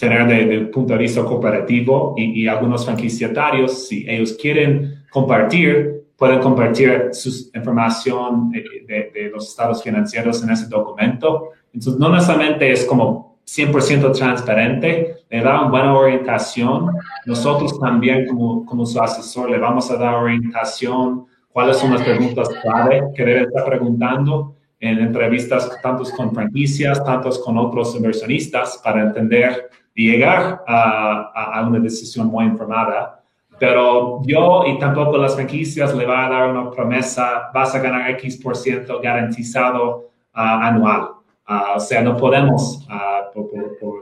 tener 0.00 0.26
desde 0.26 0.66
punto 0.66 0.94
de 0.94 0.98
vista 0.98 1.22
cooperativo 1.22 2.14
y, 2.16 2.46
algunos 2.46 2.86
franquiciatarios, 2.86 3.86
si 3.86 4.06
ellos 4.08 4.36
quieren 4.40 5.04
compartir, 5.10 5.99
pueden 6.20 6.40
compartir 6.40 7.08
su 7.12 7.50
información 7.54 8.50
de, 8.50 9.30
los 9.32 9.48
estados 9.48 9.82
financieros 9.82 10.42
en 10.42 10.50
ese 10.50 10.66
documento. 10.66 11.48
Entonces, 11.72 11.98
no 11.98 12.10
necesariamente 12.10 12.70
es 12.70 12.84
como 12.84 13.38
100% 13.46 14.12
transparente, 14.12 15.16
le 15.30 15.40
da 15.40 15.62
una 15.62 15.70
buena 15.70 15.94
orientación. 15.96 16.90
Nosotros 17.24 17.80
también, 17.80 18.26
como, 18.26 18.66
como 18.66 18.84
su 18.84 19.00
asesor, 19.00 19.50
le 19.50 19.56
vamos 19.56 19.90
a 19.90 19.96
dar 19.96 20.16
orientación, 20.16 21.24
cuáles 21.54 21.78
son 21.78 21.94
las 21.94 22.02
preguntas 22.02 22.50
clave 22.60 23.02
que 23.16 23.24
debe 23.24 23.40
estar 23.44 23.64
preguntando 23.64 24.56
en 24.78 24.98
entrevistas 24.98 25.70
tantos 25.82 26.12
con 26.12 26.34
franquicias, 26.34 27.02
tantos 27.02 27.38
con 27.38 27.56
otros 27.56 27.96
inversionistas 27.96 28.78
para 28.84 29.00
entender 29.04 29.70
y 29.94 30.10
llegar 30.10 30.62
a, 30.66 31.64
una 31.66 31.78
decisión 31.78 32.26
muy 32.26 32.44
informada. 32.44 33.19
Pero 33.60 34.22
yo 34.24 34.64
y 34.66 34.78
tampoco 34.78 35.18
las 35.18 35.34
franquicias 35.34 35.94
le 35.94 36.06
va 36.06 36.26
a 36.26 36.30
dar 36.30 36.50
una 36.50 36.70
promesa, 36.70 37.50
vas 37.54 37.74
a 37.74 37.78
ganar 37.78 38.10
X 38.12 38.38
por 38.38 38.56
ciento 38.56 39.00
garantizado 39.00 40.10
ah, 40.32 40.66
anual. 40.66 41.10
Ah, 41.46 41.74
o 41.76 41.80
sea, 41.80 42.00
no 42.02 42.16
podemos, 42.16 42.86
ah, 42.88 43.30
por, 43.32 43.50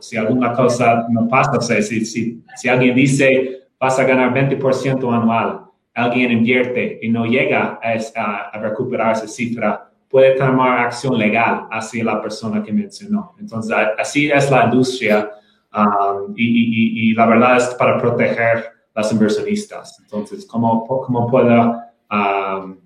si 0.01 0.17
alguna 0.17 0.53
cosa 0.53 1.07
no 1.11 1.29
pasa, 1.29 1.59
o 1.59 1.61
sea, 1.61 1.83
si, 1.83 2.05
si, 2.05 2.43
si 2.57 2.69
alguien 2.69 2.95
dice 2.95 3.67
vas 3.81 3.99
a 3.99 4.05
ganar 4.05 4.33
20% 4.33 5.13
anual, 5.13 5.63
alguien 5.95 6.31
invierte 6.31 6.99
y 7.03 7.09
no 7.09 7.27
llega 7.27 7.81
a, 7.83 8.51
a 8.53 8.59
recuperar 8.61 9.13
esa 9.13 9.29
cifra, 9.29 9.89
puede 10.09 10.37
tomar 10.37 10.81
acción 10.81 11.19
legal 11.19 11.67
hacia 11.71 12.05
la 12.05 12.21
persona 12.21 12.63
que 12.63 12.73
mencionó. 12.73 13.35
Entonces, 13.39 13.77
así 13.99 14.31
es 14.31 14.51
la 14.51 14.65
industria 14.65 15.31
um, 15.75 16.33
y, 16.37 17.15
la 17.15 17.27
verdad 17.27 17.57
es 17.59 17.75
para 17.75 17.99
proteger 17.99 18.78
las 18.99 19.13
inversionistas. 19.13 20.01
Entonces, 20.01 20.45
¿cómo, 20.45 20.85
cómo 20.85 21.31
puedo 21.31 21.77
um, 22.11 22.77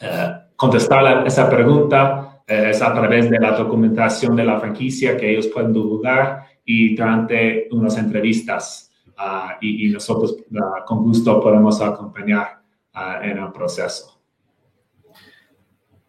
eh, 0.00 0.32
contestar 0.54 1.26
esa 1.26 1.50
pregunta? 1.50 2.42
Eh, 2.46 2.70
es 2.70 2.80
a 2.80 2.94
través 2.94 3.28
de 3.28 3.38
la 3.40 3.58
documentación 3.58 4.36
de 4.36 4.44
la 4.44 4.60
franquicia 4.60 5.16
que 5.16 5.28
ellos 5.28 5.48
pueden 5.48 5.72
divulgar 5.72 6.44
y 6.64 6.94
durante 6.94 7.66
unas 7.72 7.98
entrevistas. 7.98 8.92
Uh, 9.18 9.52
y, 9.60 9.88
nosotros 9.90 10.36
uh, 10.50 10.86
con 10.86 11.02
gusto 11.02 11.40
podemos 11.42 11.80
acompañar 11.82 12.62
uh, 12.94 13.22
en 13.22 13.36
el 13.36 13.52
proceso. 13.52 14.18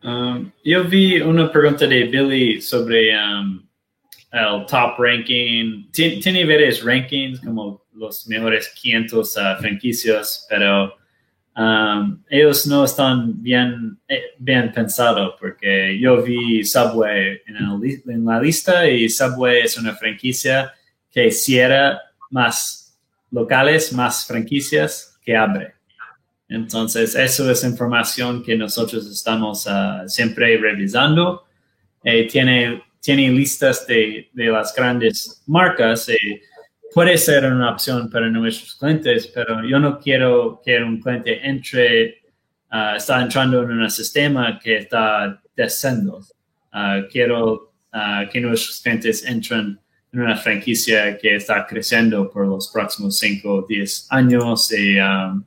Um, 0.04 0.52
yo 0.64 0.84
vi 0.86 1.20
una 1.20 1.52
pregunta 1.52 1.88
de 1.88 2.06
Billy 2.06 2.62
sobre 2.62 3.12
um, 3.18 3.68
el 4.32 4.66
top 4.68 4.98
ranking. 5.00 5.90
Tiene 5.92 6.46
varios 6.46 6.86
rankings, 6.86 7.42
como 7.42 7.82
los 8.02 8.28
mejores 8.28 8.70
500 8.70 9.38
uh, 9.38 9.40
franquicias, 9.60 10.48
pero 10.50 10.96
um, 11.56 12.22
ellos 12.28 12.66
no 12.66 12.84
están 12.84 13.42
bien, 13.42 14.00
eh, 14.08 14.34
bien 14.40 14.72
pensados 14.72 15.36
porque 15.40 16.00
yo 16.00 16.24
vi 16.24 16.64
Subway 16.64 17.42
en, 17.46 17.58
en, 17.58 18.26
la 18.26 18.42
lista 18.42 18.90
y 18.90 19.08
Subway 19.08 19.62
es 19.62 19.78
una 19.78 19.96
franquicia 19.96 20.74
que 21.12 21.30
cierra 21.30 22.02
más 22.32 22.98
locales, 23.30 23.94
más 23.94 24.26
franquicias 24.26 25.20
que 25.24 25.38
abre. 25.38 25.76
Entonces, 26.50 27.16
eso 27.16 27.50
es 27.52 27.64
información 27.64 28.44
que 28.44 28.58
nosotros 28.58 29.06
estamos 29.06 29.68
ah, 29.68 30.04
siempre 30.08 30.58
revisando. 30.58 31.46
Eh, 32.04 32.28
tiene, 32.28 32.84
tiene 33.00 33.30
listas 33.30 33.86
de, 33.88 34.30
de, 34.34 34.46
las 34.48 34.76
grandes 34.76 35.44
marcas. 35.48 36.10
y 36.10 36.42
puede 36.94 37.18
ser 37.18 37.46
una 37.46 37.72
opción 37.72 38.10
para 38.10 38.30
nuestros 38.30 38.76
clientes, 38.76 39.28
pero 39.28 39.64
yo 39.64 39.80
no 39.80 40.00
quiero 40.00 40.62
que 40.64 40.78
un 40.82 41.00
cliente 41.02 41.40
entre, 41.48 42.22
uh, 42.72 42.96
está 42.98 43.22
entrando 43.22 43.64
en 43.64 43.72
un 43.72 43.90
sistema 43.90 44.60
que 44.60 44.78
está 44.78 45.42
descendiendo. 45.56 46.22
Ah, 46.72 47.02
quiero 47.12 47.74
que 48.32 48.40
nuestros 48.40 48.82
clientes 48.82 49.26
entren 49.26 49.78
en 50.14 50.20
una 50.20 50.38
franquicia 50.38 51.18
que 51.18 51.36
está 51.36 51.66
creciendo 51.66 52.30
por 52.30 52.48
los 52.48 52.70
próximos 52.70 53.18
5 53.20 53.50
o 53.50 53.66
10 53.68 54.08
años 54.12 54.72
y 54.72 54.98
um, 55.00 55.44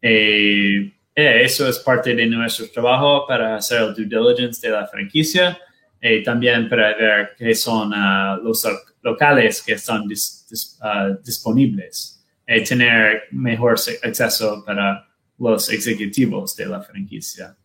eh, 0.00 0.92
eso 1.14 1.68
es 1.68 1.78
parte 1.80 2.14
de 2.14 2.26
nuestro 2.26 2.70
trabajo 2.70 3.26
para 3.26 3.56
hacer 3.56 3.82
el 3.82 3.94
due 3.94 4.06
diligence 4.06 4.66
de 4.66 4.72
la 4.72 4.86
franquicia 4.86 5.58
y 6.00 6.06
eh, 6.08 6.22
también 6.22 6.68
para 6.68 6.94
ver 6.96 7.30
qué 7.36 7.54
son 7.54 7.92
uh, 7.92 8.42
los 8.42 8.66
locales 9.02 9.62
que 9.62 9.72
están 9.72 10.02
uh, 10.02 11.24
disponibles 11.24 12.24
y 12.46 12.62
tener 12.62 13.24
mejor 13.32 13.76
acceso 14.02 14.62
para 14.64 15.06
los 15.38 15.70
ejecutivos 15.72 16.56
de 16.56 16.66
la 16.66 16.80
franquicia. 16.80 17.56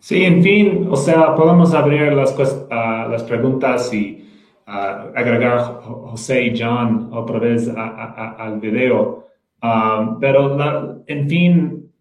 Sí, 0.00 0.24
en 0.24 0.42
fin, 0.42 0.88
o 0.90 0.96
sea, 0.96 1.34
podemos 1.34 1.72
abrir 1.74 2.12
las, 2.12 2.32
uh, 2.32 3.10
las 3.10 3.22
preguntas 3.22 3.92
y 3.94 4.18
agregar 4.64 5.80
José 5.82 6.46
y 6.46 6.58
John 6.58 7.10
otra 7.12 7.38
vez 7.38 7.68
al 7.68 8.58
video. 8.58 9.28
Um, 9.62 10.18
pero, 10.18 11.04
en 11.06 11.28
fin, 11.28 11.92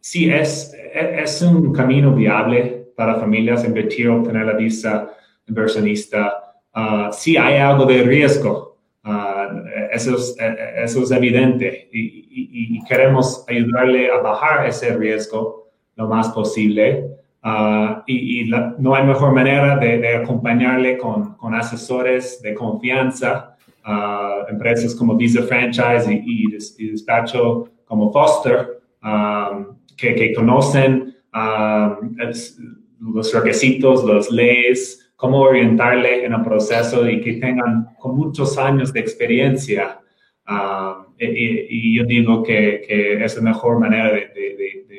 sí 0.00 0.28
es, 0.28 0.74
es 0.92 1.40
un 1.42 1.72
camino 1.72 2.12
viable 2.14 2.81
para 3.02 3.16
familias 3.16 3.64
invertir 3.64 4.08
obtener 4.08 4.46
la 4.46 4.52
visa 4.52 5.10
inversionista. 5.48 6.54
Uh, 6.72 7.10
sí 7.10 7.36
hay 7.36 7.56
algo 7.56 7.84
de 7.84 8.04
riesgo, 8.04 8.78
uh, 9.04 9.58
eso, 9.90 10.14
es, 10.14 10.36
eso 10.76 11.02
es 11.02 11.10
evidente 11.10 11.88
y, 11.92 12.80
queremos 12.88 13.44
ayudarle 13.48 14.10
a 14.10 14.18
bajar 14.18 14.66
ese 14.66 14.96
riesgo 14.96 15.70
lo 15.96 16.06
más 16.06 16.28
posible. 16.28 17.08
Uh, 17.42 18.02
y, 18.06 18.48
no 18.78 18.94
hay 18.94 19.04
mejor 19.04 19.32
manera 19.32 19.76
de, 19.78 19.98
de 19.98 20.16
acompañarle 20.18 20.96
con, 20.96 21.34
con, 21.34 21.56
asesores 21.56 22.40
de 22.40 22.54
confianza 22.54 23.56
empresas 24.48 24.94
como 24.94 25.16
Visa 25.16 25.42
Franchise 25.42 26.06
y, 26.08 26.88
despacho 26.88 27.68
como 27.84 28.12
Foster, 28.12 28.80
que, 29.96 30.32
conocen 30.34 31.12
los 33.02 33.32
requisitos, 33.34 34.04
las 34.04 34.30
leyes, 34.30 35.12
cómo 35.16 35.40
orientarle 35.40 36.24
en 36.24 36.32
el 36.32 36.42
proceso 36.42 37.08
y 37.08 37.20
que 37.20 37.34
tengan 37.34 37.94
con 37.98 38.16
muchos 38.16 38.58
años 38.58 38.92
de 38.92 39.00
experiencia. 39.00 40.00
Um, 40.48 41.14
y, 41.18 41.96
yo 41.96 42.04
digo 42.04 42.42
que, 42.42 42.82
es 43.24 43.36
la 43.36 43.42
mejor 43.42 43.78
manera 43.78 44.10
de, 44.12 44.28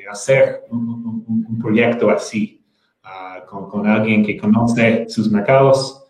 hacer 0.09 0.61
un, 0.69 1.59
proyecto 1.61 2.09
así, 2.09 2.61
ah, 3.03 3.43
con, 3.47 3.87
alguien 3.87 4.23
que 4.23 4.37
conoce 4.37 5.05
sus 5.07 5.31
mercados, 5.31 6.05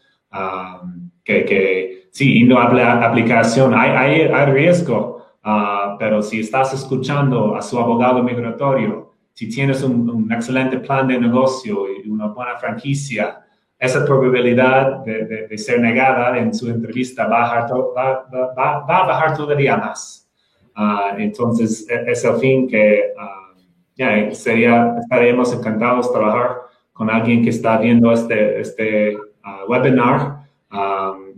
que, 1.23 1.45
que 1.45 2.07
sí, 2.11 2.39
y 2.39 2.43
no 2.43 2.59
habla 2.59 3.03
aplicación, 3.03 3.73
hay, 3.75 4.27
riesgo, 4.45 5.25
ah, 5.43 5.95
pero 5.99 6.21
si 6.21 6.39
estás 6.39 6.73
escuchando 6.73 7.55
a 7.55 7.61
su 7.61 7.79
abogado 7.79 8.23
migratorio, 8.23 9.12
si 9.33 9.49
tienes 9.49 9.81
un, 9.83 10.31
excelente 10.31 10.79
plan 10.79 11.07
de 11.07 11.19
negocio 11.19 11.85
y 11.91 12.07
una 12.09 12.27
buena 12.27 12.55
franquicia, 12.57 13.39
esa 13.79 14.05
probabilidad 14.05 15.03
de, 15.03 15.57
ser 15.57 15.81
negada 15.81 16.37
en 16.37 16.53
su 16.53 16.69
entrevista 16.69 17.27
va 17.27 17.65
a, 17.65 18.85
bajar, 18.85 19.35
todavía 19.35 19.75
más. 19.75 20.29
Ah, 20.75 21.15
entonces, 21.17 21.87
e, 21.89 22.11
es 22.11 22.23
el 22.23 22.35
fin 22.35 22.67
que 22.67 23.11
uh, 23.17 24.33
sería, 24.33 24.95
estaríamos 24.99 25.53
encantados 25.53 26.07
de 26.07 26.13
trabajar 26.19 26.57
con 26.93 27.09
alguien 27.09 27.43
que 27.43 27.49
está 27.49 27.77
viendo 27.77 28.11
este, 28.11 28.61
este 28.61 29.17
ah, 29.43 29.63
webinar 29.67 30.43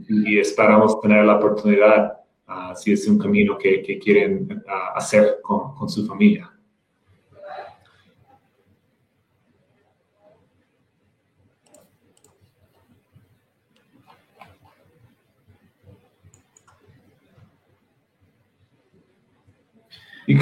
y 0.07 0.37
esperamos 0.37 1.01
tener 1.01 1.25
la 1.25 1.37
oportunidad, 1.37 2.13
si 2.75 2.93
es 2.93 3.07
un 3.07 3.17
camino 3.17 3.57
que, 3.57 3.99
quieren 3.99 4.63
hacer 4.95 5.39
con 5.41 5.89
su 5.89 6.05
familia. 6.05 6.54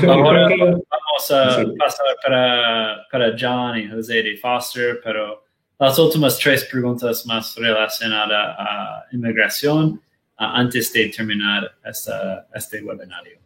Ahora 0.07 0.47
vamos 0.49 1.31
a 1.31 1.63
pasar 1.77 2.05
para, 2.23 3.05
para 3.11 3.35
John 3.37 3.77
y 3.77 3.89
José 3.89 4.23
de 4.23 4.37
Foster, 4.37 5.01
pero 5.03 5.43
las 5.77 5.99
últimas 5.99 6.37
tres 6.37 6.65
preguntas 6.65 7.25
más 7.25 7.55
relacionadas 7.55 8.55
a 8.57 9.05
inmigración 9.11 10.01
antes 10.37 10.91
de 10.93 11.09
terminar 11.09 11.75
esta, 11.83 12.47
este 12.53 12.81
webinario. 12.81 13.39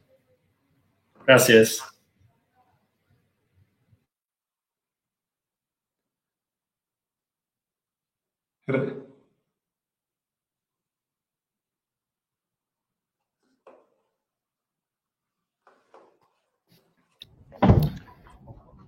Gracias. 1.25 1.81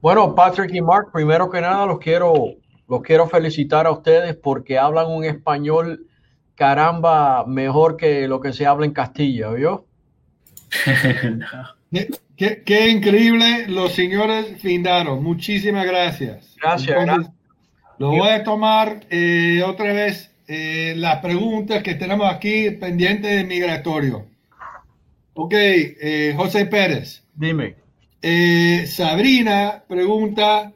Bueno, 0.02 0.34
Patrick 0.34 0.74
y 0.74 0.82
Mark, 0.82 1.12
primero 1.12 1.50
que 1.50 1.60
nada 1.60 1.86
los 1.86 2.00
quiero, 2.00 2.34
los 2.88 3.02
quiero 3.02 3.28
felicitar 3.28 3.86
a 3.86 3.92
ustedes 3.92 4.36
porque 4.36 4.78
hablan 4.78 5.08
un 5.08 5.26
español 5.26 6.08
caramba 6.56 7.46
mejor 7.46 7.98
que 7.98 8.28
lo 8.28 8.40
que 8.40 8.54
se 8.54 8.66
habla 8.66 8.86
en 8.86 8.94
Castilla, 8.94 9.50
¿vio? 9.52 9.86
qué, 12.38 12.90
increíble 12.90 13.68
los 13.68 13.94
señores 13.94 14.62
Findaro. 14.62 15.18
Muchísimas 15.18 15.86
gracias. 15.86 16.56
Gracias. 16.62 17.32
Lo 17.98 18.12
voy 18.12 18.30
a 18.30 18.44
tomar 18.44 19.06
eh, 19.10 19.62
otra 19.66 19.92
vez 19.92 20.32
eh, 20.48 20.94
las 20.96 21.18
preguntas 21.18 21.84
que 21.84 21.96
tenemos 21.96 22.32
aquí 22.32 22.72
pendientes 22.72 23.30
de 23.36 23.44
migratorio. 23.44 24.26
Ok, 25.34 25.54
eh, 25.54 26.34
José 26.36 26.66
Pérez. 26.66 27.24
Dime. 27.36 27.79
Eh, 28.22 28.86
Sabrina 28.88 29.84
pregunta, 29.88 30.74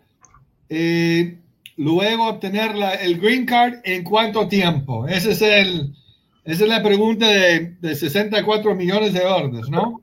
eh, 0.69 1.39
luego 1.75 2.29
obtener 2.29 2.71
el 3.01 3.19
green 3.19 3.45
card 3.45 3.75
en 3.83 4.03
cuánto 4.03 4.47
tiempo? 4.47 5.07
Ese 5.07 5.31
es 5.31 5.41
el, 5.41 5.93
esa 6.45 6.63
es 6.63 6.69
la 6.69 6.81
pregunta 6.81 7.27
de, 7.27 7.95
64 7.95 8.75
millones 8.75 9.13
de 9.13 9.23
dólares, 9.23 9.69
¿no? 9.69 10.01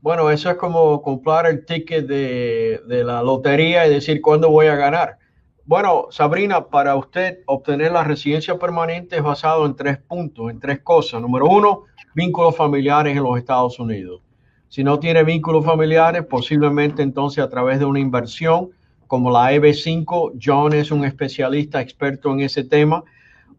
Bueno, 0.00 0.30
eso 0.30 0.50
es 0.50 0.56
como 0.56 1.02
comprar 1.02 1.44
el 1.46 1.66
ticket 1.66 2.06
de, 2.06 2.80
de 2.86 3.04
la 3.04 3.22
lotería 3.22 3.86
y 3.86 3.90
decir 3.90 4.22
cuándo 4.22 4.48
voy 4.48 4.66
a 4.66 4.76
ganar. 4.76 5.18
Bueno, 5.66 6.06
Sabrina, 6.10 6.68
para 6.68 6.96
usted 6.96 7.40
obtener 7.46 7.92
la 7.92 8.02
residencia 8.02 8.58
permanente 8.58 9.16
es 9.16 9.22
basado 9.22 9.66
en 9.66 9.76
tres 9.76 9.98
puntos, 9.98 10.50
en 10.50 10.58
tres 10.58 10.80
cosas. 10.80 11.20
Número 11.20 11.46
uno, 11.46 11.84
vínculos 12.14 12.56
familiares 12.56 13.14
en 13.14 13.22
los 13.22 13.38
Estados 13.38 13.78
Unidos. 13.78 14.22
Si 14.70 14.84
no 14.84 15.00
tiene 15.00 15.24
vínculos 15.24 15.64
familiares, 15.64 16.24
posiblemente 16.24 17.02
entonces 17.02 17.42
a 17.42 17.50
través 17.50 17.80
de 17.80 17.84
una 17.84 17.98
inversión 17.98 18.70
como 19.08 19.32
la 19.32 19.52
EB5, 19.52 20.38
John 20.40 20.72
es 20.72 20.92
un 20.92 21.04
especialista 21.04 21.80
experto 21.80 22.32
en 22.32 22.40
ese 22.40 22.62
tema, 22.62 23.02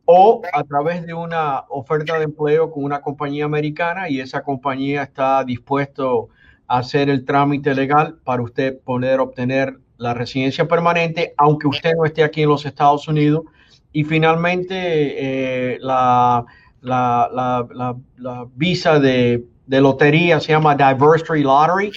o 0.05 0.41
a 0.53 0.63
través 0.63 1.05
de 1.05 1.13
una 1.13 1.65
oferta 1.67 2.17
de 2.17 2.23
empleo 2.23 2.71
con 2.71 2.85
una 2.85 3.01
compañía 3.01 3.43
americana 3.43 4.09
y 4.09 4.21
esa 4.21 4.41
compañía 4.41 5.03
está 5.03 5.43
dispuesto 5.43 6.29
a 6.67 6.77
hacer 6.77 7.09
el 7.09 7.25
trámite 7.25 7.75
legal 7.75 8.17
para 8.23 8.41
usted 8.41 8.79
poder 8.79 9.19
obtener 9.19 9.77
la 9.97 10.13
residencia 10.13 10.65
permanente, 10.65 11.33
aunque 11.35 11.67
usted 11.67 11.91
no 11.97 12.05
esté 12.05 12.23
aquí 12.23 12.43
en 12.43 12.49
los 12.49 12.65
Estados 12.65 13.09
Unidos. 13.09 13.43
Y 13.91 14.05
finalmente, 14.05 15.73
eh, 15.73 15.77
la, 15.81 16.45
la, 16.79 17.67
la, 18.17 18.47
visa 18.55 18.99
de 18.99 19.43
de 19.71 19.79
lotería 19.79 20.37
se 20.41 20.51
llama 20.51 20.75
Diversity 20.75 21.43
Lottery 21.43 21.93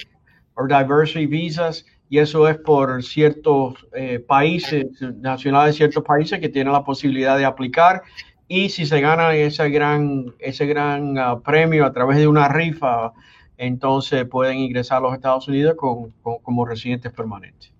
o 0.53 0.65
Diversity 0.65 1.25
Visas 1.25 1.85
y 2.09 2.19
eso 2.19 2.47
es 2.47 2.57
por 2.59 3.03
ciertos 3.03 3.85
eh, 3.93 4.19
países, 4.25 4.85
nacionales 5.19 5.73
de 5.73 5.77
ciertos 5.79 6.01
países 6.05 6.39
que 6.39 6.47
tienen 6.47 6.71
la 6.71 6.85
posibilidad 6.85 7.37
de 7.37 7.43
aplicar 7.43 8.01
y 8.47 8.69
si 8.69 8.85
se 8.85 9.01
gana 9.01 9.35
ese 9.35 9.69
gran, 9.69 10.33
ese 10.39 10.65
gran 10.67 11.17
ah, 11.17 11.41
premio 11.41 11.85
a 11.85 11.91
través 11.91 12.17
de 12.17 12.29
una 12.29 12.47
rifa, 12.47 13.11
entonces 13.57 14.23
pueden 14.23 14.57
ingresar 14.59 14.99
a 14.99 15.01
los 15.01 15.13
Estados 15.13 15.45
Unidos 15.49 15.75
con, 15.75 16.13
como 16.21 16.65
residentes 16.65 17.11
permanentes. 17.11 17.73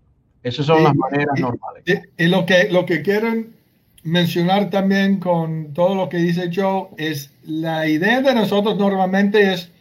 Esas 0.44 0.66
son 0.66 0.84
las 0.84 0.94
maneras 0.94 1.40
normales. 1.40 1.84
Y, 2.18 2.28
lo, 2.28 2.46
que, 2.46 2.68
lo 2.70 2.86
que 2.86 3.02
quieren 3.02 3.54
mencionar 4.04 4.70
también 4.70 5.22
con 5.22 5.74
todo 5.74 5.96
lo 5.96 6.10
que 6.10 6.18
dice 6.18 6.50
Joe 6.54 6.90
es 6.98 7.32
la 7.46 7.88
idea 7.88 8.20
de 8.20 8.34
nosotros 8.36 8.78
normalmente 8.78 9.54
es 9.54 9.72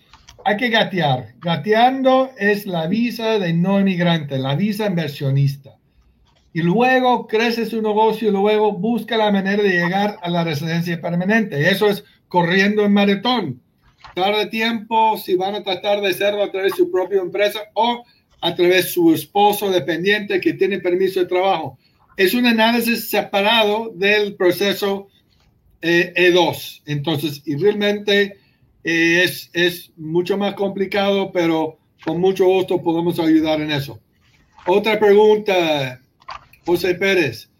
hay 0.45 0.57
que 0.57 0.69
gatear. 0.69 1.35
Gateando 1.41 2.31
es 2.39 2.66
la 2.66 2.87
visa 2.87 3.39
de 3.39 3.53
no 3.53 3.81
inmigrante, 3.81 4.39
la 4.39 4.55
visa 4.55 4.87
inversionista. 4.87 5.79
Y 6.53 6.62
luego 6.62 7.27
crece 7.27 7.66
su 7.66 7.83
negocio 7.83 8.29
y 8.29 8.33
luego 8.33 8.73
busca 8.73 9.16
la 9.16 9.33
manera 9.33 9.62
de 9.62 9.71
llegar 9.71 10.19
a 10.23 10.31
la 10.31 10.45
residencia 10.45 11.01
permanente. 11.01 11.69
Eso 11.69 11.89
es 11.89 12.05
corriendo 12.29 12.85
en 12.85 12.93
maratón. 12.93 13.61
Tarde 14.15 14.47
tiempo 14.47 15.19
si 15.19 15.35
van 15.35 15.57
a 15.57 15.65
tratar 15.65 16.01
de 16.01 16.11
hacerlo 16.11 16.45
a 16.45 16.51
través 16.51 16.73
de 16.73 16.79
su 16.79 16.91
propia 16.93 17.21
empresa 17.21 17.61
o 17.75 18.05
a 18.41 18.55
través 18.55 18.85
de 18.85 18.91
su 18.91 19.12
esposo 19.15 19.71
dependiente 19.71 20.41
que 20.41 20.53
tiene 20.53 20.79
permiso 20.79 21.21
de 21.21 21.27
trabajo. 21.27 21.79
Es 22.16 22.35
un 22.35 22.47
análisis 22.47 23.11
separado 23.11 23.91
del 23.97 24.37
proceso 24.37 25.09
E2. 25.81 26.83
E 26.87 26.93
Entonces, 26.93 27.43
y 27.45 27.57
realmente 27.57 28.39
es, 28.85 29.51
es 29.55 29.93
mucho 29.97 30.36
más 30.36 30.55
complicado, 30.55 31.32
pero 31.32 31.78
con 32.05 32.20
mucho 32.20 32.44
gusto 32.44 32.82
podemos 32.82 33.19
ayudar 33.19 33.61
en 33.61 33.73
eso. 33.73 33.98
Otra 34.66 34.98
pregunta, 34.98 36.01
José 36.65 36.94
Pérez. 36.94 37.51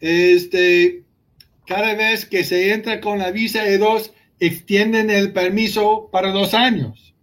Este, 0.00 1.02
cada 1.66 1.94
vez 1.94 2.24
que 2.24 2.44
se 2.44 2.72
entra 2.72 3.00
con 3.00 3.18
la 3.18 3.30
visa 3.30 3.66
E2, 3.66 4.12
extienden 4.38 5.10
el 5.10 5.32
permiso 5.32 6.08
para 6.10 6.32
dos 6.32 6.54
años. 6.54 7.14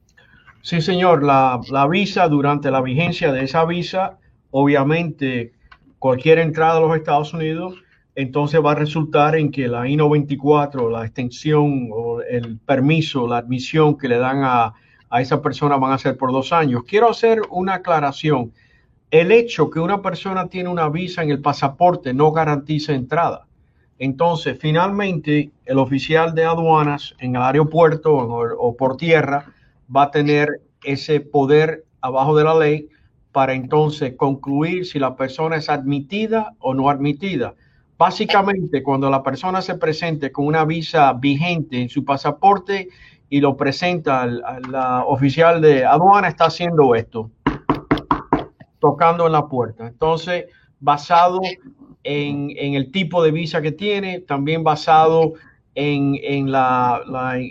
Sí, 0.61 0.81
señor. 0.81 1.23
La, 1.23 1.59
la, 1.69 1.87
visa, 1.87 2.27
durante 2.27 2.69
la 2.69 2.81
vigencia 2.81 3.31
de 3.31 3.45
esa 3.45 3.65
visa, 3.65 4.19
obviamente 4.51 5.53
cualquier 5.99 6.39
entrada 6.39 6.77
a 6.77 6.81
los 6.81 6.95
Estados 6.95 7.33
Unidos 7.33 7.75
entonces 8.17 8.59
va 8.65 8.71
a 8.71 8.75
resultar 8.75 9.35
en 9.35 9.51
que 9.51 9.67
la 9.67 9.87
I-94, 9.87 10.91
la 10.91 11.05
extensión 11.05 11.89
o 11.93 12.19
el 12.21 12.57
permiso, 12.57 13.27
la 13.27 13.37
admisión 13.37 13.95
que 13.95 14.07
le 14.07 14.17
dan 14.17 14.41
a, 14.43 14.73
esa 15.19 15.39
persona 15.39 15.77
van 15.77 15.91
a 15.91 15.99
ser 15.99 16.17
por 16.17 16.31
dos 16.31 16.51
años. 16.51 16.81
Quiero 16.87 17.11
hacer 17.11 17.41
una 17.51 17.75
aclaración. 17.75 18.53
El 19.11 19.31
hecho 19.31 19.69
que 19.69 19.79
una 19.79 20.01
persona 20.01 20.47
tiene 20.47 20.67
una 20.67 20.89
visa 20.89 21.21
en 21.21 21.29
el 21.29 21.41
pasaporte 21.41 22.11
no 22.11 22.31
garantiza 22.31 22.93
entrada. 22.93 23.45
Entonces, 23.99 24.57
finalmente, 24.59 25.51
el 25.65 25.77
oficial 25.77 26.33
de 26.33 26.45
aduanas 26.45 27.13
en 27.19 27.35
el 27.35 27.41
aeropuerto 27.43 28.15
o 28.15 28.75
por 28.75 28.97
tierra 28.97 29.45
va 29.95 30.03
a 30.03 30.11
tener 30.11 30.61
ese 30.83 31.19
poder 31.19 31.85
abajo 32.01 32.35
de 32.35 32.43
la 32.43 32.57
ley 32.57 32.89
para 33.31 33.53
entonces 33.53 34.15
concluir 34.17 34.87
si 34.87 34.97
la 34.97 35.15
persona 35.15 35.57
es 35.57 35.69
admitida 35.69 36.55
o 36.57 36.73
no 36.73 36.89
admitida. 36.89 37.53
Básicamente, 37.97 38.83
cuando 38.83 39.09
la 39.09 39.23
persona 39.23 39.61
se 39.61 39.75
presente 39.75 40.31
con 40.31 40.45
una 40.45 40.65
visa 40.65 41.13
vigente 41.13 41.81
en 41.81 41.89
su 41.89 42.05
pasaporte 42.05 42.89
y 43.27 43.41
lo 43.41 43.57
presenta 43.57 44.21
al, 44.21 44.43
oficial 45.07 45.61
de 45.61 45.83
aduana, 45.83 46.27
está 46.27 46.45
haciendo 46.45 46.93
esto. 46.93 47.31
tocando 48.79 49.25
en 49.25 49.31
la 49.31 49.47
puerta. 49.47 49.87
Entonces, 49.87 50.45
basado 50.79 51.39
en, 52.03 52.51
el 52.55 52.91
tipo 52.91 53.23
de 53.23 53.31
visa 53.31 53.61
que 53.61 53.71
tiene, 53.71 54.19
también 54.19 54.63
basado 54.63 55.33
en, 55.73 56.51
la, 56.51 57.01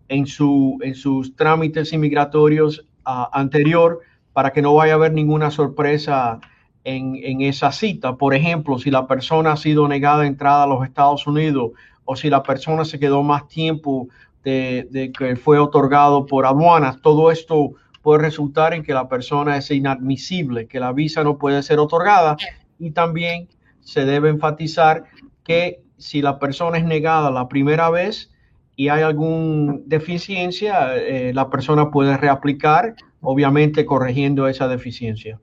en, 0.09 0.27
su, 0.27 0.79
en 0.83 0.97
sus 0.97 1.37
trámites 1.37 1.93
inmigratorios 1.93 2.85
uh, 3.07 3.27
anterior 3.33 4.01
para 4.33 4.53
que 4.53 4.63
no 4.63 4.75
vaya 4.75 4.95
a 4.95 4.97
haber 4.97 5.13
ninguna 5.13 5.53
sorpresa 5.53 6.41
en, 6.83 7.21
en, 7.23 7.43
esa 7.43 7.71
cita. 7.71 8.17
Por 8.17 8.35
ejemplo, 8.35 8.81
si 8.81 8.91
la 8.91 9.07
persona 9.07 9.53
ha 9.53 9.57
sido 9.57 9.87
negada 9.87 10.27
entrada 10.27 10.65
a 10.65 10.67
los 10.67 10.85
Estados 10.85 11.25
Unidos 11.29 11.71
o 12.05 12.17
si 12.17 12.31
la 12.31 12.43
persona 12.43 12.85
se 12.85 12.99
quedó 12.99 13.23
más 13.23 13.47
tiempo 13.47 14.09
de, 14.43 15.13
que 15.17 15.37
fue 15.37 15.61
otorgado 15.61 16.27
por 16.27 16.47
aduanas. 16.47 17.01
Todo 17.01 17.31
esto 17.31 17.75
puede 18.03 18.23
resultar 18.23 18.75
en 18.75 18.83
que 18.83 18.93
la 18.93 19.09
persona 19.09 19.57
es 19.57 19.71
inadmisible, 19.71 20.67
que 20.67 20.81
la 20.81 20.93
visa 20.93 21.23
no 21.23 21.39
puede 21.39 21.63
ser 21.63 21.79
otorgada 21.79 22.37
y 22.77 22.91
también 22.91 23.47
se 23.91 24.05
debe 24.05 24.29
enfatizar 24.29 25.03
que 25.43 25.81
si 25.99 26.23
la 26.23 26.39
persona 26.39 26.79
es 26.79 26.85
negada 26.85 27.33
la 27.33 27.49
primera 27.49 27.91
vez 27.91 28.31
y 28.77 28.89
hay 28.89 29.03
alguna 29.03 29.81
deficiencia, 29.85 30.97
eh, 30.97 31.33
la 31.35 31.51
persona 31.51 31.91
puede 31.91 32.17
reaplicar, 32.17 32.95
obviamente 33.21 33.85
corrigiendo 33.85 34.47
esa 34.47 34.69
deficiencia. 34.69 35.41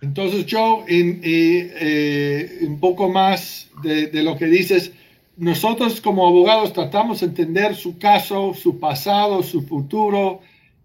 Entonces, 0.00 0.46
Joe, 0.50 0.84
en, 0.88 1.20
eh, 1.22 2.60
un 2.62 2.80
poco 2.80 3.10
más 3.10 3.70
de, 3.82 4.06
de, 4.06 4.22
lo 4.22 4.38
que 4.38 4.46
dices, 4.46 4.92
nosotros 5.36 6.00
como 6.00 6.26
abogados 6.26 6.72
tratamos 6.72 7.20
de 7.20 7.26
entender 7.26 7.74
su 7.74 7.98
caso, 7.98 8.54
su 8.54 8.80
pasado, 8.80 9.42
su 9.42 9.60
futuro 9.66 10.40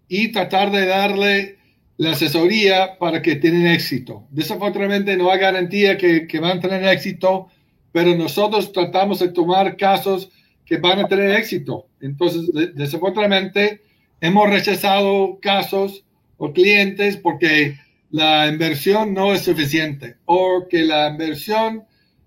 y 0.10 0.34
tratar 0.34 0.72
de 0.72 0.86
darle 0.88 1.57
la 1.98 2.12
asesoría 2.12 2.98
para 3.00 3.22
que 3.22 3.36
tengan 3.36 3.68
éxito. 3.68 4.28
Desafortunadamente 4.30 5.18
no 5.18 5.32
hay 5.32 5.40
garantía 5.40 5.98
que, 5.98 6.28
que 6.28 6.40
van 6.40 6.60
a 6.60 6.62
tener 6.62 6.84
éxito, 6.86 7.48
pero 7.92 8.16
nosotros 8.16 8.72
tratamos 8.72 9.20
de 9.20 9.30
tomar 9.30 9.76
casos 9.78 10.30
que 10.66 10.78
van 10.78 11.00
a 11.00 11.08
tener 11.08 11.32
éxito. 11.32 11.88
Entonces, 12.02 12.50
desafortunadamente, 12.76 13.82
hemos 14.22 14.50
rechazado 14.50 15.40
casos 15.42 16.06
o 16.38 16.54
clientes 16.54 17.18
porque 17.18 17.78
la 18.12 18.48
inversión 18.48 19.14
no 19.14 19.34
es 19.34 19.42
suficiente 19.42 20.18
o 20.26 20.68
que 20.70 20.84
la 20.84 21.10
inversión 21.10 21.84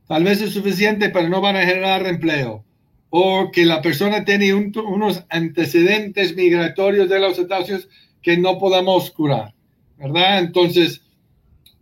tal 0.09 0.25
vez 0.25 0.41
es 0.41 0.53
suficiente, 0.53 1.11
pero 1.11 1.29
no 1.29 1.41
van 1.41 1.57
a 1.57 1.65
generar 1.65 2.07
empleo. 2.07 2.65
O 3.11 3.51
que 3.51 3.65
la 3.65 3.83
persona 3.83 4.25
tiene 4.25 4.55
unos 4.55 5.25
antecedentes 5.31 6.35
migratorios 6.37 7.09
de 7.09 7.19
los 7.21 7.39
Estados 7.39 7.69
Unidos 7.69 7.89
que 8.23 8.37
no 8.37 8.59
podamos 8.59 9.11
curar, 9.11 9.55
¿verdad? 10.01 10.41
Entonces, 10.41 11.03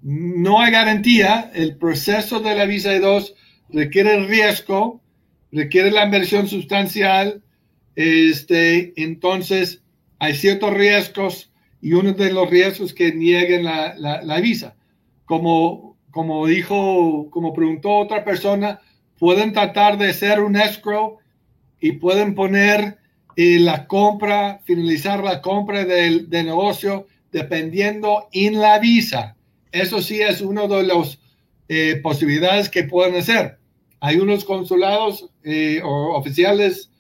no 0.02 0.60
hay 0.60 0.72
garantía. 0.72 1.50
El 1.54 1.76
proceso 1.76 2.40
de 2.40 2.54
la 2.54 2.66
visa 2.66 2.90
de 2.90 3.00
dos 3.00 3.34
requiere 3.70 4.26
riesgo, 4.26 5.00
requiere 5.50 5.90
la 5.90 6.04
inversión 6.04 6.48
sustancial. 6.48 7.42
Este, 7.96 8.92
entonces, 9.02 9.82
hay 10.18 10.34
ciertos 10.34 10.74
riesgos 10.74 11.50
y 11.80 11.94
uno 11.94 12.12
de 12.12 12.32
los 12.32 12.50
riesgos 12.50 12.92
que 12.92 13.12
nieguen 13.12 13.64
la, 13.64 13.94
la, 13.96 14.20
la 14.20 14.40
visa. 14.40 14.76
Como 15.24 15.88
como 16.10 16.46
dijo, 16.46 17.28
como 17.30 17.52
preguntó 17.52 17.96
otra 17.96 18.24
persona, 18.24 18.80
pueden 19.18 19.52
tratar 19.52 19.98
de 19.98 20.12
ser 20.12 20.40
un 20.40 20.56
escrow 20.56 21.18
y 21.80 21.92
pueden 21.92 22.34
poner 22.34 22.98
eh, 23.36 23.58
la 23.60 23.86
compra, 23.86 24.60
finalizar 24.64 25.22
la 25.22 25.40
compra 25.40 25.84
del, 25.84 26.28
negocio 26.28 27.06
dependiendo 27.32 28.28
en 28.32 28.60
la 28.60 28.78
visa. 28.78 29.36
Eso 29.72 30.00
sí 30.02 30.20
es 30.20 30.40
una 30.40 30.66
de 30.66 30.82
las 30.82 31.18
eh, 31.68 32.00
posibilidades 32.02 32.68
que 32.68 32.84
pueden 32.84 33.16
hacer. 33.16 33.58
Hay 34.00 34.16
unos 34.16 34.44
consulados 34.44 35.28
eh, 35.42 35.80
o 35.84 36.16
oficiales 36.16 36.90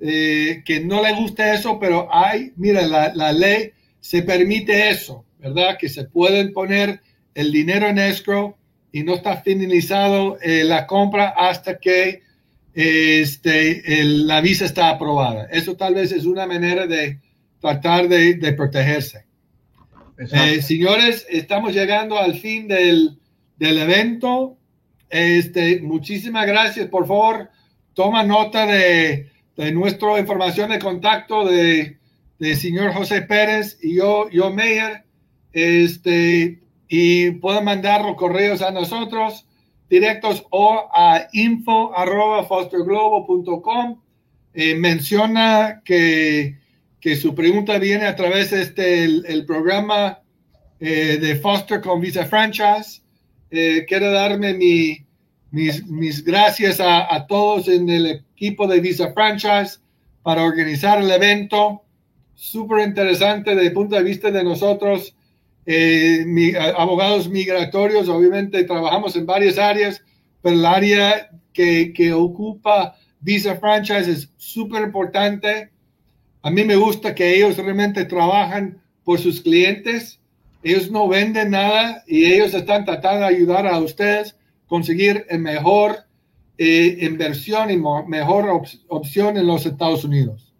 que 0.00 0.80
no 0.84 1.02
les 1.02 1.16
gusta 1.16 1.54
eso, 1.54 1.80
pero 1.80 2.08
hay, 2.14 2.52
mira, 2.54 2.86
la, 2.86 3.32
ley 3.32 3.72
se 3.98 4.22
permite 4.22 4.90
eso, 4.90 5.24
¿verdad? 5.40 5.76
Que 5.76 5.88
se 5.88 6.04
pueden 6.04 6.52
poner 6.52 7.00
el 7.34 7.50
dinero 7.50 7.88
en 7.88 7.98
escrow 7.98 8.56
y 8.92 9.02
no 9.02 9.14
está 9.14 9.36
finalizado 9.42 10.38
eh, 10.40 10.64
la 10.64 10.86
compra 10.86 11.28
hasta 11.36 11.78
que 11.78 12.22
este, 12.74 13.82
la 14.04 14.40
visa 14.40 14.64
está 14.64 14.90
aprobada. 14.90 15.46
Eso 15.50 15.76
tal 15.76 15.94
vez 15.94 16.12
es 16.12 16.24
una 16.24 16.46
manera 16.46 16.86
de 16.86 17.20
tratar 17.60 18.08
de, 18.08 18.52
protegerse. 18.56 19.26
Eh, 20.18 20.62
señores, 20.62 21.26
estamos 21.30 21.72
llegando 21.72 22.18
al 22.18 22.34
fin 22.34 22.66
del, 22.66 23.18
evento. 23.58 24.56
Este, 25.08 25.80
muchísimas 25.80 26.46
gracias. 26.46 26.88
Por 26.88 27.06
favor, 27.06 27.50
toma 27.94 28.24
nota 28.24 28.66
de, 28.66 29.30
de 29.56 29.72
nuestra 29.72 30.18
información 30.18 30.70
de 30.70 30.80
contacto 30.80 31.46
de, 31.46 31.98
de 32.38 32.56
señor 32.56 32.92
José 32.92 33.22
Pérez 33.22 33.78
y 33.82 33.96
yo, 33.96 34.28
yo 34.30 34.50
Meyer. 34.52 35.04
Este, 35.52 36.60
y 36.88 37.30
pueden 37.32 37.64
mandar 37.64 38.04
los 38.04 38.16
correos 38.16 38.62
a 38.62 38.70
nosotros 38.70 39.46
directos 39.88 40.44
o 40.50 40.88
a 40.92 41.28
info 41.32 41.96
arroba 41.96 42.44
fosterglobo.com. 42.44 44.00
Eh, 44.54 44.74
menciona 44.74 45.82
que, 45.84 46.58
que, 47.00 47.16
su 47.16 47.34
pregunta 47.34 47.78
viene 47.78 48.06
a 48.06 48.16
través 48.16 48.50
de 48.50 48.62
este, 48.62 49.04
el, 49.04 49.44
programa 49.46 50.20
eh, 50.80 51.18
de 51.20 51.36
Foster 51.36 51.80
con 51.80 52.00
Visa 52.00 52.26
Franchise. 52.26 53.02
Eh, 53.50 53.84
quiero 53.88 54.10
darme 54.10 54.54
mi, 54.54 55.06
mis, 55.50 55.86
mis, 55.86 56.24
gracias 56.24 56.80
a, 56.80 57.26
todos 57.26 57.68
en 57.68 57.88
el 57.88 58.06
equipo 58.06 58.66
de 58.66 58.80
Visa 58.80 59.12
Franchise 59.12 59.80
para 60.22 60.44
organizar 60.44 61.00
el 61.00 61.10
evento. 61.10 61.82
Súper 62.34 62.86
interesante 62.86 63.54
desde 63.54 63.68
el 63.68 63.72
punto 63.72 63.96
de 63.96 64.02
vista 64.02 64.30
de 64.30 64.44
nosotros 64.44 65.14
eh, 65.70 66.24
abogados 66.76 67.28
migratorios, 67.28 68.08
obviamente 68.08 68.64
trabajamos 68.64 69.16
en 69.16 69.26
varias 69.26 69.58
áreas, 69.58 70.02
pero 70.40 70.56
el 70.56 70.64
área 70.64 71.30
que, 71.52 71.92
que, 71.92 72.12
ocupa 72.12 72.96
Visa 73.20 73.56
Franchise 73.56 74.10
es 74.10 74.32
súper 74.36 74.82
importante. 74.82 75.70
A 76.42 76.50
mí 76.50 76.64
me 76.64 76.76
gusta 76.76 77.14
que 77.14 77.34
ellos 77.34 77.56
realmente 77.56 78.04
trabajan 78.04 78.80
por 79.04 79.18
sus 79.18 79.40
clientes. 79.40 80.20
Ellos 80.62 80.90
no 80.90 81.08
venden 81.08 81.50
nada 81.50 82.02
y 82.06 82.24
ellos 82.26 82.54
están 82.54 82.84
tratando 82.84 83.20
de 83.20 83.34
ayudar 83.34 83.66
a 83.66 83.78
ustedes 83.78 84.32
a 84.32 84.68
conseguir 84.68 85.26
el 85.28 85.40
mejor 85.40 86.04
eh, 86.58 86.98
inversión 87.02 87.70
y 87.70 87.78
mejor 88.06 88.62
opción 88.88 89.36
en 89.36 89.46
los 89.46 89.64
Estados 89.64 90.04
Unidos. 90.04 90.52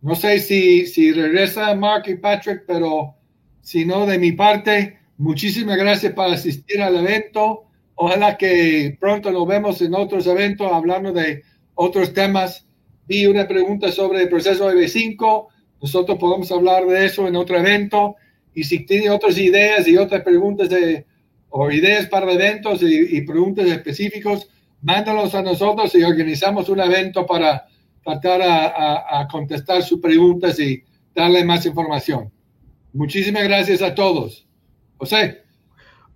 No 0.00 0.14
sé 0.14 0.38
si, 0.38 0.86
si 0.86 1.12
regresa 1.12 1.74
Mark 1.74 2.04
y 2.06 2.16
Patrick, 2.16 2.64
pero 2.66 3.14
si 3.60 3.86
no, 3.86 4.04
de 4.06 4.18
mi 4.18 4.32
parte, 4.32 4.98
muchísimas 5.16 5.78
gracias 5.78 6.12
por 6.12 6.26
asistir 6.26 6.82
al 6.82 6.96
evento. 6.96 7.64
Ojalá 7.94 8.36
que 8.36 8.96
pronto 9.00 9.30
nos 9.32 9.46
vemos 9.46 9.80
en 9.80 9.94
otros 9.94 10.26
eventos 10.26 10.70
hablando 10.70 11.12
de 11.12 11.42
otros 11.74 12.12
temas. 12.12 12.66
Vi 13.06 13.26
una 13.26 13.46
pregunta 13.46 13.90
sobre 13.92 14.22
el 14.22 14.28
proceso 14.28 14.68
de 14.68 14.76
B5. 14.76 15.46
Nosotros 15.82 16.18
podemos 16.18 16.50
hablar 16.50 16.86
de 16.86 17.06
eso 17.06 17.26
en 17.28 17.36
otro 17.36 17.58
evento. 17.58 18.16
Y 18.54 18.64
si 18.64 18.86
tiene 18.86 19.10
otras 19.10 19.36
ideas 19.38 19.86
y 19.86 19.96
otras 19.96 20.22
preguntas 20.22 20.68
de, 20.70 21.04
o 21.50 21.70
ideas 21.70 22.06
para 22.06 22.32
eventos 22.32 22.80
y, 22.82 23.20
preguntas 23.22 23.66
específicos, 23.66 24.48
mándalos 24.82 25.34
a 25.34 25.42
nosotros 25.42 25.94
y 25.94 26.02
organizamos 26.02 26.68
un 26.68 26.80
evento 26.80 27.26
para 27.26 27.66
tratar 28.02 28.42
a, 28.42 29.20
a 29.20 29.28
contestar 29.28 29.82
sus 29.82 30.00
preguntas 30.00 30.58
y 30.60 30.82
darle 31.14 31.44
más 31.44 31.66
información. 31.66 32.30
Muchísimas 32.92 33.44
gracias 33.44 33.82
a 33.82 33.94
todos. 33.94 34.46
José. 34.96 35.43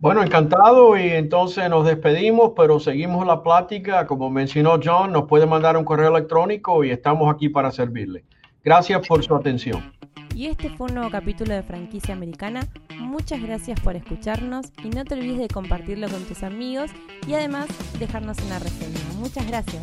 Bueno, 0.00 0.22
encantado 0.22 0.96
y 0.96 1.08
entonces 1.08 1.68
nos 1.68 1.84
despedimos, 1.84 2.52
pero 2.56 2.78
seguimos 2.78 3.26
la 3.26 3.42
plática. 3.42 4.06
Como 4.06 4.30
mencionó 4.30 4.78
John, 4.82 5.12
nos 5.12 5.24
puede 5.24 5.44
mandar 5.44 5.76
un 5.76 5.84
correo 5.84 6.16
electrónico 6.16 6.84
y 6.84 6.90
estamos 6.90 7.34
aquí 7.34 7.48
para 7.48 7.72
servirle. 7.72 8.24
Gracias 8.62 9.06
por 9.08 9.24
su 9.24 9.34
atención. 9.34 9.92
Y 10.36 10.46
este 10.46 10.70
fue 10.70 10.86
un 10.86 10.94
nuevo 10.94 11.10
capítulo 11.10 11.52
de 11.52 11.64
Franquicia 11.64 12.14
Americana. 12.14 12.60
Muchas 13.00 13.42
gracias 13.42 13.80
por 13.80 13.96
escucharnos 13.96 14.72
y 14.84 14.90
no 14.90 15.04
te 15.04 15.14
olvides 15.14 15.38
de 15.38 15.48
compartirlo 15.48 16.08
con 16.08 16.22
tus 16.22 16.44
amigos 16.44 16.92
y 17.26 17.34
además 17.34 17.66
dejarnos 17.98 18.38
una 18.46 18.60
reseña. 18.60 19.00
Muchas 19.18 19.48
gracias. 19.48 19.82